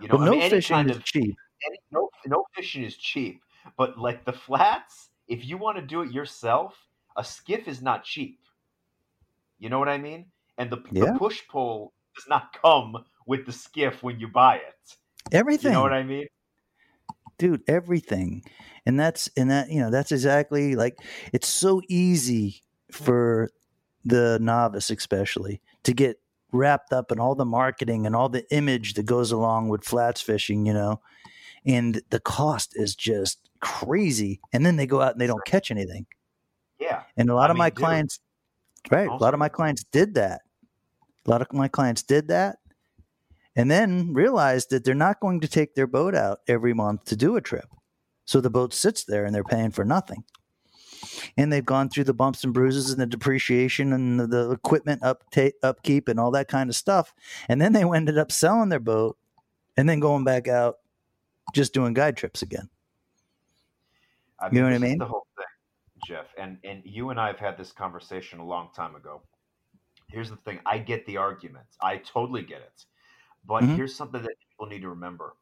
You 0.00 0.08
know, 0.08 0.18
But 0.18 0.22
I 0.22 0.24
no 0.26 0.30
mean, 0.32 0.50
fishing 0.50 0.74
kind 0.74 0.90
is 0.90 0.96
of 0.96 1.04
cheap. 1.04 1.36
any, 1.66 1.78
no 1.90 2.08
no 2.26 2.44
fishing 2.54 2.84
is 2.84 2.96
cheap. 2.96 3.42
But 3.76 3.98
like 3.98 4.24
the 4.24 4.32
flats, 4.32 5.10
if 5.26 5.44
you 5.44 5.58
want 5.58 5.76
to 5.76 5.82
do 5.82 6.02
it 6.02 6.12
yourself, 6.12 6.76
a 7.18 7.24
skiff 7.24 7.68
is 7.68 7.82
not 7.82 8.04
cheap. 8.04 8.38
You 9.58 9.68
know 9.68 9.78
what 9.78 9.88
I 9.88 9.98
mean? 9.98 10.26
And 10.56 10.70
the, 10.70 10.78
Yeah. 10.90 11.12
the 11.12 11.18
push 11.18 11.46
pole 11.48 11.92
does 12.14 12.26
not 12.28 12.52
come 12.62 13.04
with 13.26 13.44
the 13.44 13.52
skiff 13.52 14.02
when 14.02 14.18
you 14.18 14.28
buy 14.28 14.56
it. 14.56 14.96
Everything. 15.32 15.72
You 15.72 15.78
know 15.78 15.82
what 15.82 15.92
I 15.92 16.02
mean? 16.02 16.26
dude 17.38 17.62
everything 17.68 18.42
and 18.84 18.98
that's 18.98 19.30
and 19.36 19.48
that 19.48 19.70
you 19.70 19.78
know 19.78 19.90
that's 19.92 20.10
exactly 20.10 20.74
like 20.74 20.98
it's 21.32 21.46
so 21.46 21.80
easy 21.88 22.60
for 22.90 23.48
the 24.04 24.38
novice 24.42 24.90
especially 24.90 25.60
to 25.84 25.94
get 25.94 26.18
wrapped 26.50 26.92
up 26.92 27.12
in 27.12 27.20
all 27.20 27.36
the 27.36 27.44
marketing 27.44 28.06
and 28.06 28.16
all 28.16 28.28
the 28.28 28.44
image 28.52 28.94
that 28.94 29.06
goes 29.06 29.30
along 29.30 29.68
with 29.68 29.84
flats 29.84 30.20
fishing 30.20 30.66
you 30.66 30.72
know 30.74 31.00
and 31.64 32.02
the 32.10 32.18
cost 32.18 32.72
is 32.74 32.96
just 32.96 33.48
crazy 33.60 34.40
and 34.52 34.66
then 34.66 34.74
they 34.74 34.86
go 34.86 35.00
out 35.00 35.12
and 35.12 35.20
they 35.20 35.26
don't 35.28 35.44
catch 35.44 35.70
anything 35.70 36.06
Yeah. 36.78 37.02
and 37.16 37.30
a 37.30 37.34
lot 37.34 37.50
I 37.50 37.52
of 37.52 37.56
my 37.56 37.66
mean, 37.66 37.70
dude, 37.70 37.78
clients 37.78 38.20
right. 38.90 39.08
a 39.08 39.16
lot 39.16 39.34
of 39.34 39.40
my 39.40 39.48
clients 39.48 39.84
did 39.90 40.14
that. 40.14 40.42
A 41.26 41.30
lot 41.30 41.42
of 41.42 41.52
my 41.52 41.68
clients 41.68 42.02
did 42.02 42.28
that 42.28 42.58
and 43.58 43.68
then 43.70 44.14
realized 44.14 44.70
that 44.70 44.84
they're 44.84 44.94
not 44.94 45.18
going 45.20 45.40
to 45.40 45.48
take 45.48 45.74
their 45.74 45.88
boat 45.88 46.14
out 46.14 46.38
every 46.46 46.72
month 46.72 47.04
to 47.06 47.16
do 47.16 47.36
a 47.36 47.40
trip. 47.40 47.66
So 48.24 48.40
the 48.40 48.50
boat 48.50 48.72
sits 48.72 49.04
there 49.04 49.24
and 49.24 49.34
they're 49.34 49.42
paying 49.42 49.72
for 49.72 49.84
nothing. 49.84 50.22
And 51.36 51.52
they've 51.52 51.64
gone 51.64 51.88
through 51.88 52.04
the 52.04 52.14
bumps 52.14 52.44
and 52.44 52.54
bruises 52.54 52.90
and 52.90 53.00
the 53.00 53.06
depreciation 53.06 53.92
and 53.92 54.20
the, 54.20 54.26
the 54.26 54.50
equipment 54.50 55.02
upta- 55.02 55.52
upkeep 55.62 56.08
and 56.08 56.20
all 56.20 56.30
that 56.32 56.46
kind 56.48 56.70
of 56.70 56.76
stuff. 56.76 57.12
And 57.48 57.60
then 57.60 57.72
they 57.72 57.82
ended 57.82 58.16
up 58.16 58.30
selling 58.30 58.68
their 58.68 58.80
boat 58.80 59.16
and 59.76 59.88
then 59.88 59.98
going 59.98 60.24
back 60.24 60.46
out 60.46 60.76
just 61.52 61.74
doing 61.74 61.94
guide 61.94 62.16
trips 62.16 62.42
again. 62.42 62.68
I 64.38 64.50
You 64.52 64.60
know 64.60 64.64
what 64.64 64.74
I 64.74 64.78
mean? 64.78 64.98
The 64.98 65.06
whole 65.06 65.26
thing, 65.36 65.46
Jeff, 66.00 66.34
and 66.38 66.58
and 66.64 66.82
you 66.84 67.10
and 67.10 67.20
I 67.20 67.28
have 67.28 67.38
had 67.40 67.56
this 67.58 67.72
conversation 67.72 68.38
a 68.40 68.44
long 68.46 68.70
time 68.74 68.94
ago. 68.96 69.22
Here's 70.08 70.30
the 70.30 70.36
thing: 70.36 70.60
I 70.66 70.78
get 70.78 71.06
the 71.06 71.16
argument. 71.18 71.66
I 71.82 71.98
totally 71.98 72.42
get 72.42 72.62
it, 72.62 72.84
but 73.44 73.66
Mhm. 73.66 73.70
here's 73.70 73.96
something 73.96 74.22
that 74.22 74.36
people 74.50 74.66
need 74.66 74.82
to 74.82 74.88
remember: 74.90 75.36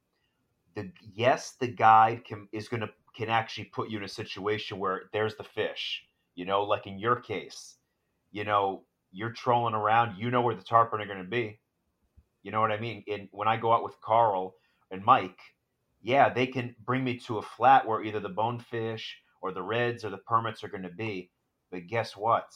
the 0.75 0.92
yes, 1.01 1.57
the 1.57 1.69
guide 1.69 2.25
can 2.25 2.49
is 2.53 2.69
going 2.69 2.81
to 2.83 2.90
can 3.14 3.29
actually 3.31 3.64
put 3.66 3.90
you 3.90 3.99
in 3.99 4.05
a 4.05 4.09
situation 4.09 4.79
where 4.79 5.11
there's 5.12 5.37
the 5.37 5.45
fish. 5.45 6.07
You 6.35 6.45
know, 6.47 6.62
like 6.64 6.87
in 6.87 6.99
your 6.99 7.16
case, 7.21 7.79
you 8.33 8.45
know, 8.45 8.87
you're 9.12 9.33
trolling 9.33 9.75
around. 9.75 10.19
You 10.19 10.31
know 10.31 10.42
where 10.42 10.55
the 10.55 10.62
tarpon 10.64 11.01
are 11.01 11.07
going 11.07 11.19
to 11.23 11.25
be. 11.25 11.61
You 12.42 12.53
know 12.53 12.61
what 12.61 12.73
I 12.73 12.79
mean? 12.79 13.05
And 13.09 13.29
when 13.33 13.49
I 13.49 13.57
go 13.57 13.73
out 13.73 13.85
with 13.85 14.01
Carl 14.01 14.55
and 14.90 15.05
Mike, 15.05 15.38
yeah, 16.03 16.29
they 16.33 16.47
can 16.47 16.77
bring 16.85 17.05
me 17.05 17.19
to 17.21 17.38
a 17.38 17.42
flat 17.42 17.87
where 17.87 18.03
either 18.03 18.21
the 18.21 18.29
bonefish 18.29 19.19
or 19.42 19.53
the 19.53 19.62
reds 19.62 20.05
or 20.05 20.11
the 20.11 20.18
permits 20.18 20.64
are 20.64 20.68
going 20.68 20.83
to 20.83 20.90
be. 20.90 21.31
But 21.70 21.87
guess 21.87 22.16
what? 22.16 22.49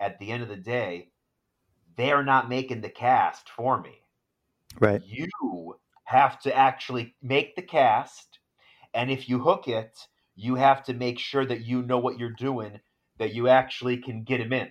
At 0.00 0.18
the 0.18 0.30
end 0.30 0.42
of 0.42 0.48
the 0.48 0.56
day, 0.56 1.10
they're 1.96 2.24
not 2.24 2.48
making 2.48 2.80
the 2.80 2.88
cast 2.88 3.48
for 3.50 3.80
me. 3.80 4.02
right 4.80 5.02
You 5.04 5.76
have 6.04 6.40
to 6.40 6.56
actually 6.56 7.14
make 7.22 7.56
the 7.56 7.62
cast 7.62 8.38
And 8.94 9.10
if 9.10 9.28
you 9.28 9.38
hook 9.38 9.68
it, 9.68 9.98
you 10.34 10.56
have 10.56 10.84
to 10.84 10.94
make 10.94 11.18
sure 11.18 11.44
that 11.46 11.64
you 11.64 11.82
know 11.82 11.98
what 11.98 12.18
you're 12.18 12.30
doing, 12.30 12.80
that 13.18 13.34
you 13.34 13.48
actually 13.48 13.98
can 13.98 14.24
get 14.24 14.40
him 14.40 14.52
in 14.52 14.68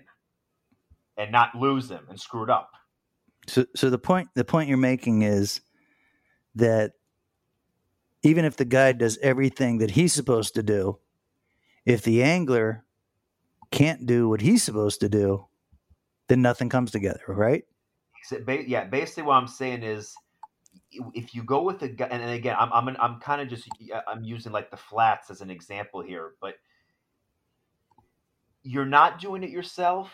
and 1.17 1.31
not 1.31 1.55
lose 1.55 1.89
him 1.89 2.05
and 2.09 2.19
screw 2.19 2.43
it 2.43 2.49
up. 2.49 2.71
So, 3.47 3.65
so 3.75 3.89
the 3.89 3.97
point 3.97 4.29
the 4.35 4.45
point 4.45 4.69
you're 4.69 4.77
making 4.77 5.23
is 5.23 5.61
that 6.55 6.93
even 8.23 8.45
if 8.45 8.57
the 8.57 8.65
guy 8.65 8.91
does 8.91 9.17
everything 9.19 9.79
that 9.79 9.91
he's 9.91 10.13
supposed 10.13 10.53
to 10.55 10.63
do, 10.63 10.99
if 11.85 12.03
the 12.03 12.23
angler 12.23 12.85
can't 13.71 14.05
do 14.05 14.29
what 14.29 14.41
he's 14.41 14.63
supposed 14.63 14.99
to 15.01 15.09
do, 15.09 15.47
then 16.27 16.41
nothing 16.41 16.69
comes 16.69 16.91
together, 16.91 17.21
right? 17.27 17.63
Yeah, 18.67 18.85
basically 18.85 19.23
what 19.23 19.35
I'm 19.35 19.47
saying 19.47 19.83
is 19.83 20.13
if 21.13 21.33
you 21.33 21.43
go 21.43 21.63
with 21.63 21.81
a 21.81 21.87
guy, 21.89 22.07
and 22.07 22.23
again, 22.31 22.55
I'm 22.59 22.71
I'm 22.71 22.95
I'm 22.99 23.19
kind 23.19 23.41
of 23.41 23.47
just 23.47 23.67
I'm 24.07 24.23
using 24.23 24.51
like 24.51 24.71
the 24.71 24.77
flats 24.77 25.29
as 25.29 25.41
an 25.41 25.49
example 25.49 26.01
here, 26.01 26.33
but 26.41 26.55
you're 28.63 28.85
not 28.85 29.19
doing 29.19 29.43
it 29.43 29.49
yourself, 29.49 30.11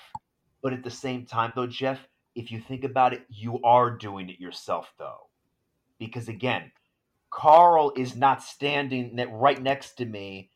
but 0.62 0.74
at 0.74 0.84
the 0.84 0.90
same 0.90 1.26
time, 1.26 1.52
though, 1.56 1.68
Jeff, 1.68 2.00
if 2.36 2.52
you 2.52 2.62
think 2.62 2.84
about 2.84 3.14
it, 3.14 3.24
you 3.30 3.60
are 3.64 3.92
doing 3.92 4.30
it 4.30 4.40
yourself, 4.40 4.94
though, 4.98 5.30
because 6.00 6.30
again, 6.30 6.72
Carl 7.30 7.92
is 7.98 8.16
not 8.16 8.42
standing 8.42 9.20
right 9.32 9.62
next 9.62 9.96
to 9.96 10.06
me 10.06 10.50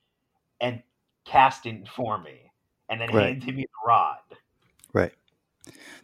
and 0.62 0.82
casting 1.26 1.86
for 1.96 2.18
me, 2.18 2.52
and 2.90 3.00
then 3.00 3.10
right. 3.14 3.34
handing 3.34 3.56
me 3.56 3.64
the 3.64 3.88
rod. 3.88 4.18
Right. 4.94 5.14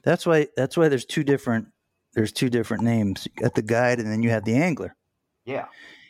That's 0.04 0.26
why. 0.26 0.48
That's 0.56 0.78
why 0.78 0.88
there's 0.90 1.06
two 1.06 1.24
different 1.24 1.68
there's 2.18 2.32
two 2.32 2.50
different 2.50 2.84
names. 2.84 3.28
You 3.28 3.44
got 3.44 3.54
the 3.54 3.62
guide 3.62 4.00
and 4.00 4.12
then 4.12 4.24
you 4.24 4.32
have 4.32 4.44
the 4.44 4.56
angler. 4.56 4.96
Yeah. 5.46 5.66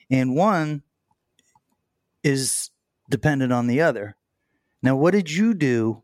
And 0.10 0.38
one 0.38 0.84
is 2.24 2.72
dependent 3.10 3.52
on 3.52 3.68
the 3.68 3.82
other. 3.82 4.16
Now, 4.82 4.96
what 4.96 5.12
did 5.12 5.30
you 5.30 5.54
do 5.54 6.02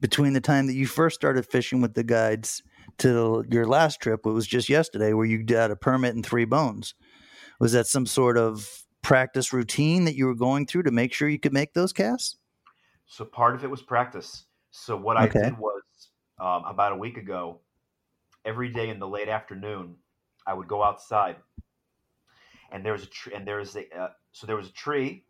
between 0.00 0.34
the 0.34 0.40
time 0.40 0.68
that 0.68 0.74
you 0.74 0.86
first 0.86 1.16
started 1.16 1.46
fishing 1.46 1.80
with 1.80 1.94
the 1.94 2.04
guides 2.04 2.62
to 2.98 3.44
your 3.50 3.66
last 3.66 4.00
trip? 4.00 4.20
It 4.24 4.30
was 4.30 4.46
just 4.46 4.68
yesterday 4.68 5.12
where 5.12 5.26
you 5.26 5.42
got 5.42 5.72
a 5.72 5.76
permit 5.76 6.14
and 6.14 6.24
three 6.24 6.44
bones. 6.44 6.94
Was 7.58 7.72
that 7.72 7.88
some 7.88 8.06
sort 8.06 8.38
of 8.38 8.84
practice 9.02 9.52
routine 9.52 10.04
that 10.04 10.14
you 10.14 10.26
were 10.26 10.34
going 10.34 10.66
through 10.66 10.84
to 10.84 10.90
make 10.90 11.12
sure 11.12 11.28
you 11.28 11.38
could 11.38 11.52
make 11.52 11.74
those 11.74 11.92
casts? 11.92 12.36
So 13.06 13.24
part 13.24 13.54
of 13.54 13.64
it 13.64 13.70
was 13.70 13.82
practice. 13.82 14.44
So 14.70 14.96
what 14.96 15.16
okay. 15.20 15.40
I 15.40 15.42
did 15.44 15.58
was 15.58 15.82
um, 16.38 16.64
about 16.64 16.92
a 16.92 16.96
week 16.96 17.16
ago, 17.16 17.60
every 18.44 18.70
day 18.70 18.88
in 18.88 18.98
the 18.98 19.08
late 19.08 19.28
afternoon, 19.28 19.96
I 20.46 20.54
would 20.54 20.68
go 20.68 20.82
outside, 20.82 21.36
and 22.72 22.84
there 22.84 22.92
was 22.92 23.02
a 23.02 23.06
tree, 23.06 23.34
and 23.34 23.46
there 23.46 23.58
was 23.58 23.76
a 23.76 23.84
uh, 23.96 24.08
so 24.32 24.46
there 24.46 24.56
was 24.56 24.68
a 24.68 24.72
tree, 24.72 25.24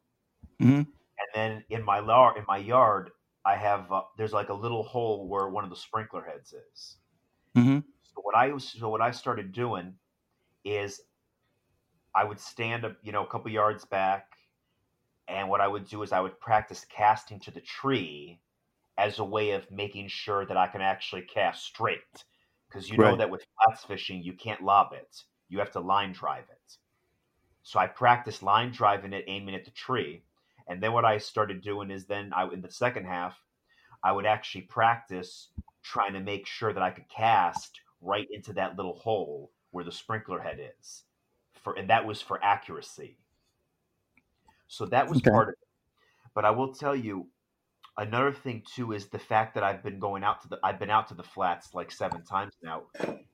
mm-hmm. 0.60 0.76
and 0.76 0.86
then 1.34 1.64
in 1.68 1.84
my 1.84 2.00
lar- 2.00 2.36
in 2.38 2.44
my 2.46 2.58
yard, 2.58 3.10
I 3.44 3.56
have 3.56 3.90
uh, 3.90 4.02
there's 4.16 4.32
like 4.32 4.50
a 4.50 4.54
little 4.54 4.82
hole 4.82 5.26
where 5.28 5.48
one 5.48 5.64
of 5.64 5.70
the 5.70 5.76
sprinkler 5.76 6.22
heads 6.22 6.52
is. 6.52 6.96
Mm-hmm. 7.56 7.78
So 8.02 8.20
what 8.22 8.36
I 8.36 8.56
so 8.58 8.88
what 8.88 9.00
I 9.00 9.10
started 9.10 9.52
doing 9.52 9.94
is 10.64 11.00
I 12.14 12.24
would 12.24 12.40
stand 12.40 12.84
up, 12.84 12.96
you 13.02 13.12
know, 13.12 13.24
a 13.24 13.26
couple 13.26 13.50
yards 13.50 13.84
back, 13.84 14.26
and 15.28 15.48
what 15.48 15.60
I 15.60 15.68
would 15.68 15.88
do 15.88 16.02
is 16.02 16.12
I 16.12 16.20
would 16.20 16.40
practice 16.40 16.84
casting 16.88 17.38
to 17.40 17.50
the 17.50 17.60
tree 17.60 18.40
as 18.98 19.18
a 19.18 19.24
way 19.24 19.52
of 19.52 19.70
making 19.70 20.08
sure 20.08 20.44
that 20.44 20.56
I 20.56 20.66
can 20.66 20.80
actually 20.80 21.22
cast 21.22 21.64
straight 21.64 22.24
because 22.68 22.88
you 22.88 22.98
know 22.98 23.16
that 23.16 23.30
with 23.30 23.46
flats 23.64 23.84
fishing 23.84 24.22
you 24.22 24.32
can't 24.32 24.62
lob 24.62 24.92
it. 24.92 25.22
You 25.48 25.58
have 25.58 25.72
to 25.72 25.80
line 25.80 26.12
drive 26.12 26.44
it. 26.50 26.76
So 27.62 27.78
i 27.78 27.86
practiced 27.86 28.42
line 28.42 28.72
driving 28.72 29.12
it 29.12 29.24
aiming 29.28 29.54
at 29.54 29.64
the 29.64 29.70
tree 29.70 30.22
and 30.68 30.82
then 30.82 30.92
what 30.92 31.04
i 31.04 31.18
started 31.18 31.60
doing 31.60 31.90
is 31.90 32.06
then 32.06 32.32
i 32.34 32.48
in 32.48 32.62
the 32.62 32.70
second 32.70 33.04
half 33.04 33.38
i 34.02 34.10
would 34.10 34.26
actually 34.26 34.62
practice 34.62 35.48
trying 35.82 36.12
to 36.12 36.20
make 36.20 36.46
sure 36.46 36.72
that 36.72 36.82
i 36.82 36.90
could 36.90 37.08
cast 37.08 37.80
right 38.00 38.26
into 38.32 38.52
that 38.52 38.76
little 38.76 38.94
hole 38.94 39.50
where 39.70 39.84
the 39.84 39.92
sprinkler 39.92 40.40
head 40.40 40.58
is 40.80 41.04
for 41.62 41.74
and 41.74 41.90
that 41.90 42.06
was 42.06 42.20
for 42.20 42.42
accuracy 42.42 43.16
so 44.68 44.86
that 44.86 45.08
was 45.08 45.18
okay. 45.18 45.30
part 45.30 45.48
of 45.48 45.52
it 45.52 45.68
but 46.34 46.44
i 46.44 46.50
will 46.50 46.72
tell 46.72 46.94
you 46.94 47.26
another 48.00 48.32
thing 48.32 48.62
too 48.74 48.92
is 48.92 49.06
the 49.06 49.18
fact 49.18 49.54
that 49.54 49.62
I've 49.62 49.82
been 49.82 49.98
going 49.98 50.24
out 50.24 50.40
to 50.42 50.48
the 50.48 50.58
I've 50.62 50.78
been 50.78 50.90
out 50.90 51.08
to 51.08 51.14
the 51.14 51.22
flats 51.22 51.74
like 51.74 51.90
seven 51.90 52.24
times 52.24 52.54
now 52.62 52.84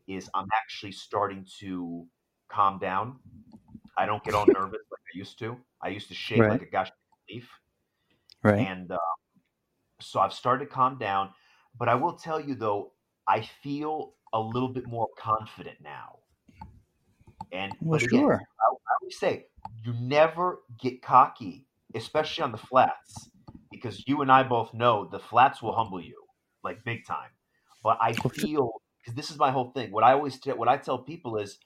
is 0.09 0.29
I'm 0.35 0.49
actually 0.55 0.93
starting 0.93 1.47
to 1.61 2.07
calm 2.49 2.79
down. 2.79 3.17
I 3.99 4.07
don't 4.07 4.23
get 4.25 4.35
all 4.35 4.47
nervous 4.47 4.83
like 4.91 5.01
I 5.15 5.17
used 5.17 5.39
to. 5.39 5.57
I 5.83 5.89
used 5.89 6.09
to 6.09 6.15
shake 6.15 6.41
right. 6.41 6.51
like 6.51 6.62
a 6.62 6.71
gosh 6.71 6.91
leaf. 7.31 7.49
Right. 8.43 8.67
And 8.67 8.91
uh, 8.93 8.99
so 10.01 10.21
I've 10.21 10.33
started 10.33 10.67
to 10.67 10.71
calm 10.71 10.99
down. 10.99 11.31
But 11.79 11.89
I 11.89 11.95
will 11.95 12.15
tell 12.15 12.41
you 12.41 12.55
though, 12.55 12.93
I 13.29 13.49
feel 13.62 14.15
a 14.33 14.41
little 14.41 14.69
bit 14.69 14.87
more 14.87 15.09
confident 15.17 15.79
now. 15.83 16.19
And 17.52 17.72
well, 17.80 17.98
again, 17.98 18.20
sure. 18.20 18.35
I, 18.35 18.72
I 18.72 18.92
always 19.00 19.18
say 19.18 19.46
you 19.85 19.94
never 19.94 20.61
get 20.80 21.02
cocky, 21.02 21.66
especially 21.94 22.44
on 22.44 22.52
the 22.52 22.59
flats 22.59 23.28
because 23.70 24.06
you 24.06 24.22
and 24.22 24.30
I 24.30 24.42
both 24.42 24.72
know 24.74 25.09
the 25.11 25.18
flats 25.18 25.62
will 25.62 25.72
humble 25.72 26.00
you 26.00 26.22
like 26.64 26.85
big 26.85 27.06
time. 27.06 27.30
But 27.82 27.98
I 28.00 28.12
feel 28.12 28.82
because 28.98 29.14
this 29.14 29.30
is 29.30 29.38
my 29.38 29.50
whole 29.50 29.70
thing. 29.70 29.92
What 29.92 30.04
I 30.04 30.12
always 30.12 30.40
t- 30.40 30.50
what 30.50 30.68
I 30.68 30.76
tell 30.76 30.98
people 30.98 31.37
is, 31.37 31.59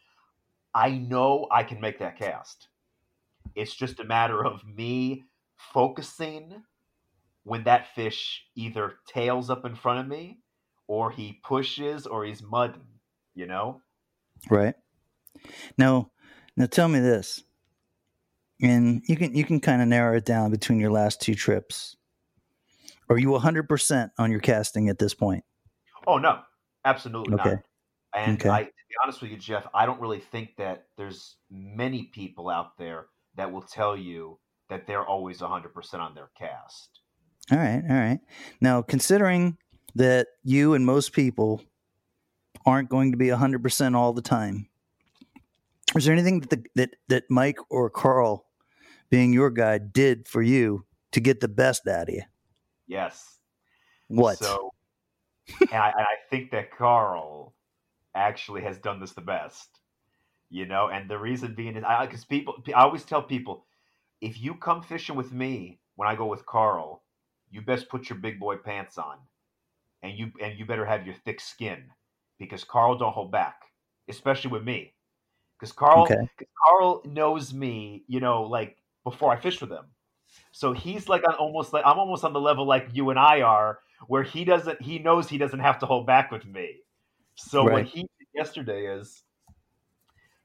I 0.75 0.91
know 0.91 1.47
I 1.51 1.63
can 1.63 1.81
make 1.81 1.99
that 2.01 2.19
cast. 2.19 2.69
It's 3.55 3.75
just 3.75 4.01
a 4.01 4.05
matter 4.05 4.45
of 4.45 4.63
me 4.65 5.25
focusing 5.57 6.63
when 7.45 7.65
that 7.65 7.95
fish 7.95 8.45
either 8.55 8.95
tails 9.09 9.49
up 9.49 9.65
in 9.65 9.75
front 9.75 10.01
of 10.01 10.07
me, 10.07 10.41
or 10.87 11.11
he 11.11 11.41
pushes, 11.43 12.07
or 12.07 12.25
he's 12.25 12.43
mudding. 12.43 12.87
You 13.35 13.47
know. 13.47 13.81
Right. 14.51 14.75
Now, 15.79 16.11
now 16.57 16.67
tell 16.67 16.89
me 16.89 17.01
this 17.01 17.43
and 18.63 19.03
you 19.07 19.17
can 19.17 19.35
you 19.35 19.45
can 19.45 19.61
kind 19.61 19.83
of 19.83 19.89
narrow 19.89 20.17
it 20.17 20.25
down 20.25 20.51
between 20.51 20.79
your 20.81 20.91
last 20.91 21.21
two 21.21 21.35
trips. 21.35 21.97
Are 23.09 23.19
you 23.19 23.29
100% 23.29 24.11
on 24.19 24.31
your 24.31 24.39
casting 24.39 24.89
at 24.89 25.01
this 25.01 25.15
point? 25.15 25.45
Oh, 26.07 26.19
no, 26.19 26.41
absolutely 26.85 27.35
okay. 27.35 27.51
not. 27.51 27.59
And 28.15 28.41
okay. 28.41 28.49
I, 28.49 28.63
to 28.63 28.69
be 28.69 28.95
honest 29.03 29.21
with 29.21 29.33
you, 29.33 29.37
Jeff, 29.37 29.67
I 29.75 29.85
don't 29.85 30.01
really 30.01 30.21
think 30.21 30.51
that 30.59 30.85
there's 30.97 31.37
many 31.51 32.05
people 32.05 32.49
out 32.49 32.79
there 32.79 33.07
that 33.35 33.51
will 33.51 33.63
tell 33.63 33.97
you 33.97 34.39
that 34.69 34.87
they're 34.87 35.05
always 35.05 35.41
100% 35.41 35.95
on 35.95 36.15
their 36.15 36.31
cast. 36.39 37.01
All 37.51 37.59
right. 37.59 37.83
All 37.89 37.97
right. 37.97 38.21
Now, 38.61 38.81
considering 38.81 39.57
that 39.97 40.29
you 40.45 40.75
and 40.75 40.87
most 40.87 41.13
people 41.13 41.65
aren't 42.65 42.89
going 42.89 43.11
to 43.11 43.17
be 43.17 43.27
100% 43.27 43.97
all 43.97 44.13
the 44.13 44.23
time, 44.23 44.69
is 45.97 46.05
there 46.05 46.15
anything 46.15 46.41
that, 46.41 46.51
the, 46.51 46.65
that, 46.77 46.91
that 47.09 47.25
Mike 47.31 47.59
or 47.71 47.91
Carl, 47.91 48.47
being 49.11 49.33
your 49.33 49.51
guide, 49.51 49.93
did 49.93 50.29
for 50.29 50.43
you 50.43 50.85
to 51.13 51.21
get 51.21 51.41
the 51.41 51.49
best 51.49 51.87
out 51.89 52.09
of 52.09 52.15
you? 52.15 52.23
Yes. 52.87 53.39
What? 54.09 54.39
So, 54.39 54.73
and 55.61 55.69
I, 55.73 55.89
and 55.91 56.01
I 56.01 56.17
think 56.31 56.51
that 56.53 56.77
Carl 56.77 57.55
actually 58.15 58.63
has 58.63 58.79
done 58.79 59.01
this 59.01 59.13
the 59.13 59.21
best. 59.21 59.69
You 60.53 60.67
know, 60.67 60.89
and 60.89 61.09
the 61.09 61.17
reason 61.17 61.55
being 61.55 61.77
is 61.77 61.85
I 61.85 62.07
because 62.07 62.25
people, 62.25 62.57
I 62.75 62.83
always 62.83 63.05
tell 63.05 63.23
people, 63.23 63.67
if 64.21 64.41
you 64.41 64.55
come 64.55 64.83
fishing 64.83 65.15
with 65.15 65.33
me 65.33 65.79
when 65.95 66.09
I 66.09 66.17
go 66.17 66.27
with 66.27 66.45
Carl, 66.45 67.05
you 67.53 67.63
best 67.63 67.89
put 67.89 68.11
your 68.11 68.19
big 68.19 68.41
boy 68.41 68.57
pants 68.57 68.99
on, 68.99 69.19
and 70.03 70.19
you 70.19 70.33
and 70.43 70.59
you 70.59 70.67
better 70.67 70.85
have 70.85 71.07
your 71.07 71.15
thick 71.25 71.41
skin, 71.41 71.85
because 72.41 72.65
Carl 72.65 72.99
don't 72.99 73.13
hold 73.13 73.31
back, 73.31 73.63
especially 74.09 74.51
with 74.51 74.65
me, 74.65 74.93
because 75.61 75.73
Carl, 75.73 76.05
okay. 76.05 76.17
Carl 76.67 77.03
knows 77.05 77.53
me, 77.53 78.03
you 78.09 78.19
know, 78.19 78.45
like 78.45 78.79
before 79.05 79.33
I 79.33 79.37
fish 79.37 79.61
with 79.61 79.71
him. 79.71 79.85
So 80.53 80.73
he's 80.73 81.09
like 81.09 81.27
on 81.29 81.35
almost 81.35 81.73
like 81.73 81.85
I'm 81.85 81.99
almost 81.99 82.25
on 82.25 82.33
the 82.33 82.41
level 82.41 82.65
like 82.67 82.89
you 82.93 83.11
and 83.11 83.19
I 83.19 83.43
are, 83.43 83.81
where 84.07 84.23
he 84.23 84.45
doesn't 84.45 84.81
he 84.81 84.99
knows 84.99 85.29
he 85.29 85.39
doesn't 85.39 85.61
have 85.61 85.79
to 85.81 85.87
hold 85.87 86.07
back 86.07 86.31
with 86.31 86.47
me. 86.47 86.77
So 87.35 87.65
right. 87.65 87.73
what 87.73 87.85
he 87.85 88.03
did 88.03 88.29
yesterday 88.35 88.87
is, 88.87 89.23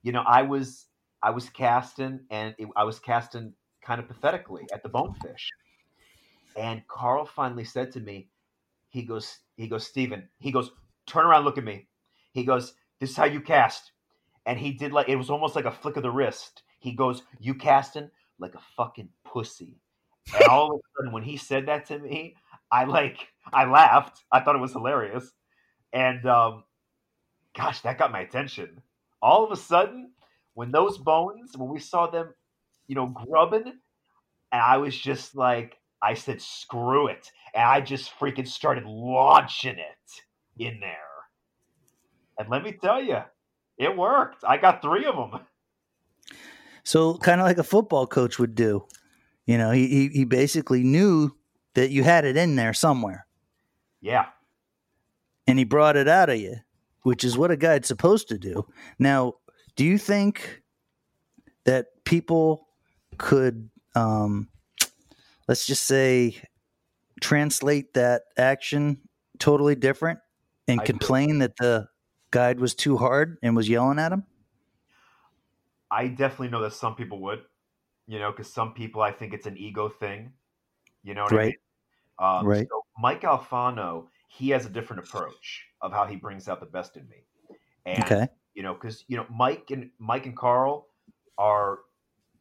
you 0.04 0.12
know, 0.12 0.24
I 0.26 0.42
was 0.42 0.86
I 1.22 1.30
was 1.30 1.50
casting 1.50 2.20
and 2.30 2.54
it, 2.58 2.68
I 2.76 2.84
was 2.84 3.00
casting 3.00 3.54
kind 3.82 4.02
of 4.02 4.08
pathetically 4.08 4.64
at 4.74 4.84
the 4.84 4.90
bonefish, 4.90 5.50
and 6.58 6.86
Carl 6.88 7.26
finally 7.26 7.64
said 7.64 7.92
to 7.94 8.00
me, 8.00 8.28
he 8.90 9.04
goes 9.04 9.40
he 9.56 9.68
goes 9.68 9.88
Steven, 9.88 10.28
he 10.40 10.52
goes 10.52 10.72
turn 11.06 11.26
around 11.26 11.46
look 11.46 11.58
at 11.58 11.64
me, 11.64 11.88
he 12.34 12.44
goes 12.44 12.74
this 13.00 13.12
is 13.12 13.16
how 13.18 13.26
you 13.26 13.42
cast, 13.42 13.92
and 14.46 14.60
he 14.60 14.72
did 14.72 14.92
like 14.92 15.10
it 15.10 15.16
was 15.16 15.30
almost 15.30 15.56
like 15.56 15.66
a 15.66 15.72
flick 15.72 15.98
of 15.98 16.04
the 16.04 16.12
wrist. 16.12 16.64
He 16.80 16.94
goes 16.94 17.24
you 17.40 17.56
casting 17.56 18.10
like 18.40 18.56
a 18.56 18.62
fucking 18.78 19.10
pussy. 19.26 19.80
And 20.34 20.48
all 20.48 20.74
of 20.74 20.80
a 20.80 20.82
sudden, 20.98 21.12
when 21.14 21.24
he 21.24 21.38
said 21.38 21.68
that 21.68 21.86
to 21.88 22.00
me, 22.00 22.36
I 22.72 22.86
like 22.86 23.28
I 23.54 23.66
laughed. 23.66 24.24
I 24.32 24.40
thought 24.40 24.56
it 24.56 24.62
was 24.62 24.74
hilarious, 24.74 25.32
and 25.94 26.26
um, 26.26 26.64
gosh, 27.56 27.82
that 27.82 27.98
got 27.98 28.12
my 28.12 28.22
attention. 28.22 28.82
All 29.22 29.46
of 29.46 29.52
a 29.52 29.56
sudden, 29.56 30.12
when 30.54 30.72
those 30.72 30.98
bones, 30.98 31.58
when 31.58 31.70
we 31.70 31.80
saw 31.80 32.08
them, 32.08 32.34
you 32.88 32.96
know, 32.96 33.08
grubbing, 33.08 33.74
and 34.52 34.62
I 34.62 34.78
was 34.78 34.98
just 34.98 35.36
like, 35.36 35.78
I 36.02 36.14
said, 36.14 36.42
screw 36.42 37.08
it. 37.08 37.32
And 37.54 37.64
I 37.64 37.82
just 37.82 38.12
freaking 38.20 38.48
started 38.48 38.86
launching 38.86 39.78
it 39.78 40.24
in 40.58 40.80
there. 40.80 40.98
And 42.38 42.50
let 42.50 42.64
me 42.64 42.74
tell 42.74 43.02
you, 43.02 43.20
it 43.78 43.96
worked. 43.96 44.44
I 44.48 44.58
got 44.58 44.82
three 44.82 45.06
of 45.06 45.16
them. 45.16 45.42
So 46.84 47.18
kind 47.18 47.42
of 47.42 47.48
like 47.48 47.58
a 47.58 47.64
football 47.64 48.08
coach 48.08 48.38
would 48.40 48.56
do. 48.56 48.86
You 49.46 49.58
know, 49.58 49.72
he, 49.72 50.10
he, 50.10 50.26
basically 50.26 50.84
knew 50.84 51.32
that 51.76 51.92
you 51.92 52.04
had 52.04 52.26
it 52.26 52.36
in 52.36 52.56
there 52.56 52.74
somewhere 52.74 53.28
Yeah. 54.02 54.26
and 55.46 55.60
he 55.60 55.66
brought 55.66 55.98
it 55.98 56.08
out 56.08 56.30
of 56.30 56.40
you, 56.40 56.56
which 57.04 57.24
is 57.24 57.38
what 57.38 57.52
a 57.52 57.58
guide's 57.58 57.88
supposed 57.88 58.28
to 58.30 58.40
do. 58.40 58.66
Now, 58.98 59.34
do 59.76 59.86
you 59.86 60.00
think 60.00 60.64
that 61.66 61.88
people 62.06 62.68
could, 63.18 63.70
um, 63.94 64.48
let's 65.48 65.68
just 65.68 65.84
say, 65.84 66.42
translate 67.22 67.94
that 67.94 68.24
action 68.38 69.00
totally 69.40 69.76
different 69.76 70.20
and 70.68 70.82
I 70.82 70.84
do. 70.84 70.94
complain 70.94 71.40
that 71.40 71.58
the 71.58 71.88
guide 72.36 72.60
was 72.60 72.76
too 72.76 72.98
hard 72.98 73.38
and 73.42 73.56
was 73.56 73.70
yelling 73.70 73.98
at 73.98 74.12
him? 74.12 74.26
I 75.90 76.08
definitely 76.10 76.50
know 76.50 76.62
that 76.64 76.74
some 76.74 76.96
people 76.96 77.22
would, 77.22 77.44
you 78.08 78.20
know, 78.20 78.30
because 78.32 78.52
some 78.52 78.74
people, 78.74 79.02
I 79.02 79.12
think 79.12 79.34
it's 79.34 79.46
an 79.46 79.58
ego 79.58 79.88
thing. 79.88 80.34
You 81.04 81.14
know 81.14 81.24
what 81.24 81.34
I 81.34 81.38
Right. 81.38 81.56
mean? 82.20 82.44
Um, 82.44 82.46
Right. 82.46 82.68
So 82.70 82.82
Mike 82.98 83.22
Alfano, 83.22 84.08
he 84.28 84.50
has 84.50 84.66
a 84.66 84.70
different 84.70 85.08
approach 85.08 85.66
of 85.82 85.94
how 85.94 86.06
he 86.06 86.18
brings 86.18 86.50
out 86.50 86.60
the 86.60 86.66
best 86.66 86.98
in 86.98 87.08
me. 87.08 87.26
And, 87.86 88.04
Okay. 88.04 88.28
you 88.54 88.64
know, 88.64 88.74
because, 88.74 89.06
you 89.08 89.16
know, 89.16 89.26
Mike 89.30 89.72
and 89.72 89.92
Mike 89.98 90.26
and 90.26 90.36
Carl 90.36 90.88
are 91.38 91.80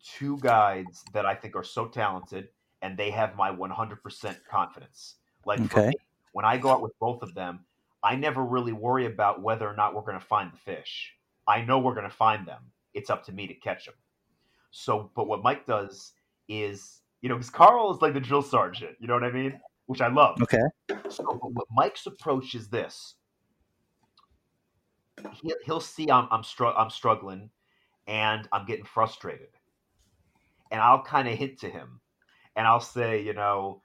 two 0.02 0.38
guides 0.38 1.04
that 1.12 1.24
I 1.24 1.37
think 1.37 1.54
are 1.54 1.64
so 1.64 1.87
talented 1.87 2.48
and 2.83 2.98
they 2.98 3.11
have 3.12 3.37
my 3.37 3.50
100% 3.50 4.38
confidence. 4.50 5.16
Like, 5.46 5.61
for 5.70 5.78
Okay. 5.78 5.90
me, 5.90 5.96
when 6.33 6.44
I 6.44 6.59
go 6.59 6.72
out 6.72 6.83
with 6.83 6.92
both 6.98 7.22
of 7.22 7.35
them, 7.35 7.66
I 8.05 8.17
never 8.17 8.45
really 8.45 8.73
worry 8.73 9.07
about 9.07 9.43
whether 9.43 9.67
or 9.67 9.75
not 9.75 9.95
we're 9.95 10.03
going 10.03 10.21
to 10.21 10.25
find 10.25 10.53
the 10.53 10.59
fish. 10.59 11.14
I 11.49 11.62
know 11.62 11.79
we're 11.79 11.95
going 11.95 12.09
to 12.09 12.14
find 12.14 12.47
them. 12.47 12.61
It's 12.93 13.09
up 13.09 13.25
to 13.25 13.33
me 13.33 13.47
to 13.47 13.55
catch 13.55 13.87
them. 13.87 13.95
So, 14.71 15.11
but 15.17 15.27
what 15.27 15.43
Mike 15.43 15.67
does 15.67 16.12
is, 16.49 17.01
you 17.23 17.29
know, 17.31 17.37
because 17.37 17.51
Carl 17.51 17.95
is 17.95 18.03
like 18.03 18.12
the 18.12 18.21
drill 18.21 18.43
sergeant, 18.43 18.97
you 19.01 19.07
know 19.07 19.14
what 19.14 19.25
I 19.25 19.33
mean? 19.33 19.59
Which 19.87 20.01
I 20.03 20.09
love. 20.09 20.40
Okay. 20.43 20.62
So, 21.09 21.25
but 21.25 21.53
what 21.53 21.67
Mike's 21.73 22.07
approach 22.07 22.55
is 22.55 22.69
this: 22.69 23.14
he'll, 25.43 25.57
he'll 25.64 25.81
see 25.81 26.11
I'm 26.11 26.29
I'm, 26.31 26.43
str- 26.43 26.67
I'm 26.67 26.90
struggling, 26.90 27.51
and 28.07 28.49
I'm 28.53 28.67
getting 28.67 28.85
frustrated, 28.85 29.49
and 30.71 30.81
I'll 30.81 31.03
kind 31.03 31.29
of 31.29 31.35
hint 31.35 31.61
to 31.61 31.71
him, 31.71 32.01
and 32.57 32.67
I'll 32.67 32.81
say, 32.81 33.23
you 33.23 33.33
know, 33.33 33.81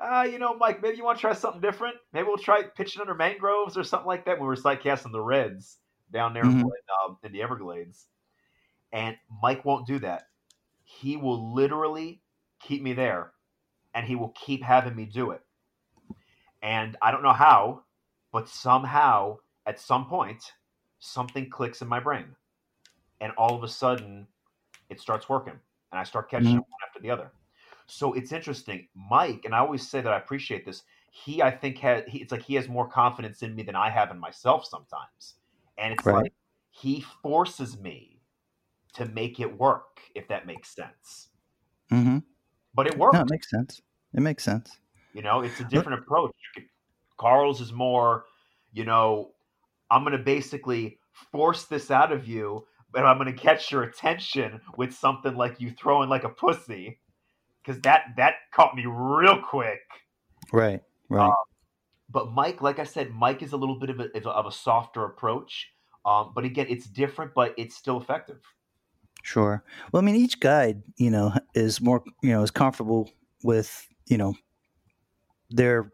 uh, 0.00 0.22
you 0.22 0.38
know, 0.38 0.56
Mike, 0.56 0.82
maybe 0.82 0.96
you 0.96 1.04
want 1.04 1.18
to 1.18 1.20
try 1.20 1.34
something 1.34 1.60
different. 1.60 1.96
Maybe 2.12 2.26
we'll 2.26 2.38
try 2.38 2.62
pitching 2.62 3.00
under 3.00 3.14
mangroves 3.14 3.76
or 3.76 3.84
something 3.84 4.06
like 4.06 4.24
that. 4.24 4.32
When 4.38 4.42
we 4.42 4.46
were 4.48 4.56
sight 4.56 4.82
casting 4.82 5.12
the 5.12 5.20
Reds 5.20 5.78
down 6.10 6.34
there 6.34 6.44
Mhm. 6.44 6.62
in, 6.62 6.70
um, 7.04 7.18
in 7.22 7.32
the 7.32 7.42
Everglades, 7.42 8.08
and 8.92 9.16
Mike 9.42 9.64
won't 9.64 9.86
do 9.86 9.98
that. 10.00 10.28
He 10.82 11.16
will 11.16 11.52
literally 11.54 12.22
keep 12.60 12.82
me 12.82 12.94
there, 12.94 13.34
and 13.94 14.06
he 14.06 14.16
will 14.16 14.30
keep 14.30 14.62
having 14.62 14.96
me 14.96 15.06
do 15.06 15.30
it. 15.30 15.42
And 16.62 16.96
I 17.00 17.10
don't 17.10 17.22
know 17.22 17.32
how, 17.32 17.84
but 18.32 18.48
somehow 18.48 19.38
at 19.66 19.80
some 19.80 20.06
point, 20.08 20.52
something 20.98 21.50
clicks 21.50 21.82
in 21.82 21.88
my 21.88 22.00
brain. 22.00 22.36
And 23.20 23.32
all 23.32 23.54
of 23.54 23.62
a 23.62 23.68
sudden, 23.68 24.26
it 24.88 25.00
starts 25.00 25.28
working. 25.28 25.60
And 25.92 25.98
I 25.98 26.04
start 26.04 26.30
catching 26.30 26.56
Mhm. 26.56 26.56
one 26.56 26.80
after 26.86 27.00
the 27.00 27.10
other. 27.10 27.32
So 27.90 28.12
it's 28.12 28.32
interesting. 28.32 28.86
Mike, 28.94 29.42
and 29.44 29.54
I 29.54 29.58
always 29.58 29.88
say 29.88 30.00
that 30.00 30.12
I 30.12 30.16
appreciate 30.16 30.64
this, 30.64 30.82
he, 31.10 31.42
I 31.42 31.50
think, 31.50 31.78
has, 31.78 32.04
he, 32.06 32.18
it's 32.18 32.30
like 32.30 32.42
he 32.42 32.54
has 32.54 32.68
more 32.68 32.88
confidence 32.88 33.42
in 33.42 33.54
me 33.54 33.62
than 33.62 33.74
I 33.74 33.90
have 33.90 34.10
in 34.10 34.18
myself 34.18 34.64
sometimes. 34.64 35.34
And 35.76 35.92
it's 35.92 36.06
Right. 36.06 36.22
like 36.22 36.32
he 36.70 37.00
forces 37.22 37.78
me 37.78 38.20
to 38.94 39.06
make 39.06 39.40
it 39.40 39.58
work, 39.58 40.00
if 40.14 40.28
that 40.28 40.46
makes 40.46 40.74
sense. 40.74 41.28
Mm-hmm. 41.90 42.18
But 42.74 42.86
it 42.86 42.96
works. 42.96 43.14
No, 43.14 43.22
it 43.22 43.30
makes 43.30 43.50
sense. 43.50 43.82
It 44.14 44.20
makes 44.20 44.44
sense. 44.44 44.78
You 45.12 45.22
know, 45.22 45.40
it's 45.40 45.58
a 45.60 45.64
different 45.64 46.00
approach. 46.00 46.32
Carl's 47.18 47.60
is 47.60 47.72
more, 47.72 48.24
you 48.72 48.84
know, 48.84 49.32
I'm 49.90 50.04
going 50.04 50.16
to 50.16 50.22
basically 50.22 50.98
force 51.32 51.64
this 51.64 51.90
out 51.90 52.12
of 52.12 52.26
you, 52.26 52.66
but 52.92 53.04
I'm 53.04 53.18
going 53.18 53.34
to 53.34 53.40
catch 53.40 53.72
your 53.72 53.82
attention 53.82 54.60
with 54.76 54.94
something 54.94 55.34
like 55.34 55.60
you 55.60 55.72
throwing 55.72 56.08
like 56.08 56.24
a 56.24 56.28
pussy, 56.28 57.00
because 57.70 57.82
that 57.82 58.02
that 58.16 58.34
caught 58.52 58.74
me 58.74 58.84
real 58.86 59.40
quick. 59.40 59.80
Right. 60.52 60.82
Right. 61.08 61.32
But 62.08 62.32
Mike, 62.32 62.60
like 62.60 62.78
I 62.78 62.84
said, 62.84 63.10
Mike 63.10 63.42
is 63.42 63.52
a 63.52 63.56
little 63.56 63.78
bit 63.78 63.90
of 63.90 64.00
a, 64.00 64.28
of 64.28 64.46
a 64.46 64.52
softer 64.52 65.04
approach. 65.04 65.68
Um, 66.04 66.32
but 66.34 66.44
again, 66.44 66.66
it's 66.68 66.86
different, 66.86 67.34
but 67.34 67.54
it's 67.56 67.76
still 67.76 68.00
effective. 68.00 68.40
Sure. 69.22 69.62
Well, 69.92 70.02
I 70.02 70.04
mean, 70.04 70.16
each 70.16 70.40
guide, 70.40 70.82
you 70.96 71.10
know, 71.10 71.34
is 71.54 71.80
more, 71.80 72.02
you 72.22 72.30
know, 72.30 72.42
is 72.42 72.50
comfortable 72.50 73.10
with, 73.44 73.86
you 74.06 74.16
know, 74.16 74.34
their 75.50 75.92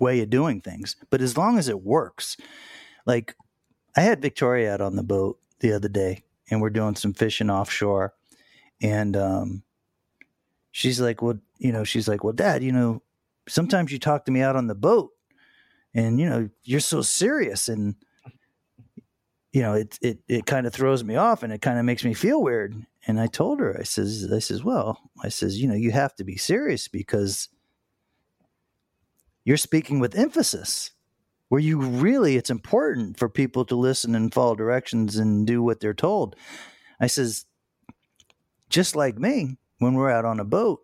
way 0.00 0.20
of 0.20 0.30
doing 0.30 0.60
things. 0.60 0.96
But 1.10 1.20
as 1.20 1.36
long 1.36 1.58
as 1.58 1.68
it 1.68 1.82
works, 1.82 2.36
like 3.04 3.34
I 3.96 4.00
had 4.02 4.22
Victoria 4.22 4.74
out 4.74 4.80
on 4.80 4.96
the 4.96 5.02
boat 5.02 5.38
the 5.60 5.72
other 5.72 5.88
day 5.88 6.22
and 6.50 6.62
we're 6.62 6.70
doing 6.70 6.94
some 6.94 7.12
fishing 7.12 7.50
offshore. 7.50 8.14
And 8.80 9.16
um, 9.16 9.62
she's 10.78 11.00
like, 11.00 11.20
well, 11.20 11.36
you 11.58 11.72
know, 11.72 11.82
she's 11.82 12.06
like, 12.06 12.22
well, 12.22 12.32
dad, 12.32 12.62
you 12.62 12.70
know, 12.70 13.02
sometimes 13.48 13.90
you 13.90 13.98
talk 13.98 14.24
to 14.24 14.30
me 14.30 14.42
out 14.42 14.54
on 14.54 14.68
the 14.68 14.76
boat 14.76 15.10
and, 15.92 16.20
you 16.20 16.28
know, 16.28 16.48
you're 16.62 16.78
so 16.78 17.02
serious. 17.02 17.68
And, 17.68 17.96
you 19.52 19.60
know, 19.60 19.74
it 19.74 19.98
it 20.00 20.20
it 20.28 20.46
kind 20.46 20.68
of 20.68 20.72
throws 20.72 21.02
me 21.02 21.16
off 21.16 21.42
and 21.42 21.52
it 21.52 21.62
kind 21.62 21.80
of 21.80 21.84
makes 21.84 22.04
me 22.04 22.14
feel 22.14 22.40
weird. 22.40 22.86
And 23.08 23.18
I 23.18 23.26
told 23.26 23.58
her, 23.58 23.76
I 23.76 23.82
says, 23.82 24.30
I 24.32 24.38
says, 24.38 24.62
well, 24.62 25.00
I 25.20 25.30
says, 25.30 25.60
you 25.60 25.66
know, 25.66 25.74
you 25.74 25.90
have 25.90 26.14
to 26.14 26.22
be 26.22 26.36
serious 26.36 26.86
because 26.86 27.48
you're 29.44 29.56
speaking 29.56 29.98
with 29.98 30.16
emphasis. 30.16 30.92
Where 31.48 31.62
you 31.62 31.80
really, 31.80 32.36
it's 32.36 32.50
important 32.50 33.18
for 33.18 33.28
people 33.30 33.64
to 33.64 33.74
listen 33.74 34.14
and 34.14 34.32
follow 34.32 34.54
directions 34.54 35.16
and 35.16 35.46
do 35.46 35.62
what 35.62 35.80
they're 35.80 35.94
told. 35.94 36.36
I 37.00 37.06
says, 37.06 37.46
just 38.68 38.94
like 38.94 39.18
me, 39.18 39.56
when 39.78 39.94
we're 39.94 40.10
out 40.10 40.24
on 40.24 40.40
a 40.40 40.44
boat, 40.44 40.80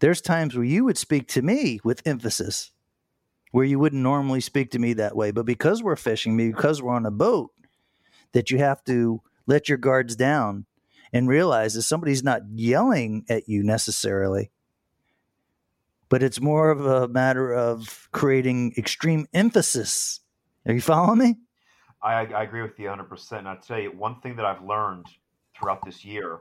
there's 0.00 0.20
times 0.20 0.54
where 0.54 0.64
you 0.64 0.84
would 0.84 0.98
speak 0.98 1.28
to 1.28 1.42
me 1.42 1.80
with 1.84 2.06
emphasis, 2.06 2.70
where 3.52 3.64
you 3.64 3.78
wouldn't 3.78 4.02
normally 4.02 4.40
speak 4.40 4.70
to 4.72 4.78
me 4.78 4.92
that 4.94 5.16
way. 5.16 5.30
But 5.30 5.46
because 5.46 5.82
we're 5.82 5.96
fishing, 5.96 6.36
because 6.36 6.82
we're 6.82 6.94
on 6.94 7.06
a 7.06 7.10
boat, 7.10 7.52
that 8.32 8.50
you 8.50 8.58
have 8.58 8.84
to 8.84 9.22
let 9.46 9.68
your 9.68 9.78
guards 9.78 10.16
down 10.16 10.66
and 11.12 11.28
realize 11.28 11.74
that 11.74 11.82
somebody's 11.82 12.24
not 12.24 12.42
yelling 12.52 13.24
at 13.28 13.48
you 13.48 13.62
necessarily, 13.62 14.50
but 16.08 16.22
it's 16.22 16.40
more 16.40 16.70
of 16.70 16.84
a 16.84 17.08
matter 17.08 17.52
of 17.52 18.08
creating 18.12 18.74
extreme 18.76 19.26
emphasis. 19.32 20.20
Are 20.66 20.74
you 20.74 20.80
following 20.80 21.18
me? 21.18 21.36
I, 22.02 22.26
I 22.26 22.42
agree 22.42 22.62
with 22.62 22.78
you 22.78 22.88
100%. 22.88 23.46
And 23.46 23.62
tell 23.62 23.80
you, 23.80 23.90
one 23.90 24.20
thing 24.20 24.36
that 24.36 24.44
I've 24.44 24.62
learned 24.62 25.06
throughout 25.56 25.84
this 25.84 26.04
year 26.04 26.40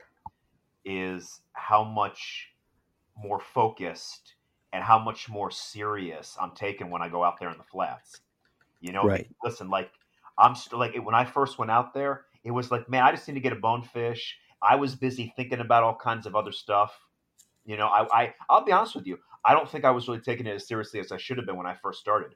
is 0.85 1.41
how 1.53 1.83
much 1.83 2.49
more 3.17 3.39
focused 3.39 4.35
and 4.73 4.83
how 4.83 4.99
much 4.99 5.29
more 5.29 5.49
serious 5.51 6.37
I'm 6.39 6.51
taking 6.51 6.89
when 6.89 7.01
I 7.01 7.09
go 7.09 7.23
out 7.23 7.39
there 7.39 7.49
in 7.49 7.57
the 7.57 7.63
flats. 7.63 8.21
You 8.81 8.91
know, 8.91 9.03
Right. 9.03 9.27
listen, 9.43 9.69
like 9.69 9.89
I'm 10.37 10.55
st- 10.55 10.79
like 10.79 10.95
when 10.95 11.15
I 11.15 11.25
first 11.25 11.57
went 11.57 11.71
out 11.71 11.93
there, 11.93 12.25
it 12.43 12.51
was 12.51 12.71
like, 12.71 12.89
man, 12.89 13.03
I 13.03 13.11
just 13.11 13.27
need 13.27 13.35
to 13.35 13.39
get 13.39 13.53
a 13.53 13.57
bonefish. 13.57 14.37
I 14.61 14.75
was 14.75 14.95
busy 14.95 15.33
thinking 15.35 15.59
about 15.59 15.83
all 15.83 15.95
kinds 15.95 16.25
of 16.25 16.35
other 16.35 16.51
stuff. 16.51 16.93
You 17.65 17.77
know, 17.77 17.87
I, 17.87 18.05
I 18.11 18.33
I'll 18.49 18.65
be 18.65 18.71
honest 18.71 18.95
with 18.95 19.07
you, 19.07 19.17
I 19.43 19.53
don't 19.53 19.69
think 19.69 19.85
I 19.85 19.91
was 19.91 20.07
really 20.07 20.19
taking 20.21 20.45
it 20.45 20.55
as 20.55 20.67
seriously 20.67 20.99
as 20.99 21.11
I 21.11 21.17
should 21.17 21.37
have 21.37 21.45
been 21.45 21.55
when 21.57 21.65
I 21.65 21.75
first 21.75 21.99
started. 21.99 22.35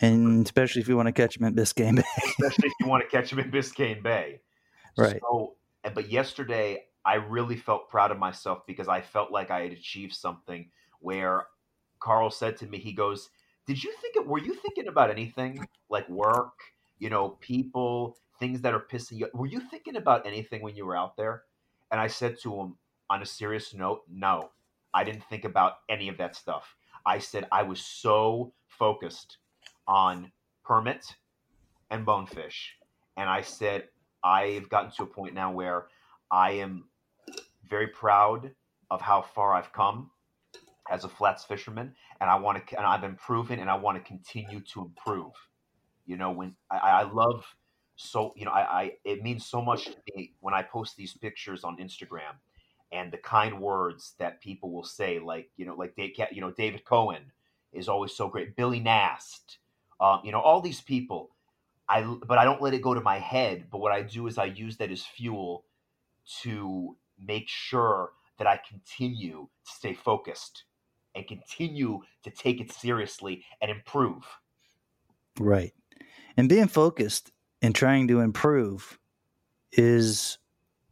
And 0.00 0.44
especially 0.44 0.82
if 0.82 0.88
you 0.88 0.96
want 0.96 1.06
to 1.06 1.12
catch 1.12 1.36
them 1.36 1.46
at 1.46 1.54
Biscayne 1.54 1.96
Bay. 1.96 2.02
especially 2.24 2.68
if 2.68 2.74
you 2.80 2.88
want 2.88 3.04
to 3.04 3.08
catch 3.08 3.30
them 3.30 3.38
in 3.38 3.50
Biscayne 3.50 4.02
Bay. 4.02 4.40
Right. 4.96 5.20
So, 5.20 5.56
but 5.92 6.08
yesterday 6.08 6.84
I 7.06 7.14
really 7.14 7.56
felt 7.56 7.88
proud 7.88 8.10
of 8.10 8.18
myself 8.18 8.66
because 8.66 8.88
I 8.88 9.00
felt 9.00 9.30
like 9.30 9.50
I 9.50 9.62
had 9.62 9.72
achieved 9.72 10.14
something. 10.14 10.70
Where 11.00 11.46
Carl 12.00 12.30
said 12.30 12.56
to 12.58 12.66
me, 12.66 12.78
he 12.78 12.92
goes, 12.92 13.30
"Did 13.66 13.82
you 13.82 13.92
think 14.00 14.16
it? 14.16 14.26
Were 14.26 14.38
you 14.38 14.54
thinking 14.54 14.88
about 14.88 15.10
anything 15.10 15.66
like 15.90 16.08
work? 16.08 16.54
You 16.98 17.10
know, 17.10 17.30
people, 17.40 18.16
things 18.38 18.60
that 18.62 18.74
are 18.74 18.80
pissing 18.80 19.18
you? 19.18 19.28
Were 19.34 19.46
you 19.46 19.60
thinking 19.60 19.96
about 19.96 20.26
anything 20.26 20.62
when 20.62 20.76
you 20.76 20.86
were 20.86 20.96
out 20.96 21.16
there?" 21.16 21.44
And 21.90 22.00
I 22.00 22.06
said 22.08 22.38
to 22.40 22.54
him, 22.54 22.76
on 23.10 23.22
a 23.22 23.26
serious 23.26 23.74
note, 23.74 24.02
no, 24.10 24.50
I 24.92 25.04
didn't 25.04 25.24
think 25.24 25.44
about 25.44 25.74
any 25.88 26.08
of 26.08 26.16
that 26.18 26.36
stuff. 26.36 26.76
I 27.06 27.18
said 27.18 27.46
I 27.52 27.62
was 27.62 27.80
so 27.80 28.52
focused 28.66 29.38
on 29.86 30.32
permit 30.64 31.16
and 31.90 32.06
bonefish. 32.06 32.76
And 33.16 33.28
I 33.28 33.42
said, 33.42 33.88
I've 34.22 34.68
gotten 34.68 34.90
to 34.92 35.02
a 35.02 35.06
point 35.06 35.34
now 35.34 35.52
where 35.52 35.86
I 36.30 36.52
am 36.52 36.84
very 37.74 37.88
proud 37.88 38.52
of 38.88 39.00
how 39.00 39.20
far 39.20 39.52
I've 39.52 39.72
come 39.72 40.08
as 40.88 41.02
a 41.02 41.08
flats 41.08 41.44
fisherman, 41.44 41.92
and 42.20 42.30
I 42.30 42.36
want 42.36 42.64
to, 42.64 42.76
and 42.78 42.86
I've 42.86 43.02
improved, 43.02 43.50
and 43.50 43.68
I 43.68 43.74
want 43.74 43.98
to 43.98 44.04
continue 44.04 44.60
to 44.72 44.82
improve. 44.82 45.32
You 46.06 46.16
know, 46.16 46.30
when 46.30 46.54
I, 46.70 46.78
I 47.00 47.02
love 47.02 47.44
so, 47.96 48.32
you 48.36 48.44
know, 48.44 48.52
I, 48.52 48.62
I 48.80 48.92
it 49.04 49.24
means 49.24 49.44
so 49.44 49.60
much 49.60 49.86
to 49.86 49.96
me 50.14 50.34
when 50.38 50.54
I 50.54 50.62
post 50.62 50.96
these 50.96 51.14
pictures 51.14 51.64
on 51.64 51.78
Instagram, 51.78 52.34
and 52.92 53.12
the 53.12 53.18
kind 53.18 53.58
words 53.60 54.14
that 54.20 54.40
people 54.40 54.70
will 54.70 54.84
say, 54.84 55.18
like 55.18 55.50
you 55.56 55.66
know, 55.66 55.74
like 55.74 55.96
Dave, 55.96 56.12
you 56.30 56.40
know, 56.40 56.52
David 56.52 56.84
Cohen 56.84 57.32
is 57.72 57.88
always 57.88 58.12
so 58.14 58.28
great, 58.28 58.54
Billy 58.54 58.78
Nast, 58.78 59.58
um, 60.00 60.20
you 60.22 60.30
know, 60.30 60.40
all 60.40 60.60
these 60.60 60.80
people. 60.80 61.30
I, 61.88 62.02
but 62.02 62.38
I 62.38 62.44
don't 62.44 62.62
let 62.62 62.72
it 62.72 62.82
go 62.82 62.94
to 62.94 63.00
my 63.00 63.18
head. 63.18 63.66
But 63.70 63.80
what 63.80 63.92
I 63.92 64.02
do 64.02 64.26
is 64.28 64.38
I 64.38 64.44
use 64.44 64.76
that 64.78 64.90
as 64.90 65.02
fuel 65.02 65.64
to 66.42 66.96
make 67.18 67.48
sure 67.48 68.10
that 68.38 68.46
I 68.46 68.60
continue 68.68 69.48
to 69.64 69.72
stay 69.72 69.94
focused 69.94 70.64
and 71.14 71.26
continue 71.26 72.00
to 72.24 72.30
take 72.30 72.60
it 72.60 72.72
seriously 72.72 73.44
and 73.60 73.70
improve. 73.70 74.24
Right. 75.38 75.72
And 76.36 76.48
being 76.48 76.68
focused 76.68 77.30
and 77.62 77.74
trying 77.74 78.08
to 78.08 78.20
improve 78.20 78.98
is 79.72 80.38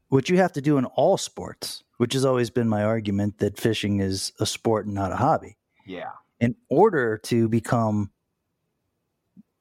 what 0.08 0.28
you 0.28 0.37
have 0.37 0.52
to 0.52 0.61
do 0.61 0.78
in 0.78 0.85
all 0.85 1.16
sports, 1.16 1.82
which 1.96 2.12
has 2.12 2.24
always 2.24 2.50
been 2.50 2.68
my 2.68 2.85
argument 2.85 3.38
that 3.38 3.58
fishing 3.58 4.00
is 4.00 4.32
a 4.38 4.46
sport 4.46 4.87
and 4.87 4.94
not 4.94 5.12
a 5.12 5.16
hobby. 5.16 5.56
Yeah. 5.87 6.11
In 6.40 6.54
order 6.68 7.18
to 7.24 7.48
become 7.48 8.11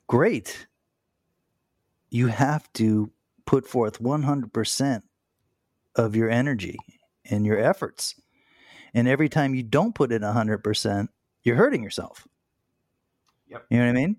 great, 0.07 0.67
you 2.09 2.27
have 2.27 2.71
to 2.73 3.11
put 3.45 3.67
forth 3.67 4.01
100% 4.01 5.01
of 5.95 6.15
your 6.15 6.29
energy 6.29 6.77
and 7.29 7.45
your 7.45 7.59
efforts. 7.59 8.15
And 8.93 9.07
every 9.07 9.29
time 9.29 9.55
you 9.55 9.63
don't 9.63 9.95
put 9.95 10.11
in 10.11 10.21
100%, 10.21 11.07
you're 11.43 11.55
hurting 11.55 11.83
yourself. 11.83 12.27
Yep. 13.47 13.65
You 13.69 13.79
know 13.79 13.85
what 13.85 13.89
I 13.89 13.93
mean? 13.93 14.17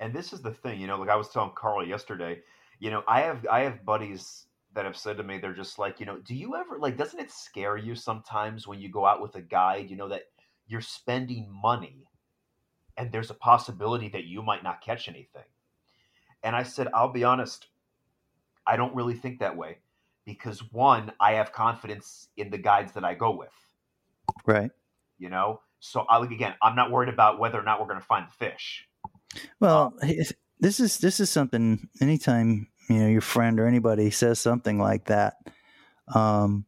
And 0.00 0.12
this 0.12 0.32
is 0.32 0.42
the 0.42 0.50
thing, 0.50 0.80
you 0.80 0.86
know, 0.86 0.98
like 0.98 1.08
I 1.08 1.16
was 1.16 1.30
telling 1.30 1.52
Carl 1.54 1.86
yesterday, 1.86 2.40
you 2.78 2.90
know, 2.90 3.02
I 3.08 3.20
have 3.22 3.46
I 3.50 3.60
have 3.60 3.84
buddies 3.84 4.46
that 4.74 4.84
have 4.84 4.96
said 4.96 5.16
to 5.16 5.22
me 5.22 5.38
they're 5.38 5.54
just 5.54 5.78
like, 5.78 5.98
you 5.98 6.04
know, 6.04 6.18
do 6.18 6.34
you 6.34 6.54
ever 6.54 6.78
like 6.78 6.98
doesn't 6.98 7.18
it 7.18 7.30
scare 7.30 7.78
you 7.78 7.94
sometimes 7.94 8.66
when 8.66 8.78
you 8.78 8.90
go 8.90 9.06
out 9.06 9.22
with 9.22 9.34
a 9.36 9.40
guide, 9.40 9.88
you 9.88 9.96
know 9.96 10.08
that 10.08 10.24
you're 10.66 10.82
spending 10.82 11.48
money 11.50 12.06
and 12.98 13.10
there's 13.10 13.30
a 13.30 13.34
possibility 13.34 14.08
that 14.10 14.24
you 14.24 14.42
might 14.42 14.62
not 14.62 14.82
catch 14.82 15.08
anything. 15.08 15.44
And 16.42 16.54
I 16.54 16.62
said, 16.62 16.88
I'll 16.92 17.12
be 17.12 17.24
honest, 17.24 17.68
I 18.66 18.76
don't 18.76 18.94
really 18.94 19.14
think 19.14 19.38
that 19.38 19.56
way 19.56 19.78
because 20.26 20.60
one, 20.72 21.12
I 21.20 21.34
have 21.34 21.52
confidence 21.52 22.28
in 22.36 22.50
the 22.50 22.58
guides 22.58 22.92
that 22.92 23.04
I 23.04 23.14
go 23.14 23.30
with. 23.30 23.52
Right. 24.44 24.70
You 25.18 25.30
know, 25.30 25.60
so 25.80 26.00
I 26.08 26.18
like 26.18 26.32
again, 26.32 26.54
I'm 26.60 26.76
not 26.76 26.90
worried 26.90 27.08
about 27.08 27.38
whether 27.38 27.58
or 27.58 27.62
not 27.62 27.80
we're 27.80 27.86
going 27.86 28.00
to 28.00 28.04
find 28.04 28.26
the 28.28 28.32
fish. 28.32 28.86
Well, 29.60 29.94
this 30.60 30.80
is 30.80 30.98
this 30.98 31.20
is 31.20 31.30
something. 31.30 31.88
Anytime 32.00 32.68
you 32.90 32.98
know 32.98 33.08
your 33.08 33.20
friend 33.20 33.58
or 33.60 33.66
anybody 33.66 34.10
says 34.10 34.40
something 34.40 34.78
like 34.78 35.06
that, 35.06 35.36
um, 36.14 36.66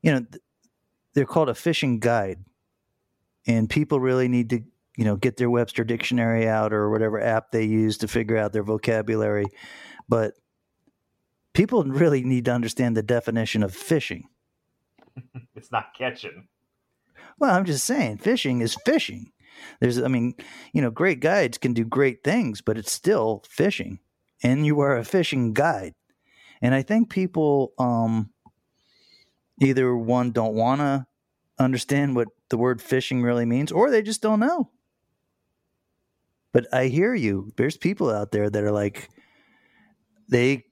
you 0.00 0.12
know, 0.12 0.24
they're 1.14 1.26
called 1.26 1.48
a 1.48 1.54
fishing 1.54 1.98
guide, 1.98 2.38
and 3.46 3.68
people 3.68 4.00
really 4.00 4.28
need 4.28 4.50
to 4.50 4.62
you 4.96 5.04
know 5.04 5.16
get 5.16 5.36
their 5.36 5.50
Webster 5.50 5.84
dictionary 5.84 6.48
out 6.48 6.72
or 6.72 6.90
whatever 6.90 7.20
app 7.20 7.50
they 7.50 7.64
use 7.64 7.98
to 7.98 8.08
figure 8.08 8.38
out 8.38 8.52
their 8.52 8.62
vocabulary, 8.62 9.46
but 10.08 10.34
people 11.54 11.84
really 11.84 12.22
need 12.22 12.44
to 12.44 12.52
understand 12.52 12.96
the 12.96 13.02
definition 13.02 13.62
of 13.62 13.74
fishing. 13.74 14.28
it's 15.54 15.72
not 15.72 15.94
catching. 15.96 16.48
Well, 17.38 17.54
I'm 17.54 17.64
just 17.64 17.84
saying, 17.84 18.18
fishing 18.18 18.60
is 18.60 18.76
fishing. 18.84 19.32
There's, 19.80 20.00
I 20.02 20.08
mean, 20.08 20.34
you 20.72 20.82
know, 20.82 20.90
great 20.90 21.20
guides 21.20 21.58
can 21.58 21.72
do 21.72 21.84
great 21.84 22.22
things, 22.22 22.60
but 22.60 22.76
it's 22.76 22.92
still 22.92 23.42
fishing, 23.48 24.00
and 24.42 24.66
you 24.66 24.80
are 24.80 24.96
a 24.96 25.04
fishing 25.04 25.52
guide. 25.52 25.94
And 26.60 26.74
I 26.74 26.82
think 26.82 27.10
people, 27.10 27.72
um, 27.78 28.30
either 29.60 29.96
one 29.96 30.32
don't 30.32 30.54
want 30.54 30.80
to 30.80 31.06
understand 31.58 32.16
what 32.16 32.28
the 32.50 32.56
word 32.56 32.82
fishing 32.82 33.22
really 33.22 33.46
means, 33.46 33.70
or 33.70 33.90
they 33.90 34.02
just 34.02 34.22
don't 34.22 34.40
know. 34.40 34.70
But 36.52 36.72
I 36.72 36.86
hear 36.86 37.14
you. 37.14 37.52
There's 37.56 37.76
people 37.76 38.10
out 38.10 38.32
there 38.32 38.48
that 38.48 38.62
are 38.64 38.72
like, 38.72 39.08
they 40.28 40.64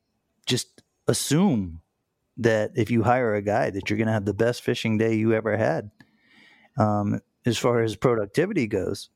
just 0.46 0.82
assume 1.06 1.80
that 2.36 2.72
if 2.74 2.90
you 2.90 3.02
hire 3.02 3.34
a 3.34 3.42
guy 3.42 3.70
that 3.70 3.88
you're 3.88 3.96
going 3.96 4.06
to 4.06 4.12
have 4.12 4.24
the 4.24 4.34
best 4.34 4.62
fishing 4.62 4.98
day 4.98 5.14
you 5.14 5.32
ever 5.32 5.56
had 5.56 5.90
um, 6.78 7.20
as 7.44 7.58
far 7.58 7.82
as 7.82 7.96
productivity 7.96 8.66
goes. 8.66 9.10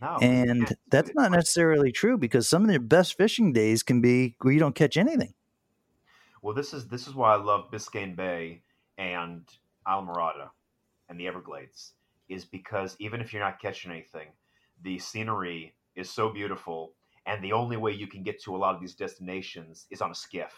No, 0.00 0.16
and 0.22 0.74
that's 0.90 1.12
not 1.14 1.30
necessarily 1.30 1.92
true 1.92 2.16
because 2.16 2.48
some 2.48 2.62
of 2.62 2.70
the 2.70 2.80
best 2.80 3.18
fishing 3.18 3.52
days 3.52 3.82
can 3.82 4.00
be 4.00 4.34
where 4.40 4.54
you 4.54 4.60
don't 4.60 4.74
catch 4.74 4.96
anything. 4.96 5.34
Well 6.42 6.54
this 6.54 6.72
is 6.72 6.88
this 6.88 7.06
is 7.06 7.14
why 7.14 7.34
i 7.34 7.36
love 7.36 7.70
biscayne 7.70 8.16
bay 8.16 8.62
and 8.96 9.46
islamorada 9.86 10.48
and 11.08 11.20
the 11.20 11.26
everglades 11.26 11.92
is 12.30 12.46
because 12.46 12.96
even 12.98 13.20
if 13.20 13.32
you're 13.32 13.42
not 13.42 13.60
catching 13.60 13.90
anything 13.90 14.28
the 14.82 14.98
scenery 14.98 15.74
is 15.96 16.08
so 16.08 16.30
beautiful 16.30 16.94
and 17.26 17.42
the 17.44 17.52
only 17.52 17.76
way 17.76 17.92
you 17.92 18.06
can 18.06 18.22
get 18.22 18.42
to 18.42 18.56
a 18.56 18.58
lot 18.58 18.74
of 18.74 18.80
these 18.80 18.94
destinations 18.94 19.86
is 19.90 20.00
on 20.00 20.10
a 20.10 20.14
skiff. 20.14 20.54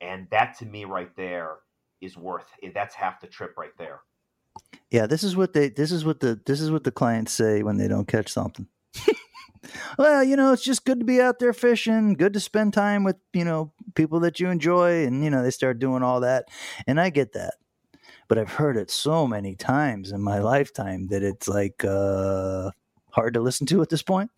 And 0.00 0.28
that 0.30 0.56
to 0.58 0.66
me 0.66 0.84
right 0.84 1.14
there 1.16 1.56
is 2.00 2.16
worth 2.16 2.46
that's 2.74 2.94
half 2.94 3.20
the 3.20 3.26
trip 3.26 3.54
right 3.56 3.76
there. 3.78 4.00
Yeah 4.90 5.06
this 5.06 5.22
is 5.22 5.36
what 5.36 5.52
they 5.52 5.68
this 5.68 5.92
is 5.92 6.04
what 6.04 6.20
the 6.20 6.40
this 6.46 6.60
is 6.60 6.70
what 6.70 6.84
the 6.84 6.90
clients 6.90 7.32
say 7.32 7.62
when 7.62 7.76
they 7.76 7.88
don't 7.88 8.08
catch 8.08 8.32
something. 8.32 8.66
Well 9.98 10.22
you 10.22 10.36
know 10.36 10.52
it's 10.52 10.62
just 10.62 10.84
good 10.84 11.00
to 11.00 11.04
be 11.04 11.20
out 11.20 11.40
there 11.40 11.52
fishing 11.52 12.14
good 12.14 12.32
to 12.34 12.40
spend 12.40 12.72
time 12.72 13.02
with 13.02 13.16
you 13.32 13.44
know 13.44 13.72
people 13.96 14.20
that 14.20 14.38
you 14.38 14.48
enjoy 14.48 15.04
and 15.04 15.24
you 15.24 15.30
know 15.30 15.42
they 15.42 15.50
start 15.50 15.80
doing 15.80 16.02
all 16.02 16.20
that. 16.20 16.46
And 16.86 17.00
i 17.00 17.10
get 17.10 17.32
that. 17.32 17.54
But 18.28 18.38
i've 18.38 18.52
heard 18.52 18.76
it 18.76 18.90
so 18.90 19.26
many 19.26 19.56
times 19.56 20.12
in 20.12 20.22
my 20.22 20.38
lifetime 20.38 21.08
that 21.08 21.24
it's 21.24 21.48
like 21.48 21.84
uh 21.84 22.70
hard 23.10 23.34
to 23.34 23.40
listen 23.40 23.66
to 23.66 23.82
at 23.82 23.88
this 23.88 24.02
point 24.02 24.30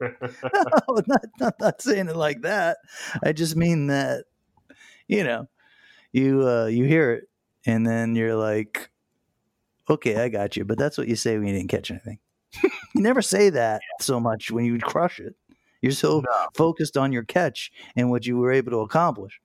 no, 0.54 1.02
not, 1.06 1.24
not, 1.38 1.54
not 1.60 1.82
saying 1.82 2.08
it 2.08 2.16
like 2.16 2.42
that. 2.42 2.78
I 3.22 3.32
just 3.32 3.56
mean 3.56 3.88
that, 3.88 4.24
you 5.08 5.24
know, 5.24 5.48
you 6.12 6.46
uh, 6.48 6.66
you 6.66 6.84
hear 6.84 7.12
it 7.12 7.28
and 7.66 7.86
then 7.86 8.14
you're 8.14 8.34
like, 8.36 8.90
okay, 9.88 10.16
I 10.16 10.28
got 10.28 10.56
you. 10.56 10.64
But 10.64 10.78
that's 10.78 10.96
what 10.98 11.08
you 11.08 11.16
say 11.16 11.36
when 11.38 11.48
you 11.48 11.54
didn't 11.54 11.70
catch 11.70 11.90
anything. 11.90 12.18
you 12.94 13.02
never 13.02 13.22
say 13.22 13.50
that 13.50 13.80
so 14.00 14.20
much 14.20 14.50
when 14.50 14.64
you 14.64 14.78
crush 14.78 15.20
it. 15.20 15.34
You're 15.82 15.92
so 15.92 16.20
No. 16.22 16.46
focused 16.54 16.96
on 16.96 17.12
your 17.12 17.24
catch 17.24 17.70
and 17.96 18.10
what 18.10 18.26
you 18.26 18.36
were 18.36 18.52
able 18.52 18.70
to 18.72 18.80
accomplish. 18.80 19.40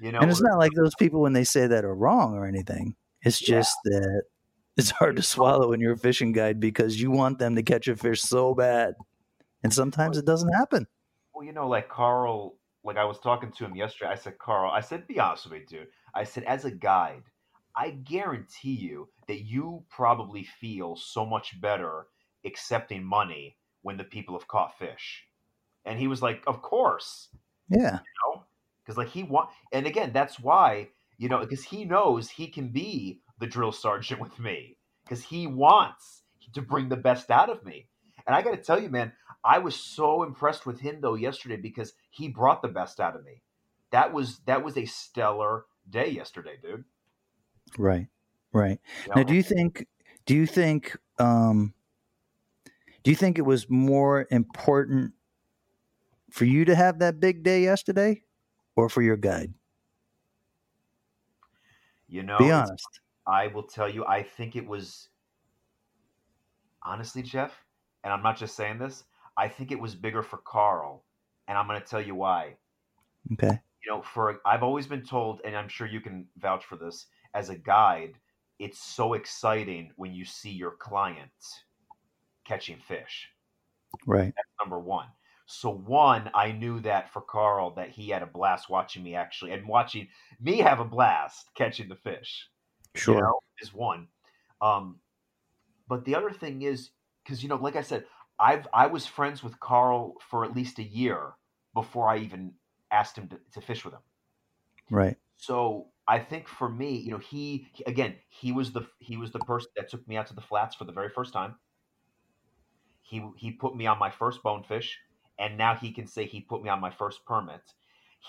you 0.00 0.10
know 0.12 0.20
and 0.20 0.30
it's 0.30 0.42
not 0.42 0.58
like 0.58 0.72
those 0.74 0.94
people 0.96 1.20
when 1.20 1.32
they 1.32 1.44
say 1.44 1.66
that 1.66 1.84
are 1.84 1.94
wrong 1.94 2.34
or 2.34 2.46
anything. 2.46 2.96
It's 3.22 3.40
Yeah. 3.40 3.60
just 3.60 3.76
that 3.84 4.22
it's 4.76 4.90
hard 4.90 5.16
to 5.16 5.22
swallow 5.22 5.70
when 5.70 5.80
you're 5.80 5.92
a 5.92 5.98
fishing 5.98 6.32
guide 6.32 6.60
because 6.60 7.00
you 7.00 7.10
want 7.10 7.38
them 7.38 7.56
to 7.56 7.62
catch 7.62 7.88
a 7.88 7.96
fish 7.96 8.22
so 8.22 8.54
bad. 8.54 8.94
And 9.62 9.72
sometimes 9.72 10.16
it 10.16 10.24
doesn't 10.24 10.52
happen. 10.52 10.86
Well, 11.34 11.44
you 11.44 11.52
know, 11.52 11.68
like 11.68 11.88
Carl, 11.88 12.56
like 12.82 12.96
I 12.96 13.04
was 13.04 13.18
talking 13.18 13.52
to 13.52 13.64
him 13.64 13.76
yesterday. 13.76 14.10
I 14.10 14.14
said, 14.14 14.38
Carl, 14.38 14.70
I 14.72 14.80
said, 14.80 15.06
be 15.06 15.18
honest 15.18 15.44
with 15.44 15.52
me, 15.52 15.64
dude. 15.68 15.88
I 16.14 16.24
said, 16.24 16.44
as 16.44 16.64
a 16.64 16.70
guide, 16.70 17.22
I 17.76 17.90
guarantee 17.90 18.74
you 18.74 19.08
that 19.28 19.42
you 19.42 19.84
probably 19.90 20.44
feel 20.60 20.96
so 20.96 21.24
much 21.26 21.60
better 21.60 22.06
accepting 22.44 23.04
money 23.04 23.56
when 23.82 23.96
the 23.96 24.04
people 24.04 24.36
have 24.38 24.48
caught 24.48 24.78
fish. 24.78 25.24
And 25.84 25.98
he 25.98 26.08
was 26.08 26.22
like, 26.22 26.42
of 26.46 26.62
course, 26.62 27.28
Yeah. 27.68 28.00
because 28.82 28.98
like 28.98 29.08
he 29.08 29.22
want, 29.22 29.50
and 29.72 29.86
again, 29.86 30.10
that's 30.12 30.40
why 30.40 30.88
you 31.20 31.28
know, 31.28 31.38
because 31.38 31.62
he 31.62 31.84
knows 31.84 32.30
he 32.30 32.46
can 32.48 32.68
be 32.70 33.20
the 33.40 33.46
drill 33.46 33.72
sergeant 33.72 34.20
with 34.20 34.38
me, 34.38 34.76
because 35.04 35.24
he 35.24 35.46
wants 35.46 36.22
to 36.52 36.62
bring 36.62 36.88
the 36.88 36.96
best 36.96 37.30
out 37.30 37.50
of 37.50 37.64
me. 37.64 37.88
And 38.26 38.36
I 38.36 38.42
got 38.42 38.52
to 38.52 38.56
tell 38.56 38.80
you, 38.80 38.88
man, 38.88 39.12
I 39.42 39.58
was 39.58 39.74
so 39.74 40.22
impressed 40.22 40.66
with 40.66 40.80
him 40.80 41.00
though 41.00 41.14
yesterday 41.14 41.56
because 41.56 41.94
he 42.10 42.28
brought 42.28 42.62
the 42.62 42.68
best 42.68 43.00
out 43.00 43.16
of 43.16 43.24
me. 43.24 43.42
That 43.90 44.12
was 44.12 44.40
that 44.46 44.62
was 44.62 44.76
a 44.76 44.84
stellar 44.84 45.64
day 45.88 46.10
yesterday, 46.10 46.56
dude. 46.62 46.84
Right. 47.78 48.08
Right. 48.52 48.78
You 49.06 49.12
Now 49.16 49.22
do 49.22 49.34
you 49.34 49.42
think 49.42 49.86
do 50.26 50.34
you 50.34 50.46
think 50.46 50.96
um 51.18 51.74
do 53.02 53.10
you 53.10 53.16
think 53.16 53.38
it 53.38 53.42
was 53.42 53.70
more 53.70 54.26
important 54.30 55.14
for 56.30 56.44
you 56.44 56.64
to 56.66 56.74
have 56.74 56.98
that 56.98 57.18
big 57.18 57.42
day 57.42 57.62
yesterday 57.62 58.22
or 58.76 58.88
for 58.88 59.02
your 59.02 59.16
guide? 59.16 59.54
You 62.06 62.24
know, 62.24 62.38
Be 62.38 62.50
honest. 62.50 63.00
I 63.26 63.48
will 63.48 63.62
tell 63.62 63.88
you, 63.88 64.04
I 64.06 64.22
think 64.22 64.56
it 64.56 64.66
was 64.66 65.08
honestly, 66.84 67.22
Jeff, 67.22 67.64
and 68.04 68.12
I'm 68.12 68.22
not 68.22 68.38
just 68.38 68.56
saying 68.56 68.78
this, 68.78 69.04
I 69.36 69.48
think 69.48 69.70
it 69.70 69.80
was 69.80 69.94
bigger 69.94 70.22
for 70.22 70.38
Carl 70.38 71.04
and 71.50 71.58
I'm 71.58 71.66
going 71.66 71.80
to 71.80 71.86
tell 71.86 72.00
you 72.00 72.14
why. 72.14 72.54
Okay. 73.32 73.60
You 73.84 73.90
know, 73.90 74.02
for 74.02 74.40
I've 74.46 74.62
always 74.62 74.86
been 74.86 75.02
told, 75.02 75.40
and 75.44 75.56
I'm 75.56 75.68
sure 75.68 75.88
you 75.88 76.00
can 76.00 76.26
vouch 76.38 76.64
for 76.64 76.76
this 76.76 77.06
as 77.34 77.48
a 77.48 77.56
guide. 77.56 78.14
It's 78.60 78.78
so 78.78 79.14
exciting 79.14 79.90
when 79.96 80.14
you 80.14 80.24
see 80.24 80.50
your 80.50 80.70
client 80.70 81.30
catching 82.46 82.78
fish. 82.78 83.28
Right. 84.06 84.32
That's 84.36 84.48
number 84.62 84.78
one. 84.78 85.06
So 85.46 85.70
one, 85.70 86.30
I 86.34 86.52
knew 86.52 86.78
that 86.80 87.12
for 87.12 87.20
Carl 87.20 87.72
that 87.74 87.90
he 87.90 88.10
had 88.10 88.22
a 88.22 88.26
blast 88.26 88.70
watching 88.70 89.02
me 89.02 89.16
actually 89.16 89.50
and 89.50 89.66
watching 89.66 90.06
me 90.40 90.58
have 90.58 90.78
a 90.78 90.84
blast 90.84 91.48
catching 91.56 91.88
the 91.88 91.96
fish. 91.96 92.46
Sure. 92.94 93.14
You 93.16 93.20
know, 93.22 93.38
is 93.60 93.72
one. 93.72 94.08
Um, 94.60 95.00
but 95.88 96.04
the 96.04 96.14
other 96.14 96.30
thing 96.30 96.62
is 96.62 96.90
because 97.24 97.42
you 97.42 97.48
know, 97.48 97.56
like 97.56 97.76
I 97.76 97.82
said, 97.82 98.04
I've 98.38 98.66
I 98.72 98.86
was 98.86 99.06
friends 99.06 99.42
with 99.42 99.58
Carl 99.60 100.14
for 100.28 100.44
at 100.44 100.54
least 100.54 100.78
a 100.78 100.82
year 100.82 101.32
before 101.74 102.08
I 102.08 102.18
even 102.18 102.52
asked 102.90 103.16
him 103.16 103.28
to, 103.28 103.38
to 103.52 103.60
fish 103.60 103.84
with 103.84 103.94
him. 103.94 104.00
Right. 104.90 105.16
So 105.36 105.86
I 106.06 106.18
think 106.18 106.48
for 106.48 106.68
me, 106.68 106.96
you 106.96 107.12
know, 107.12 107.18
he, 107.18 107.68
he 107.72 107.84
again, 107.84 108.16
he 108.28 108.52
was 108.52 108.72
the 108.72 108.86
he 108.98 109.16
was 109.16 109.30
the 109.30 109.38
person 109.38 109.70
that 109.76 109.88
took 109.88 110.06
me 110.08 110.16
out 110.16 110.26
to 110.26 110.34
the 110.34 110.40
flats 110.40 110.74
for 110.74 110.84
the 110.84 110.92
very 110.92 111.08
first 111.08 111.32
time. 111.32 111.56
He 113.02 113.24
he 113.36 113.52
put 113.52 113.76
me 113.76 113.86
on 113.86 113.98
my 113.98 114.10
first 114.10 114.42
bonefish, 114.42 114.98
and 115.38 115.56
now 115.56 115.74
he 115.74 115.92
can 115.92 116.06
say 116.06 116.26
he 116.26 116.40
put 116.40 116.62
me 116.62 116.68
on 116.68 116.80
my 116.80 116.90
first 116.90 117.24
permit. 117.24 117.62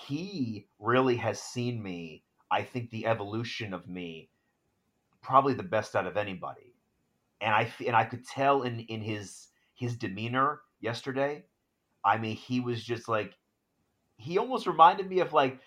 He 0.06 0.68
really 0.78 1.16
has 1.16 1.40
seen 1.40 1.82
me. 1.82 2.24
I 2.50 2.62
think 2.62 2.90
the 2.90 3.06
evolution 3.06 3.74
of 3.74 3.88
me, 3.88 4.30
probably 5.22 5.54
the 5.54 5.62
best 5.62 5.96
out 5.96 6.06
of 6.06 6.16
anybody, 6.16 6.74
and 7.40 7.54
I 7.54 7.72
and 7.86 7.96
I 7.96 8.04
could 8.04 8.26
tell 8.26 8.62
in 8.62 8.80
in 8.80 9.00
his 9.00 9.48
his 9.74 9.96
demeanor 9.96 10.60
yesterday. 10.80 11.44
I 12.04 12.18
mean, 12.18 12.36
he 12.36 12.60
was 12.60 12.82
just 12.82 13.08
like 13.08 13.34
he 14.16 14.38
almost 14.38 14.66
reminded 14.66 15.08
me 15.08 15.20
of 15.20 15.32
like 15.32 15.60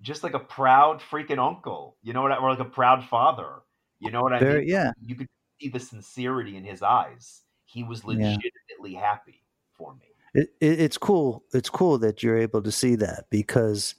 just 0.00 0.22
like 0.22 0.34
a 0.34 0.40
proud 0.40 1.00
freaking 1.00 1.38
uncle, 1.38 1.96
you 2.02 2.12
know 2.12 2.22
what? 2.22 2.32
I, 2.32 2.36
or 2.36 2.50
like 2.50 2.58
a 2.58 2.64
proud 2.64 3.04
father, 3.04 3.60
you 4.00 4.10
know 4.10 4.22
what 4.22 4.32
I 4.32 4.40
Very, 4.40 4.60
mean? 4.60 4.68
yeah. 4.68 4.92
You 5.00 5.14
could 5.14 5.28
see 5.60 5.68
the 5.68 5.80
sincerity 5.80 6.56
in 6.56 6.64
his 6.64 6.82
eyes. 6.82 7.42
He 7.64 7.84
was 7.84 8.04
Yeah. 8.04 8.36
legitimately 8.36 8.94
happy 8.94 9.44
for 9.74 9.94
me. 9.94 10.06
It, 10.34 10.48
it, 10.60 10.80
it's 10.80 10.98
cool. 10.98 11.44
It's 11.52 11.70
cool 11.70 11.98
that 11.98 12.22
you're 12.22 12.38
able 12.38 12.62
to 12.62 12.72
see 12.72 12.96
that 12.96 13.26
because, 13.30 13.94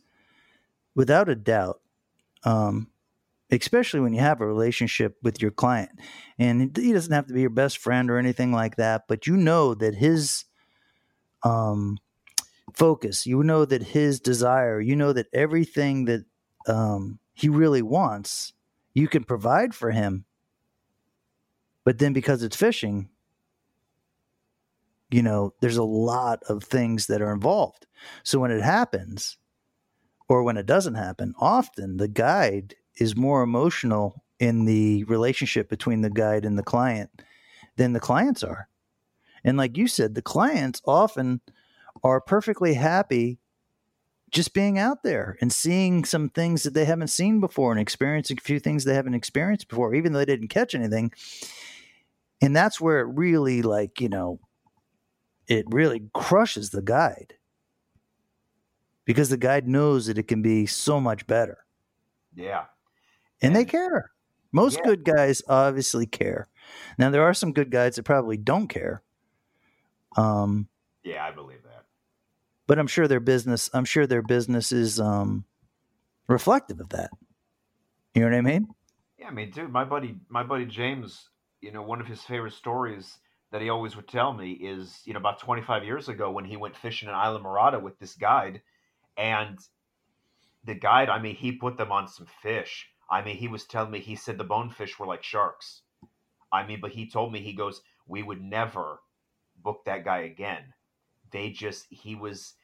without 0.96 1.30
a 1.30 1.36
doubt, 1.36 1.80
um, 2.44 2.90
especially 3.62 4.00
when 4.00 4.14
you 4.14 4.20
have 4.20 4.42
a 4.42 4.48
relationship 4.48 5.18
with 5.22 5.42
your 5.42 5.52
client, 5.52 5.92
and 6.38 6.76
he 6.76 6.94
doesn't 6.94 7.14
have 7.14 7.28
to 7.28 7.34
be 7.34 7.42
your 7.42 7.50
best 7.50 7.78
friend 7.78 8.10
or 8.10 8.18
anything 8.18 8.52
like 8.52 8.76
that, 8.78 9.04
but 9.08 9.28
you 9.28 9.38
know 9.38 9.74
that 9.74 9.96
his 9.96 10.46
um, 11.44 11.98
focus, 12.74 13.26
you 13.26 13.44
know 13.44 13.66
that 13.66 13.84
his 13.84 14.20
desire, 14.20 14.80
you 14.80 14.96
know 14.96 15.14
that 15.14 15.28
everything 15.34 16.06
that 16.06 16.26
um, 16.68 17.20
he 17.34 17.50
really 17.50 17.82
wants, 17.82 18.54
you 18.94 19.08
can 19.08 19.24
provide 19.24 19.74
for 19.74 19.92
him. 19.92 20.26
But 21.84 22.00
then 22.00 22.14
because 22.14 22.44
it's 22.44 22.56
fishing, 22.56 23.10
you 25.12 25.22
know, 25.22 25.54
there's 25.60 25.78
a 25.78 25.84
lot 25.84 26.42
of 26.48 26.64
things 26.64 27.08
that 27.08 27.22
are 27.22 27.34
involved. 27.34 27.86
So 28.24 28.40
when 28.40 28.52
it 28.52 28.64
happens, 28.64 29.38
or 30.30 30.44
when 30.44 30.58
it 30.58 30.66
doesn't 30.66 30.96
happen, 30.96 31.36
often 31.38 31.98
the 31.98 32.08
guide 32.08 32.76
is 32.98 33.16
more 33.16 33.42
emotional 33.42 34.24
in 34.40 34.66
the 34.66 35.04
relationship 35.06 35.70
between 35.70 36.02
the 36.02 36.10
guide 36.10 36.46
and 36.46 36.58
the 36.58 36.64
client 36.64 37.10
than 37.78 37.94
the 37.94 38.00
clients 38.00 38.44
are. 38.44 38.68
And 39.44 39.58
like 39.58 39.78
you 39.78 39.88
said, 39.88 40.16
the 40.16 40.22
clients 40.22 40.82
often 40.86 41.42
are 42.04 42.22
perfectly 42.22 42.74
happy 42.74 43.40
just 44.32 44.54
being 44.54 44.80
out 44.80 45.04
there 45.04 45.38
and 45.42 45.54
seeing 45.54 46.06
some 46.06 46.30
things 46.30 46.64
that 46.64 46.74
they 46.74 46.86
haven't 46.86 47.10
seen 47.10 47.40
before 47.40 47.72
and 47.72 47.80
experiencing 47.80 48.38
a 48.38 48.42
few 48.42 48.60
things 48.60 48.84
they 48.84 48.96
haven't 48.96 49.14
experienced 49.14 49.68
before, 49.68 49.94
even 49.94 50.12
though 50.12 50.20
they 50.20 50.26
didn't 50.26 50.48
catch 50.48 50.74
anything. 50.74 51.12
And 52.42 52.56
that's 52.56 52.82
where 52.82 53.00
it 53.00 53.16
really, 53.16 53.62
like, 53.62 54.02
you 54.02 54.10
know, 54.10 54.40
it 55.48 55.66
really 55.70 56.10
crushes 56.14 56.72
the 56.72 56.82
guide 56.82 57.36
because 59.06 59.30
the 59.30 59.38
guide 59.38 59.68
knows 59.68 60.08
that 60.08 60.18
it 60.18 60.28
can 60.28 60.42
be 60.42 60.66
so 60.66 61.00
much 61.00 61.28
better 61.28 61.60
Yeah. 62.36 62.66
And 63.44 63.56
they 63.56 63.66
care. 63.66 64.12
Most 64.52 64.78
Yeah. 64.78 64.84
good 64.84 65.04
guys 65.04 65.42
obviously 65.48 66.06
care. 66.06 66.48
Now 66.98 67.10
there 67.10 67.24
are 67.24 67.34
some 67.34 67.54
good 67.54 67.72
guys 67.72 67.96
that 67.96 68.04
probably 68.04 68.38
don't 68.38 68.68
care. 68.68 69.04
Um, 70.18 70.70
Yeah, 71.04 71.26
I 71.26 71.32
believe 71.32 71.64
that. 71.64 71.86
but 72.68 72.80
I'm 72.80 72.88
sure 72.88 73.08
their 73.08 73.20
business 73.20 73.70
I'm 73.74 73.86
sure 73.86 74.08
their 74.08 74.22
business 74.22 74.72
is 74.72 75.00
um 75.00 75.46
reflective 76.28 76.80
of 76.80 76.90
that. 76.90 77.12
You 78.16 78.22
know 78.22 78.30
what 78.30 78.38
I 78.38 78.42
mean? 78.42 78.68
Yeah, 79.18 79.28
I 79.28 79.32
mean, 79.32 79.52
dude, 79.52 79.72
my 79.72 79.84
buddy, 79.84 80.16
my 80.30 80.44
buddy 80.44 80.66
James, 80.66 81.30
you 81.62 81.72
know, 81.72 81.82
one 81.82 82.02
of 82.02 82.08
his 82.08 82.22
favorite 82.22 82.54
stories 82.54 83.18
that 83.52 83.62
he 83.62 83.70
always 83.70 83.96
would 83.96 84.08
tell 84.08 84.34
me 84.34 84.52
is, 84.54 85.02
you 85.06 85.14
know, 85.14 85.20
about 85.20 85.40
25 85.40 85.84
years 85.84 86.10
ago 86.10 86.32
when 86.32 86.46
he 86.46 86.58
went 86.58 86.76
fishing 86.76 87.10
in 87.10 87.16
Islamorada 87.16 87.82
with 87.82 87.98
this 88.00 88.16
guide, 88.16 88.62
and 89.18 89.60
the 90.64 90.76
guide, 90.76 91.10
I 91.10 91.20
mean, 91.20 91.36
he 91.36 91.54
put 91.54 91.78
them 91.78 91.92
on 91.92 92.08
some 92.08 92.26
fish. 92.42 92.90
I 93.14 93.24
mean, 93.24 93.38
he 93.38 93.48
was 93.48 93.66
telling 93.66 93.92
me, 93.92 94.00
he 94.00 94.16
said 94.16 94.40
the 94.40 94.44
bonefish 94.44 94.98
were 94.98 95.06
like 95.06 95.24
sharks. 95.24 95.84
I 96.52 96.66
mean, 96.66 96.82
but 96.82 96.92
he 96.92 97.08
told 97.08 97.32
me, 97.32 97.42
he 97.42 97.54
goes, 97.54 97.82
we 98.08 98.24
would 98.24 98.42
never 98.42 99.02
book 99.64 99.86
that 99.86 100.04
guy 100.04 100.22
again. 100.22 100.74
They 101.32 101.52
just, 101.52 101.86
he 101.92 102.16
was, 102.16 102.56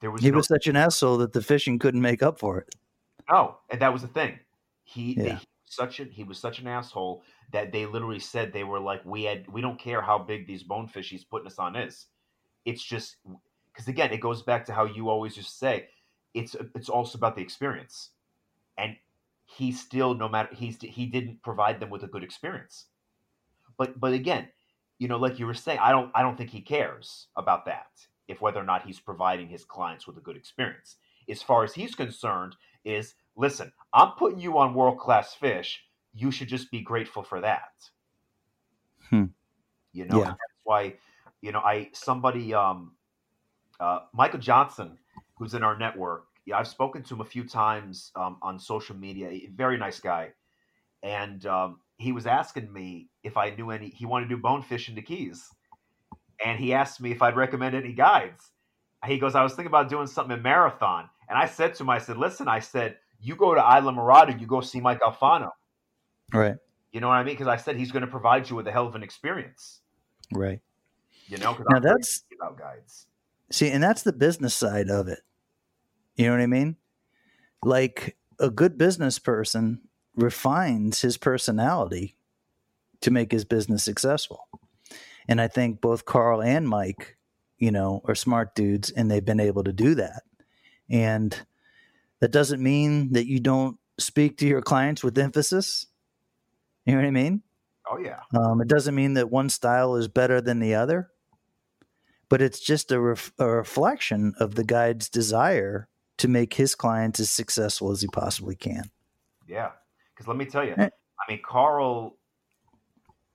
there 0.00 0.10
was 0.10 0.22
He 0.22 0.32
no 0.32 0.38
was 0.38 0.48
such 0.48 0.66
an 0.66 0.74
asshole 0.74 1.18
that 1.18 1.32
the 1.32 1.42
fishing 1.42 1.78
couldn't 1.78 2.00
make 2.00 2.24
up 2.24 2.40
for 2.40 2.58
it. 2.58 2.74
Oh, 3.30 3.58
and 3.70 3.80
that 3.80 3.92
was 3.92 4.02
the 4.02 4.08
thing. 4.08 4.40
He, 4.82 5.14
Yeah. 5.14 5.22
he 5.24 5.30
was 5.34 5.46
such 5.64 6.00
a 6.00 6.04
he 6.04 6.24
was 6.24 6.38
such 6.38 6.58
an 6.58 6.66
asshole 6.66 7.22
that 7.52 7.70
they 7.70 7.86
literally 7.86 8.20
said 8.20 8.52
they 8.52 8.64
were 8.64 8.80
like, 8.80 9.04
we 9.04 9.24
had 9.24 9.46
we 9.48 9.60
don't 9.60 9.78
care 9.78 10.02
how 10.02 10.18
big 10.18 10.46
these 10.46 10.64
bonefish 10.64 11.10
he's 11.10 11.24
putting 11.24 11.46
us 11.46 11.58
on 11.58 11.76
is. 11.76 12.06
It's 12.64 12.82
just 12.82 13.16
because 13.72 13.86
again, 13.88 14.12
it 14.12 14.20
goes 14.20 14.42
back 14.42 14.64
to 14.66 14.72
how 14.72 14.86
you 14.86 15.08
always 15.08 15.34
just 15.36 15.58
say, 15.58 15.88
it's 16.34 16.56
it's 16.74 16.88
also 16.88 17.16
about 17.18 17.36
the 17.36 17.42
experience, 17.42 18.10
and 18.76 18.96
he 19.46 19.72
still 19.72 20.14
no 20.14 20.28
matter 20.28 20.54
he's 20.54 20.78
he 20.82 21.06
didn't 21.06 21.42
provide 21.42 21.80
them 21.80 21.90
with 21.90 22.02
a 22.02 22.08
good 22.08 22.24
experience. 22.24 22.86
But 23.78 23.98
but 23.98 24.12
again, 24.12 24.48
you 24.98 25.08
know, 25.08 25.18
like 25.18 25.38
you 25.38 25.46
were 25.46 25.54
saying, 25.54 25.78
I 25.80 25.92
don't 25.92 26.10
I 26.14 26.22
don't 26.22 26.36
think 26.36 26.50
he 26.50 26.60
cares 26.60 27.28
about 27.36 27.64
that 27.66 27.86
if 28.28 28.40
whether 28.40 28.60
or 28.60 28.64
not 28.64 28.84
he's 28.84 29.00
providing 29.00 29.48
his 29.48 29.64
clients 29.64 30.06
with 30.06 30.16
a 30.18 30.20
good 30.20 30.36
experience. 30.36 30.96
As 31.28 31.42
far 31.42 31.64
as 31.64 31.74
he's 31.74 31.94
concerned, 31.94 32.56
is 32.84 33.14
listen, 33.36 33.72
I'm 33.92 34.12
putting 34.12 34.40
you 34.40 34.58
on 34.58 34.74
world 34.74 34.98
class 34.98 35.34
fish. 35.34 35.82
You 36.14 36.30
should 36.30 36.48
just 36.48 36.70
be 36.70 36.80
grateful 36.80 37.22
for 37.22 37.40
that. 37.40 37.72
Hmm. 39.10 39.26
You 39.92 40.06
know, 40.06 40.18
Yeah. 40.18 40.26
that's 40.26 40.60
why, 40.64 40.94
you 41.40 41.52
know, 41.52 41.60
I 41.60 41.90
somebody 41.92 42.54
um 42.54 42.96
uh 43.80 44.00
Michael 44.12 44.40
Johnson, 44.40 44.98
who's 45.36 45.54
in 45.54 45.62
our 45.62 45.78
network, 45.78 46.25
yeah, 46.46 46.58
I've 46.58 46.68
spoken 46.68 47.02
to 47.02 47.14
him 47.14 47.20
a 47.20 47.24
few 47.24 47.44
times 47.44 48.12
um, 48.14 48.38
on 48.40 48.58
social 48.58 48.96
media. 48.96 49.28
A 49.28 49.50
Very 49.54 49.76
nice 49.76 50.00
guy. 50.00 50.30
And 51.02 51.44
um, 51.46 51.80
he 51.98 52.12
was 52.12 52.26
asking 52.26 52.72
me 52.72 53.08
if 53.22 53.36
I 53.36 53.50
knew 53.50 53.70
any 53.70 53.88
he 53.90 54.06
wanted 54.06 54.28
to 54.28 54.36
do 54.36 54.40
bonefish 54.40 54.88
in 54.88 54.94
the 54.94 55.02
Keys. 55.02 55.44
And 56.44 56.58
he 56.58 56.72
asked 56.72 57.00
me 57.00 57.10
if 57.10 57.20
I'd 57.22 57.36
recommend 57.36 57.74
any 57.74 57.92
guides. 57.92 58.50
He 59.06 59.18
goes, 59.18 59.34
I 59.34 59.42
was 59.42 59.52
thinking 59.52 59.68
about 59.68 59.88
doing 59.88 60.06
something 60.06 60.36
in 60.36 60.42
Marathon. 60.42 61.08
And 61.28 61.38
I 61.38 61.46
said 61.46 61.74
to 61.74 61.82
him, 61.82 61.90
I 61.90 61.98
said, 61.98 62.16
listen, 62.16 62.48
I 62.48 62.60
said, 62.60 62.96
you 63.20 63.34
go 63.36 63.54
to 63.54 63.60
Islamorada, 63.60 64.38
you 64.40 64.46
go 64.46 64.60
see 64.60 64.80
Mike 64.80 65.00
Alfano. 65.00 65.50
Right. 66.32 66.56
You 66.92 67.00
know 67.00 67.08
what 67.08 67.14
I 67.14 67.24
mean? 67.24 67.34
Because 67.34 67.48
I 67.48 67.56
said 67.56 67.76
he's 67.76 67.92
going 67.92 68.04
to 68.04 68.10
provide 68.10 68.48
you 68.48 68.56
with 68.56 68.66
a 68.68 68.72
hell 68.72 68.86
of 68.86 68.94
an 68.94 69.02
experience. 69.02 69.80
Right. 70.32 70.60
You 71.28 71.38
know, 71.38 71.52
because 71.52 71.66
Now 71.70 71.76
I'm 71.76 71.82
that's- 71.82 72.24
about 72.40 72.58
guides. 72.58 73.06
See, 73.50 73.70
and 73.70 73.82
that's 73.82 74.02
the 74.02 74.12
business 74.12 74.54
side 74.54 74.90
of 74.90 75.06
it. 75.08 75.20
You 76.16 76.26
know 76.26 76.32
what 76.32 76.40
I 76.40 76.46
mean? 76.46 76.76
Like 77.62 78.16
a 78.40 78.50
good 78.50 78.78
business 78.78 79.18
person 79.18 79.80
refines 80.14 81.02
his 81.02 81.16
personality 81.16 82.16
to 83.02 83.10
make 83.10 83.32
his 83.32 83.44
business 83.44 83.84
successful. 83.84 84.48
And 85.28 85.40
I 85.40 85.48
think 85.48 85.80
both 85.80 86.04
Carl 86.04 86.42
and 86.42 86.68
Mike, 86.68 87.16
you 87.58 87.70
know, 87.70 88.00
are 88.06 88.14
smart 88.14 88.54
dudes 88.54 88.90
and 88.90 89.10
they've 89.10 89.24
been 89.24 89.40
able 89.40 89.64
to 89.64 89.72
do 89.72 89.94
that. 89.96 90.22
And 90.88 91.38
that 92.20 92.30
doesn't 92.30 92.62
mean 92.62 93.12
that 93.12 93.26
you 93.26 93.40
don't 93.40 93.78
speak 93.98 94.38
to 94.38 94.46
your 94.46 94.62
clients 94.62 95.02
with 95.04 95.18
emphasis. 95.18 95.86
You 96.84 96.94
know 96.94 97.00
what 97.00 97.08
I 97.08 97.10
mean? 97.10 97.42
Oh 97.90 97.98
yeah, 97.98 98.20
Um, 98.34 98.60
it 98.60 98.68
doesn't 98.68 98.94
mean 98.94 99.14
that 99.14 99.30
one 99.30 99.48
style 99.48 99.96
is 99.96 100.08
better 100.08 100.40
than 100.40 100.58
the 100.58 100.74
other, 100.74 101.10
but 102.28 102.42
it's 102.42 102.58
just 102.58 102.90
a, 102.90 103.00
ref- 103.00 103.32
a 103.38 103.48
reflection 103.48 104.34
of 104.40 104.56
the 104.56 104.64
guide's 104.64 105.08
desire 105.08 105.88
to 106.18 106.28
make 106.28 106.54
his 106.54 106.74
clients 106.74 107.20
as 107.20 107.30
successful 107.30 107.90
as 107.90 108.00
he 108.00 108.08
possibly 108.08 108.54
can. 108.56 108.90
yeah. 109.46 109.70
Because 110.14 110.28
let 110.28 110.36
me 110.38 110.46
tell 110.46 110.64
you, 110.64 110.74
Eh. 110.78 110.88
I 110.88 111.32
mean, 111.32 111.42
Carl, 111.44 112.16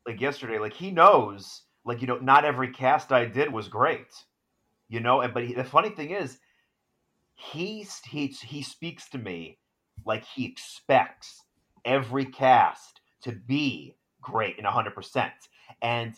like 0.07 0.19
yesterday, 0.19 0.57
like 0.57 0.73
he 0.73 0.89
knows, 0.89 1.61
like 1.86 2.01
you 2.01 2.07
know, 2.07 2.17
not 2.17 2.43
every 2.43 2.69
cast 2.71 3.11
I 3.11 3.25
did 3.25 3.51
was 3.53 3.67
great. 3.67 4.07
you 4.89 4.99
know. 4.99 5.21
And 5.21 5.32
but 5.34 5.43
he, 5.45 5.53
the 5.53 5.63
funny 5.63 5.89
thing 5.91 6.09
is, 6.11 6.39
he 7.36 7.86
he 8.05 8.27
he 8.27 8.61
speaks 8.63 9.09
to 9.09 9.17
me 9.19 9.59
like 10.05 10.25
he 10.25 10.45
expects 10.45 11.43
every 11.86 12.25
cast 12.25 13.01
to 13.21 13.32
be 13.32 13.95
great 14.21 14.57
and 14.57 14.65
100%. 14.65 15.32
And 15.84 16.15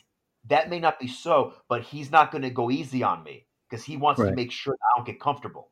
that 0.47 0.69
may 0.69 0.79
not 0.79 0.97
be 0.99 1.07
so, 1.07 1.53
but 1.67 1.81
he's 1.81 2.09
not 2.11 2.31
going 2.31 2.41
to 2.43 2.49
go 2.49 2.71
easy 2.71 3.03
on 3.03 3.23
me 3.23 3.45
because 3.69 3.83
he 3.83 3.97
wants 3.97 4.19
Right. 4.21 4.29
to 4.29 4.35
make 4.35 4.51
sure 4.51 4.73
I 4.73 4.97
don't 4.97 5.05
get 5.05 5.19
comfortable. 5.19 5.71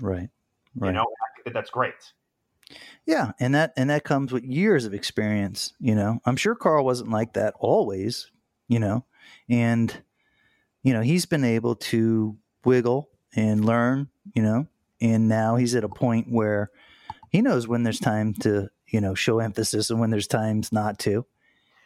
Right. 0.00 0.28
Right. 0.76 0.88
You 0.88 0.92
know, 0.92 1.06
that's 1.52 1.70
great. 1.70 1.94
Yeah, 3.04 3.32
and 3.40 3.54
that 3.54 3.72
and 3.76 3.90
that 3.90 4.04
comes 4.04 4.32
with 4.32 4.44
years 4.44 4.84
of 4.84 4.94
experience, 4.94 5.72
you 5.80 5.94
know. 5.94 6.20
I'm 6.24 6.36
sure 6.36 6.54
Carl 6.54 6.84
wasn't 6.84 7.10
like 7.10 7.32
that 7.32 7.54
always, 7.58 8.30
you 8.68 8.78
know. 8.78 9.04
And 9.48 10.02
you 10.82 10.92
know, 10.92 11.00
he's 11.00 11.26
been 11.26 11.44
able 11.44 11.74
to 11.76 12.36
wiggle 12.64 13.10
and 13.34 13.64
learn, 13.64 14.08
you 14.34 14.42
know, 14.42 14.66
and 15.00 15.28
now 15.28 15.56
he's 15.56 15.74
at 15.74 15.84
a 15.84 15.88
point 15.88 16.30
where 16.30 16.70
he 17.30 17.42
knows 17.42 17.68
when 17.68 17.82
there's 17.82 18.00
time 18.00 18.34
to, 18.34 18.68
you 18.88 19.00
know, 19.00 19.14
show 19.14 19.40
emphasis 19.40 19.90
and 19.90 20.00
when 20.00 20.10
there's 20.10 20.26
times 20.26 20.72
not 20.72 20.98
to. 21.00 21.26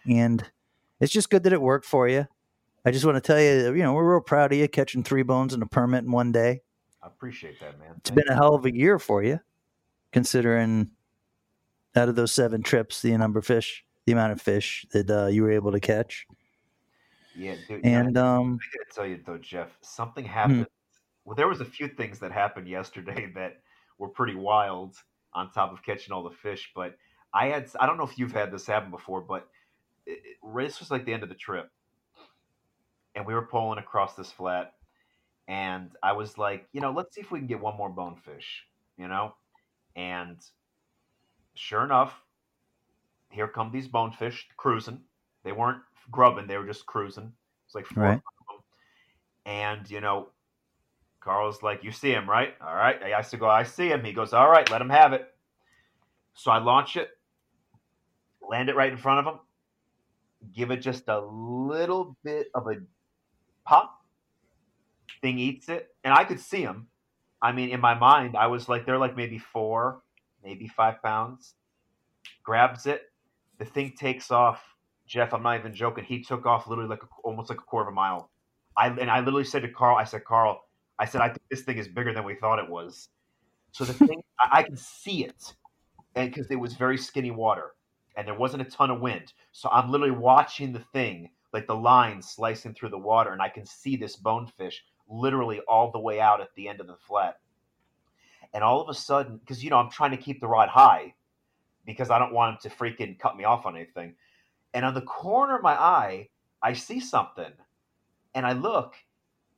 And 0.08 0.44
it's 1.00 1.12
just 1.12 1.30
good 1.30 1.42
that 1.44 1.52
it 1.52 1.60
worked 1.60 1.86
for 1.86 2.08
you. 2.08 2.26
I 2.84 2.90
just 2.90 3.04
want 3.04 3.16
to 3.16 3.20
tell 3.20 3.40
you, 3.40 3.74
you 3.74 3.82
know, 3.82 3.94
we're 3.94 4.10
real 4.12 4.20
proud 4.20 4.52
of 4.52 4.58
you 4.58 4.68
catching 4.68 5.02
three 5.02 5.22
bones 5.22 5.54
and 5.54 5.62
a 5.62 5.66
permit 5.66 6.04
in 6.04 6.12
one 6.12 6.32
day. 6.32 6.60
I 7.04 7.08
appreciate 7.08 7.60
that, 7.60 7.78
man. 7.78 7.94
It's 7.98 8.08
Thank 8.10 8.24
been 8.24 8.32
a 8.32 8.34
hell 8.34 8.54
of 8.54 8.64
a 8.64 8.74
year 8.74 8.98
for 8.98 9.22
you, 9.22 9.38
considering 10.10 10.90
out 11.94 12.08
of 12.08 12.16
those 12.16 12.32
seven 12.32 12.62
trips, 12.62 13.02
the 13.02 13.16
number 13.16 13.38
of 13.38 13.46
fish, 13.46 13.84
the 14.06 14.12
amount 14.12 14.32
of 14.32 14.40
fish 14.40 14.86
that 14.92 15.10
uh, 15.10 15.26
you 15.26 15.42
were 15.42 15.52
able 15.52 15.70
to 15.72 15.80
catch. 15.80 16.26
Yeah, 17.36 17.56
dude. 17.68 17.84
you 17.84 17.90
And 17.90 18.16
um, 18.16 18.58
I 18.62 18.78
gotta 18.78 18.94
tell 18.94 19.06
you 19.06 19.20
though, 19.26 19.38
Jeff, 19.38 19.76
something 19.82 20.24
happened. 20.24 20.66
Well, 21.26 21.36
there 21.36 21.48
was 21.48 21.60
a 21.60 21.64
few 21.64 21.88
things 21.88 22.18
that 22.20 22.32
happened 22.32 22.68
yesterday 22.68 23.30
that 23.34 23.60
were 23.98 24.08
pretty 24.08 24.34
wild. 24.34 24.96
On 25.36 25.50
top 25.50 25.72
of 25.72 25.82
catching 25.82 26.12
all 26.12 26.22
the 26.22 26.30
fish, 26.30 26.70
but 26.76 26.96
I 27.34 27.48
had 27.48 27.68
I 27.80 27.86
don't 27.86 27.96
know 27.98 28.04
if 28.04 28.16
you've 28.20 28.30
had 28.30 28.52
this 28.52 28.68
happen 28.68 28.92
before, 28.92 29.20
but 29.20 29.48
it, 30.06 30.20
it- 30.24 30.36
this 30.56 30.78
was 30.78 30.92
like 30.92 31.04
the 31.04 31.12
end 31.12 31.24
of 31.24 31.28
the 31.28 31.34
trip, 31.34 31.72
and 33.16 33.26
we 33.26 33.34
were 33.34 33.42
pulling 33.46 33.80
across 33.80 34.14
this 34.14 34.30
flat, 34.30 34.74
and 35.48 35.90
I 36.02 36.12
was 36.12 36.38
like, 36.38 36.68
you 36.72 36.80
know, 36.80 36.92
let's 36.92 37.14
see 37.14 37.20
if 37.20 37.30
we 37.30 37.38
can 37.38 37.48
get 37.48 37.60
one 37.60 37.76
more 37.76 37.90
bonefish, 37.90 38.64
you 38.96 39.08
know, 39.08 39.34
and 39.96 40.38
sure 41.54 41.84
enough, 41.84 42.14
here 43.30 43.48
come 43.48 43.70
these 43.72 43.88
bonefish 43.88 44.48
cruising. 44.56 45.00
They 45.44 45.52
weren't 45.52 45.82
grubbing; 46.10 46.46
they 46.46 46.58
were 46.58 46.66
just 46.66 46.86
cruising. 46.86 47.32
It's 47.66 47.74
like 47.74 47.86
four 47.86 48.08
Right. 48.08 48.16
of 48.16 48.22
them. 48.48 48.62
And 49.46 49.90
you 49.90 50.00
know, 50.00 50.30
Carl's 51.20 51.62
like, 51.62 51.84
"You 51.84 51.92
see 51.92 52.10
him, 52.12 52.28
right? 52.30 52.54
All 52.60 52.74
right." 52.74 53.02
I 53.02 53.16
used 53.18 53.30
to 53.32 53.36
go, 53.38 53.48
"I 53.48 53.64
see 53.64 53.88
him." 53.88 54.04
He 54.04 54.12
goes, 54.12 54.32
"All 54.32 54.48
right, 54.50 54.70
let 54.70 54.80
him 54.82 54.90
have 54.90 55.12
it." 55.12 55.34
So 56.34 56.50
I 56.50 56.58
launch 56.58 56.96
it, 56.96 57.10
land 58.48 58.68
it 58.68 58.76
right 58.76 58.90
in 58.92 58.98
front 58.98 59.26
of 59.26 59.34
him, 59.34 59.40
give 60.52 60.70
it 60.70 60.78
just 60.78 61.08
a 61.08 61.20
little 61.20 62.16
bit 62.24 62.48
of 62.54 62.66
a 62.68 62.76
pop. 63.64 64.03
Thing 65.24 65.38
eats 65.38 65.70
it, 65.70 65.88
and 66.04 66.12
I 66.12 66.22
could 66.22 66.38
see 66.38 66.60
him. 66.60 66.86
I 67.40 67.50
mean, 67.50 67.70
in 67.70 67.80
my 67.80 67.94
mind, 67.94 68.36
I 68.36 68.46
was 68.46 68.68
like, 68.68 68.84
they're 68.84 68.98
like 68.98 69.16
maybe 69.16 69.38
four, 69.38 70.02
maybe 70.44 70.68
five 70.68 71.02
pounds. 71.02 71.54
Grabs 72.42 72.84
it, 72.84 73.10
the 73.58 73.64
thing 73.64 73.94
takes 73.98 74.30
off. 74.30 74.62
Jeff, 75.06 75.32
I'm 75.32 75.42
not 75.42 75.58
even 75.58 75.74
joking. 75.74 76.04
He 76.04 76.22
took 76.22 76.44
off 76.44 76.66
literally 76.66 76.90
like 76.90 77.02
a, 77.02 77.06
almost 77.22 77.48
like 77.48 77.56
a 77.56 77.62
quarter 77.62 77.88
of 77.88 77.94
a 77.94 77.96
mile. 77.96 78.28
I 78.76 78.88
and 78.88 79.10
I 79.10 79.20
literally 79.20 79.44
said 79.44 79.62
to 79.62 79.68
Carl, 79.70 79.96
I 79.96 80.04
said, 80.04 80.26
Carl, 80.26 80.60
I 80.98 81.06
said, 81.06 81.22
I 81.22 81.28
think 81.28 81.40
this 81.50 81.62
thing 81.62 81.78
is 81.78 81.88
bigger 81.88 82.12
than 82.12 82.24
we 82.24 82.34
thought 82.34 82.58
it 82.58 82.68
was. 82.68 83.08
So 83.72 83.86
the 83.86 83.94
thing, 83.94 84.22
I, 84.40 84.58
I 84.58 84.62
can 84.62 84.76
see 84.76 85.24
it, 85.24 85.54
and 86.16 86.30
because 86.30 86.50
it 86.50 86.60
was 86.60 86.74
very 86.74 86.98
skinny 86.98 87.30
water, 87.30 87.70
and 88.18 88.28
there 88.28 88.34
wasn't 88.34 88.60
a 88.60 88.70
ton 88.70 88.90
of 88.90 89.00
wind, 89.00 89.32
so 89.52 89.70
I'm 89.70 89.90
literally 89.90 90.14
watching 90.14 90.74
the 90.74 90.84
thing, 90.92 91.30
like 91.54 91.66
the 91.66 91.74
line 91.74 92.20
slicing 92.20 92.74
through 92.74 92.90
the 92.90 92.98
water, 92.98 93.32
and 93.32 93.40
I 93.40 93.48
can 93.48 93.64
see 93.64 93.96
this 93.96 94.16
bonefish 94.16 94.84
literally 95.08 95.60
all 95.60 95.90
the 95.90 95.98
way 95.98 96.20
out 96.20 96.40
at 96.40 96.54
the 96.56 96.68
end 96.68 96.80
of 96.80 96.86
the 96.86 96.96
flat. 96.96 97.38
And 98.52 98.62
all 98.62 98.80
of 98.80 98.88
a 98.88 98.94
sudden, 98.94 99.38
because 99.38 99.64
you 99.64 99.70
know 99.70 99.78
I'm 99.78 99.90
trying 99.90 100.12
to 100.12 100.16
keep 100.16 100.40
the 100.40 100.46
rod 100.46 100.68
high, 100.68 101.14
because 101.84 102.10
I 102.10 102.18
don't 102.18 102.32
want 102.32 102.64
him 102.64 102.70
to 102.70 102.76
freaking 102.76 103.18
cut 103.18 103.36
me 103.36 103.44
off 103.44 103.66
on 103.66 103.76
anything. 103.76 104.14
And 104.72 104.84
on 104.84 104.94
the 104.94 105.02
corner 105.02 105.56
of 105.56 105.62
my 105.62 105.74
eye, 105.74 106.28
I 106.62 106.72
see 106.72 107.00
something, 107.00 107.52
and 108.34 108.46
I 108.46 108.52
look, 108.52 108.94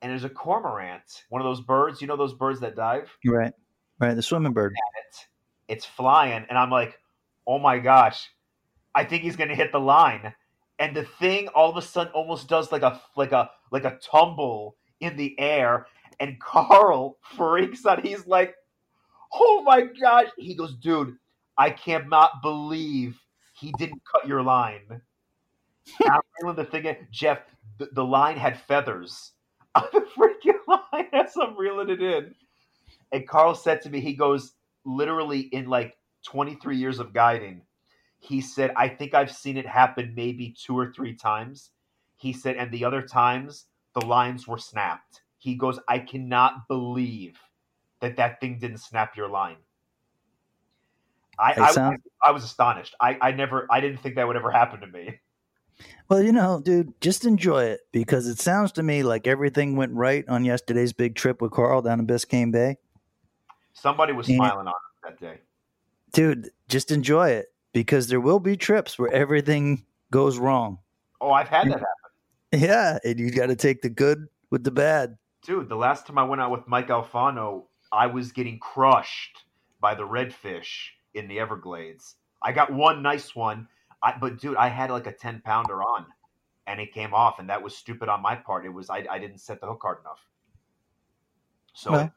and 0.03 0.11
there's 0.11 0.25
a 0.25 0.31
cormorant, 0.31 1.25
one 1.29 1.41
of 1.41 1.47
those 1.47 1.61
birds. 1.61 2.01
You 2.01 2.09
know 2.09 2.17
those 2.17 2.35
birds 2.35 2.61
that 2.61 2.75
dive. 2.75 3.11
right, 3.27 3.53
right, 4.01 4.15
the 4.15 4.23
swimming 4.23 4.53
bird. 4.53 4.73
It, 4.75 5.27
it's 5.69 5.85
flying, 5.85 6.47
and 6.49 6.59
I'm 6.59 6.71
like, 6.71 6.99
oh 7.47 7.59
my 7.59 7.79
gosh, 7.79 8.29
I 8.95 9.05
think 9.05 9.23
he's 9.23 9.37
gonna 9.37 9.55
hit 9.55 9.73
the 9.73 9.81
line. 9.81 10.35
And 10.79 10.95
the 10.95 11.05
thing 11.05 11.49
all 11.49 11.71
of 11.71 11.77
a 11.77 11.83
sudden 11.83 12.13
almost 12.13 12.49
does 12.49 12.73
like 12.73 12.83
a 12.83 13.01
like 13.17 13.33
a 13.33 13.51
like 13.71 13.85
a 13.85 13.99
tumble 14.03 14.77
in 15.01 15.17
the 15.17 15.39
air, 15.39 15.87
and 16.21 16.41
Carl 16.41 17.19
freaks 17.37 17.85
out. 17.87 18.05
He's 18.05 18.27
like, 18.27 18.55
oh 19.33 19.63
my 19.63 19.83
gosh. 20.01 20.29
He 20.37 20.55
goes, 20.55 20.75
dude, 20.75 21.17
I 21.59 21.71
cannot 21.71 22.43
believe 22.43 23.19
he 23.55 23.73
didn't 23.79 24.03
cut 24.11 24.27
your 24.27 24.43
line. 24.43 25.01
I'm 26.05 26.21
reeling 26.41 26.57
the 26.57 26.65
thing. 26.65 26.97
Jeff, 27.11 27.41
the, 27.79 27.89
the 27.93 28.05
line 28.05 28.37
had 28.37 28.61
feathers 28.61 29.33
on 29.75 29.85
the 29.93 30.05
freaking 30.17 30.59
line 30.67 31.09
as 31.13 31.35
I'm 31.41 31.57
reeling 31.57 31.91
it 31.91 32.03
in. 32.03 32.35
And 33.13 33.29
Carl 33.29 33.55
said 33.55 33.81
to 33.83 33.91
me, 33.91 34.01
he 34.01 34.15
goes, 34.15 34.53
literally 34.85 35.41
in 35.41 35.69
like 35.69 35.97
23 36.25 36.77
years 36.77 36.99
of 36.99 37.13
guiding, 37.13 37.63
he 38.19 38.41
said, 38.41 38.73
I 38.77 38.89
think 38.89 39.15
I've 39.15 39.31
seen 39.31 39.57
it 39.57 39.67
happen 39.67 40.13
maybe 40.17 40.55
two 40.59 40.77
or 40.77 40.93
three 40.93 41.15
times. 41.15 41.71
He 42.17 42.33
said, 42.33 42.57
and 42.57 42.73
the 42.73 42.85
other 42.85 43.03
times 43.03 43.67
the 43.99 44.07
lines 44.07 44.47
were 44.47 44.59
snapped. 44.59 45.23
He 45.39 45.55
goes, 45.55 45.79
I 45.89 45.99
cannot 45.99 46.69
believe 46.69 47.39
that 48.01 48.17
that 48.17 48.41
thing 48.41 48.59
didn't 48.59 48.79
snap 48.79 49.17
your 49.17 49.29
line. 49.29 49.57
I, 51.39 51.55
I, 51.61 51.71
sounds- 51.73 52.01
I 52.23 52.31
was 52.31 52.45
astonished. 52.45 52.95
I, 53.01 53.19
I 53.21 53.31
never, 53.33 53.67
I 53.71 53.81
didn't 53.81 53.99
think 53.99 54.15
that 54.17 54.27
would 54.27 54.37
ever 54.37 54.51
happen 54.51 54.81
to 54.81 54.87
me. 54.87 55.21
Well, 56.09 56.23
you 56.23 56.33
know, 56.33 56.61
dude, 56.65 56.99
just 57.03 57.27
enjoy 57.27 57.65
it 57.65 57.81
because 57.93 58.27
it 58.27 58.39
sounds 58.41 58.73
to 58.73 58.83
me 58.83 59.03
like 59.03 59.27
everything 59.27 59.77
went 59.77 59.93
right 59.93 60.27
on 60.29 60.45
yesterday's 60.45 60.95
big 60.95 61.15
trip 61.15 61.43
with 61.43 61.53
Carl 61.53 61.83
down 61.83 62.01
in 62.01 62.07
Biscayne 62.07 62.51
Bay. 62.51 62.77
Somebody 63.75 64.15
was 64.15 64.27
Yeah. 64.29 64.37
smiling 64.37 64.69
on 64.69 64.69
us 64.69 64.75
that 65.05 65.21
day. 65.21 65.41
Dude, 66.13 66.49
just 66.69 66.91
enjoy 66.91 67.29
it 67.31 67.53
because 67.75 68.09
there 68.09 68.21
will 68.21 68.41
be 68.41 68.57
trips 68.57 68.99
where 68.99 69.13
everything 69.13 69.85
goes 70.11 70.39
wrong. 70.39 70.79
Oh, 71.21 71.33
I've 71.33 71.49
had 71.49 71.67
that 71.67 71.73
happen. 71.73 71.87
Yeah, 72.57 72.99
and 73.05 73.19
you 73.19 73.31
got 73.31 73.47
to 73.47 73.57
take 73.57 73.83
the 73.83 73.89
good 73.91 74.27
with 74.51 74.65
the 74.65 74.71
bad. 74.71 75.17
Dude, 75.43 75.69
the 75.69 75.77
last 75.77 76.07
time 76.07 76.19
I 76.19 76.25
went 76.25 76.41
out 76.41 76.51
with 76.51 76.67
Mike 76.67 76.89
Alfano, 76.89 77.65
I 77.93 78.07
was 78.07 78.33
getting 78.33 78.59
crushed 78.59 79.45
by 79.81 79.95
the 79.95 80.03
redfish 80.03 80.89
in 81.15 81.29
the 81.29 81.39
Everglades. 81.39 82.17
I 82.43 82.53
got 82.53 82.73
one 82.73 83.03
nice 83.03 83.35
one, 83.35 83.69
I, 84.03 84.15
but 84.21 84.39
dude, 84.41 84.57
I 84.57 84.69
had 84.69 84.91
like 84.91 85.07
a 85.07 85.13
ten 85.13 85.41
pounder 85.45 85.83
on, 85.83 86.07
and 86.67 86.81
it 86.81 86.93
came 86.93 87.15
off, 87.15 87.39
and 87.39 87.49
that 87.51 87.63
was 87.63 87.77
stupid 87.77 88.09
on 88.09 88.23
my 88.23 88.35
part. 88.35 88.65
It 88.65 88.71
was 88.71 88.91
I, 88.91 89.05
I 89.11 89.19
didn't 89.19 89.39
set 89.39 89.61
the 89.61 89.67
hook 89.67 89.81
hard 89.83 89.99
enough. 90.01 90.21
So 91.75 91.93
Well, 91.93 92.13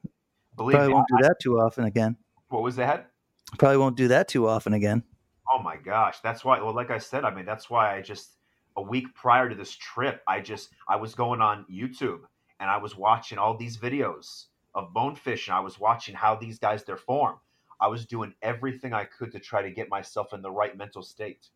believe 0.56 0.76
Probably 0.76 0.88
me, 0.90 0.94
won't 0.96 1.08
do 1.10 1.24
that 1.24 1.36
too 1.42 1.60
often 1.60 1.84
again. 1.86 2.16
what 2.48 2.64
was 2.64 2.76
that? 2.78 3.12
Probably 3.58 3.78
won't 3.78 3.98
do 3.98 4.08
that 4.08 4.28
too 4.28 4.48
often 4.48 4.74
again. 4.74 5.04
Oh 5.52 5.62
my 5.62 5.76
gosh, 5.78 6.20
that's 6.22 6.46
why. 6.46 6.62
Well, 6.62 6.74
like 6.74 6.92
I 6.92 6.98
said, 7.00 7.26
I 7.26 7.34
mean, 7.34 7.46
that's 7.46 7.70
why 7.70 7.96
I 7.96 8.02
just 8.02 8.32
a 8.76 8.82
week 8.82 9.14
prior 9.14 9.50
to 9.50 9.56
this 9.56 9.72
trip, 9.72 10.22
I 10.28 10.40
just 10.40 10.70
I 10.88 10.96
was 10.96 11.16
going 11.16 11.42
on 11.42 11.66
YouTube 11.72 12.22
and 12.60 12.70
I 12.70 12.78
was 12.78 12.96
watching 12.96 13.38
all 13.38 13.56
these 13.58 13.78
videos 13.78 14.46
of 14.76 14.94
bonefish, 14.94 15.48
and 15.48 15.56
I 15.56 15.60
was 15.62 15.80
watching 15.80 16.14
how 16.14 16.36
these 16.36 16.60
guys 16.60 16.84
their 16.84 16.98
form. 16.98 17.38
I 17.82 17.88
was 17.88 18.06
doing 18.06 18.34
everything 18.42 18.94
I 18.94 19.06
could 19.06 19.32
to 19.32 19.40
try 19.40 19.62
to 19.62 19.72
get 19.72 19.90
myself 19.90 20.34
in 20.34 20.42
the 20.42 20.52
right 20.52 20.78
mental 20.78 21.02
state. 21.02 21.50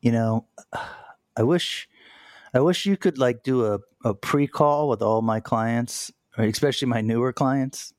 You 0.00 0.12
know, 0.12 0.46
I 1.36 1.42
wish, 1.42 1.88
I 2.52 2.60
wish 2.60 2.84
you 2.84 2.96
could 2.96 3.18
like 3.18 3.42
do 3.42 3.64
a, 3.66 3.78
a 4.04 4.14
pre 4.14 4.46
call 4.46 4.88
with 4.88 5.00
all 5.00 5.22
my 5.22 5.40
clients, 5.40 6.12
especially 6.36 6.88
my 6.88 7.00
newer 7.00 7.32
clients, 7.32 7.94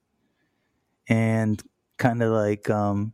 and 1.08 1.62
kind 1.98 2.22
of 2.22 2.32
like 2.32 2.70
um, 2.70 3.14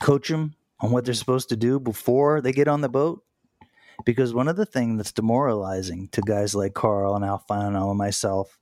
coach 0.00 0.28
them 0.28 0.54
on 0.80 0.90
what 0.90 1.04
they're 1.04 1.14
supposed 1.14 1.48
to 1.48 1.56
do 1.56 1.80
before 1.80 2.40
they 2.40 2.52
get 2.52 2.68
on 2.68 2.80
the 2.80 2.88
boat. 2.88 3.24
Because 4.04 4.34
one 4.34 4.48
of 4.48 4.56
the 4.56 4.66
things 4.66 4.96
that's 4.96 5.12
demoralizing 5.12 6.08
to 6.12 6.22
guys 6.22 6.54
like 6.54 6.74
Carl 6.74 7.16
and 7.16 7.24
Alfano 7.24 7.90
and 7.90 7.98
myself 7.98 8.58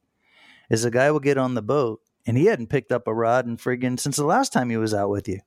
is 0.70 0.84
a 0.84 0.90
guy 0.90 1.10
will 1.10 1.20
get 1.20 1.38
on 1.38 1.54
the 1.54 1.62
boat 1.62 2.00
and 2.26 2.36
he 2.36 2.46
hadn't 2.46 2.68
picked 2.68 2.92
up 2.92 3.06
a 3.06 3.14
rod 3.14 3.46
and 3.46 3.58
friggin' 3.58 3.98
since 3.98 4.16
the 4.16 4.24
last 4.24 4.52
time 4.52 4.68
he 4.68 4.76
was 4.76 4.92
out 4.92 5.10
with 5.10 5.28
you. 5.28 5.40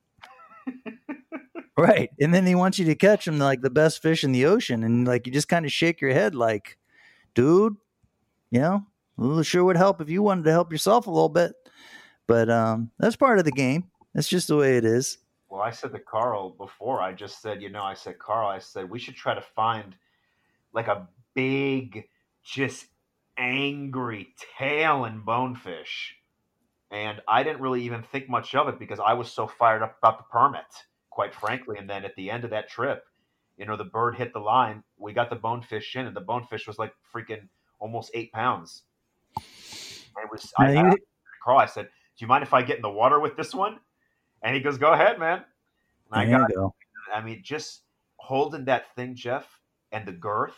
right. 1.76 2.10
And 2.20 2.34
then 2.34 2.46
he 2.46 2.54
wants 2.54 2.78
you 2.78 2.84
to 2.86 2.94
catch 2.94 3.26
him 3.26 3.38
like 3.38 3.60
the 3.60 3.70
best 3.70 4.02
fish 4.02 4.24
in 4.24 4.32
the 4.32 4.46
ocean. 4.46 4.82
And 4.82 5.06
like 5.06 5.26
you 5.26 5.32
just 5.32 5.48
kind 5.48 5.64
of 5.64 5.72
shake 5.72 6.00
your 6.00 6.12
head 6.12 6.34
like, 6.34 6.78
dude, 7.34 7.76
you 8.50 8.60
know, 8.60 8.86
it 9.18 9.44
sure 9.44 9.64
would 9.64 9.76
help 9.76 10.00
if 10.00 10.10
you 10.10 10.22
wanted 10.22 10.44
to 10.44 10.50
help 10.50 10.72
yourself 10.72 11.06
a 11.06 11.10
little 11.10 11.28
bit. 11.28 11.52
But 12.26 12.50
um, 12.50 12.90
that's 12.98 13.16
part 13.16 13.38
of 13.38 13.44
the 13.44 13.52
game. 13.52 13.90
That's 14.14 14.28
just 14.28 14.48
the 14.48 14.56
way 14.56 14.76
it 14.76 14.84
is. 14.84 15.18
Well, 15.52 15.60
I 15.60 15.70
said 15.70 15.92
to 15.92 15.98
Carl 15.98 16.48
before, 16.56 17.02
I 17.02 17.12
just 17.12 17.42
said, 17.42 17.60
you 17.60 17.68
know, 17.68 17.82
I 17.82 17.92
said, 17.92 18.18
Carl, 18.18 18.48
I 18.48 18.58
said, 18.58 18.88
we 18.88 18.98
should 18.98 19.16
try 19.16 19.34
to 19.34 19.42
find 19.42 19.94
like 20.72 20.88
a 20.88 21.06
big, 21.34 22.08
just 22.42 22.86
angry 23.36 24.28
tail 24.58 25.04
and 25.04 25.26
bonefish. 25.26 26.16
And 26.90 27.20
I 27.28 27.42
didn't 27.42 27.60
really 27.60 27.82
even 27.82 28.02
think 28.02 28.30
much 28.30 28.54
of 28.54 28.66
it 28.68 28.78
because 28.78 28.98
I 28.98 29.12
was 29.12 29.30
so 29.30 29.46
fired 29.46 29.82
up 29.82 29.98
about 29.98 30.16
the 30.16 30.24
permit, 30.32 30.64
quite 31.10 31.34
frankly. 31.34 31.76
And 31.78 31.88
then 31.88 32.06
at 32.06 32.16
the 32.16 32.30
end 32.30 32.44
of 32.44 32.50
that 32.50 32.70
trip, 32.70 33.04
you 33.58 33.66
know, 33.66 33.76
the 33.76 33.84
bird 33.84 34.14
hit 34.14 34.32
the 34.32 34.38
line. 34.38 34.82
We 34.96 35.12
got 35.12 35.28
the 35.28 35.36
bonefish 35.36 35.94
in, 35.96 36.06
and 36.06 36.16
the 36.16 36.22
bonefish 36.22 36.66
was 36.66 36.78
like 36.78 36.94
freaking 37.14 37.48
almost 37.78 38.10
eight 38.14 38.32
pounds. 38.32 38.84
It 39.36 40.30
was. 40.32 40.50
I, 40.58 40.78
I, 40.78 40.94
Carl, 41.44 41.58
I 41.58 41.66
said, 41.66 41.84
"Do 41.84 42.24
you 42.24 42.26
mind 42.26 42.42
if 42.42 42.54
I 42.54 42.62
get 42.62 42.76
in 42.76 42.82
the 42.82 42.88
water 42.88 43.20
with 43.20 43.36
this 43.36 43.54
one?" 43.54 43.80
And 44.42 44.54
he 44.54 44.60
goes, 44.60 44.78
"Go 44.78 44.92
ahead, 44.92 45.18
man." 45.18 45.44
I 46.10 46.26
got. 46.26 46.52
Go. 46.52 46.74
I 47.12 47.20
mean, 47.22 47.42
just 47.42 47.82
holding 48.16 48.64
that 48.66 48.94
thing, 48.94 49.14
Jeff, 49.14 49.60
and 49.92 50.06
the 50.06 50.12
girth, 50.12 50.56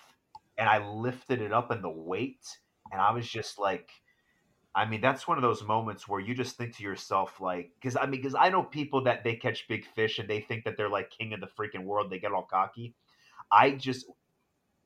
and 0.59 0.69
I 0.69 0.87
lifted 0.87 1.41
it 1.41 1.53
up 1.53 1.71
and 1.71 1.83
the 1.83 1.91
weight, 1.91 2.47
and 2.93 3.01
I 3.01 3.13
was 3.13 3.29
just 3.29 3.59
like, 3.59 3.91
I 4.75 4.85
mean, 4.85 5.01
that's 5.01 5.29
one 5.29 5.39
of 5.39 5.43
those 5.43 5.63
moments 5.63 6.09
where 6.09 6.21
you 6.21 6.35
just 6.35 6.57
think 6.57 6.77
to 6.77 6.83
yourself, 6.83 7.41
like, 7.41 7.71
because 7.75 7.97
I 7.97 8.07
mean, 8.07 8.21
because 8.21 8.35
I 8.35 8.49
know 8.51 8.63
people 8.63 9.05
that 9.05 9.23
they 9.23 9.37
catch 9.37 9.69
big 9.69 9.87
fish 9.87 10.19
and 10.19 10.29
they 10.29 10.41
think 10.41 10.65
that 10.65 10.77
they're 10.77 10.89
like 10.89 11.11
king 11.11 11.33
of 11.33 11.41
the 11.41 11.47
freaking 11.47 11.85
world. 11.85 12.11
They 12.11 12.19
get 12.19 12.33
all 12.33 12.49
cocky. 12.51 12.95
I 13.53 13.73
just, 13.73 14.07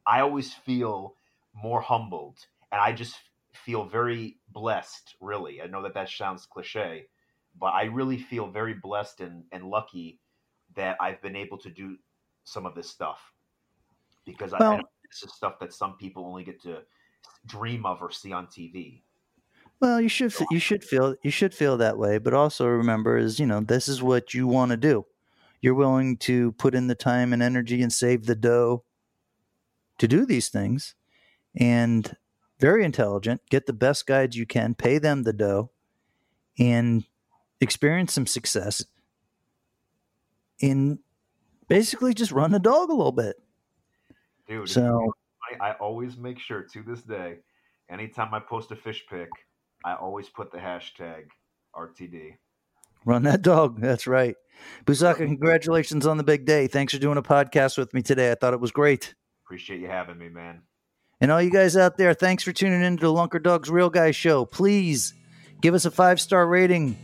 I 0.07 0.21
always 0.21 0.53
feel 0.53 1.15
more 1.55 1.81
humbled, 1.81 2.39
and 2.71 2.81
I 2.81 2.93
just 2.93 3.17
feel 3.53 3.85
very 3.85 4.37
blessed. 4.53 5.17
Really, 5.21 5.63
I 5.63 5.67
know 5.67 5.83
that 5.83 5.95
that 5.95 6.11
sounds 6.11 6.47
cliche, 6.47 7.07
but 7.59 7.75
I 7.75 7.85
really 7.85 8.19
feel 8.19 8.49
very 8.49 8.75
blessed 8.75 9.21
and 9.21 9.45
and 9.53 9.65
lucky 9.65 10.21
that 10.77 10.97
I've 11.01 11.21
been 11.23 11.37
able 11.37 11.59
to 11.59 11.71
do 11.71 11.97
some 12.45 12.67
of 12.67 12.75
this 12.75 12.89
stuff 12.89 13.21
because 14.25 14.53
well, 14.59 14.73
I, 14.73 14.77
I 14.77 14.83
this 15.11 15.23
is 15.23 15.35
stuff 15.35 15.59
that 15.61 15.73
some 15.73 15.97
people 15.97 16.27
only 16.27 16.45
get 16.45 16.63
to 16.63 16.83
dream 17.47 17.87
of 17.87 18.03
or 18.03 18.11
see 18.11 18.33
on 18.33 18.47
TV. 18.47 19.03
Well, 19.81 20.01
you 20.01 20.09
should 20.09 20.35
you 20.51 20.59
should 20.59 20.85
feel 20.85 21.15
you 21.23 21.31
should 21.31 21.55
feel 21.55 21.77
that 21.77 21.99
way, 21.99 22.19
but 22.19 22.35
also 22.35 22.67
remember 22.67 23.17
is 23.17 23.39
you 23.39 23.47
know 23.47 23.61
this 23.61 23.89
is 23.89 24.03
what 24.03 24.35
you 24.35 24.47
want 24.47 24.71
to 24.71 24.77
do. 24.77 25.07
You're 25.61 25.75
willing 25.75 26.17
to 26.19 26.53
put 26.53 26.75
in 26.75 26.87
the 26.87 26.95
time 26.95 27.33
and 27.33 27.43
energy 27.43 27.83
and 27.83 27.93
save 27.93 28.27
the 28.27 28.37
dough 28.37 28.85
to 29.99 30.09
do 30.09 30.25
these 30.25 30.49
things, 30.49 30.95
and 31.57 32.17
very 32.59 32.85
intelligent. 32.85 33.41
Get 33.51 33.67
the 33.67 33.73
best 33.73 34.07
guides 34.07 34.37
you 34.37 34.47
can, 34.47 34.75
pay 34.75 34.99
them 34.99 35.23
the 35.23 35.33
dough, 35.33 35.71
and 36.59 37.05
experience 37.61 38.13
some 38.13 38.27
success. 38.27 38.85
In 40.61 40.99
basically 41.69 42.15
just 42.15 42.33
run 42.33 42.51
the 42.51 42.59
dog 42.59 42.91
a 42.91 42.95
little 42.95 43.13
bit. 43.13 43.37
Dude, 44.49 44.69
so 44.69 45.13
I, 45.61 45.69
I 45.69 45.73
always 45.75 46.17
make 46.17 46.39
sure 46.39 46.63
to 46.63 46.83
this 46.83 47.03
day, 47.03 47.37
anytime 47.89 48.33
I 48.33 48.41
post 48.41 48.73
a 48.73 48.77
fish 48.77 49.05
pic, 49.09 49.29
I 49.85 49.95
always 49.95 50.29
put 50.29 50.51
the 50.51 50.59
hashtag 50.59 51.27
RTD. 51.77 52.35
Run 53.05 53.23
that 53.25 53.43
dog. 53.43 53.81
That's 53.81 54.07
right. 54.07 54.35
Busaka, 54.87 55.19
congratulations 55.19 56.07
on 56.07 56.17
the 56.17 56.25
big 56.25 56.45
day. 56.45 56.67
Thanks 56.67 56.93
for 56.93 56.99
doing 56.99 57.19
a 57.19 57.23
podcast 57.23 57.79
with 57.79 57.95
me 57.95 58.03
today. 58.03 58.33
I 58.33 58.35
thought 58.35 58.55
it 58.55 58.61
was 58.61 58.73
great. 58.73 59.15
Appreciate 59.45 59.81
you 59.81 59.87
having 59.87 60.19
me, 60.19 60.29
man. 60.29 60.63
And 61.21 61.31
all 61.31 61.41
you 61.41 61.51
guys 61.51 61.77
out 61.77 61.97
there, 61.97 62.15
thanks 62.15 62.43
for 62.43 62.53
tuning 62.53 62.83
in 62.83 62.97
to 62.97 63.07
the 63.07 63.13
Lunker 63.13 63.43
Dogs 63.43 63.71
Real 63.71 63.91
Guy 63.91 64.11
Show. 64.11 64.45
Please 64.45 65.15
give 65.61 65.75
us 65.75 65.85
a 65.85 65.91
five 65.91 66.21
star 66.21 66.47
rating 66.47 66.97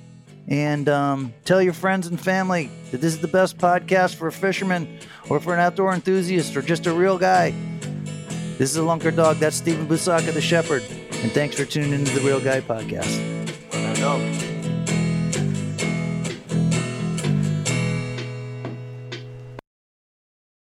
and 0.49 0.89
um, 0.89 1.33
tell 1.45 1.63
your 1.63 1.73
friends 1.73 2.07
and 2.07 2.21
family 2.21 2.71
that 2.91 3.01
this 3.01 3.15
is 3.15 3.21
the 3.21 3.29
best 3.29 3.59
podcast 3.59 4.17
for 4.17 4.29
a 4.29 4.33
fisherman 4.33 4.99
or 5.29 5.41
for 5.41 5.55
an 5.55 5.61
outdoor 5.61 5.95
enthusiast 5.95 6.57
or 6.57 6.63
just 6.63 6.87
a 6.87 6.93
real 6.93 7.19
guy. 7.19 7.53
This 8.59 8.71
is 8.71 8.77
a 8.77 8.81
Lunker 8.81 9.15
Dog. 9.15 9.39
That's 9.39 9.57
Stephen 9.57 9.87
Busaka, 9.87 10.33
the 10.33 10.41
shepherd. 10.41 10.83
And 11.23 11.33
thanks 11.33 11.57
for 11.57 11.65
tuning 11.65 11.93
into 11.93 12.13
the 12.13 12.21
Real 12.21 12.41
Guy 12.41 12.61
Podcast. 12.61 14.54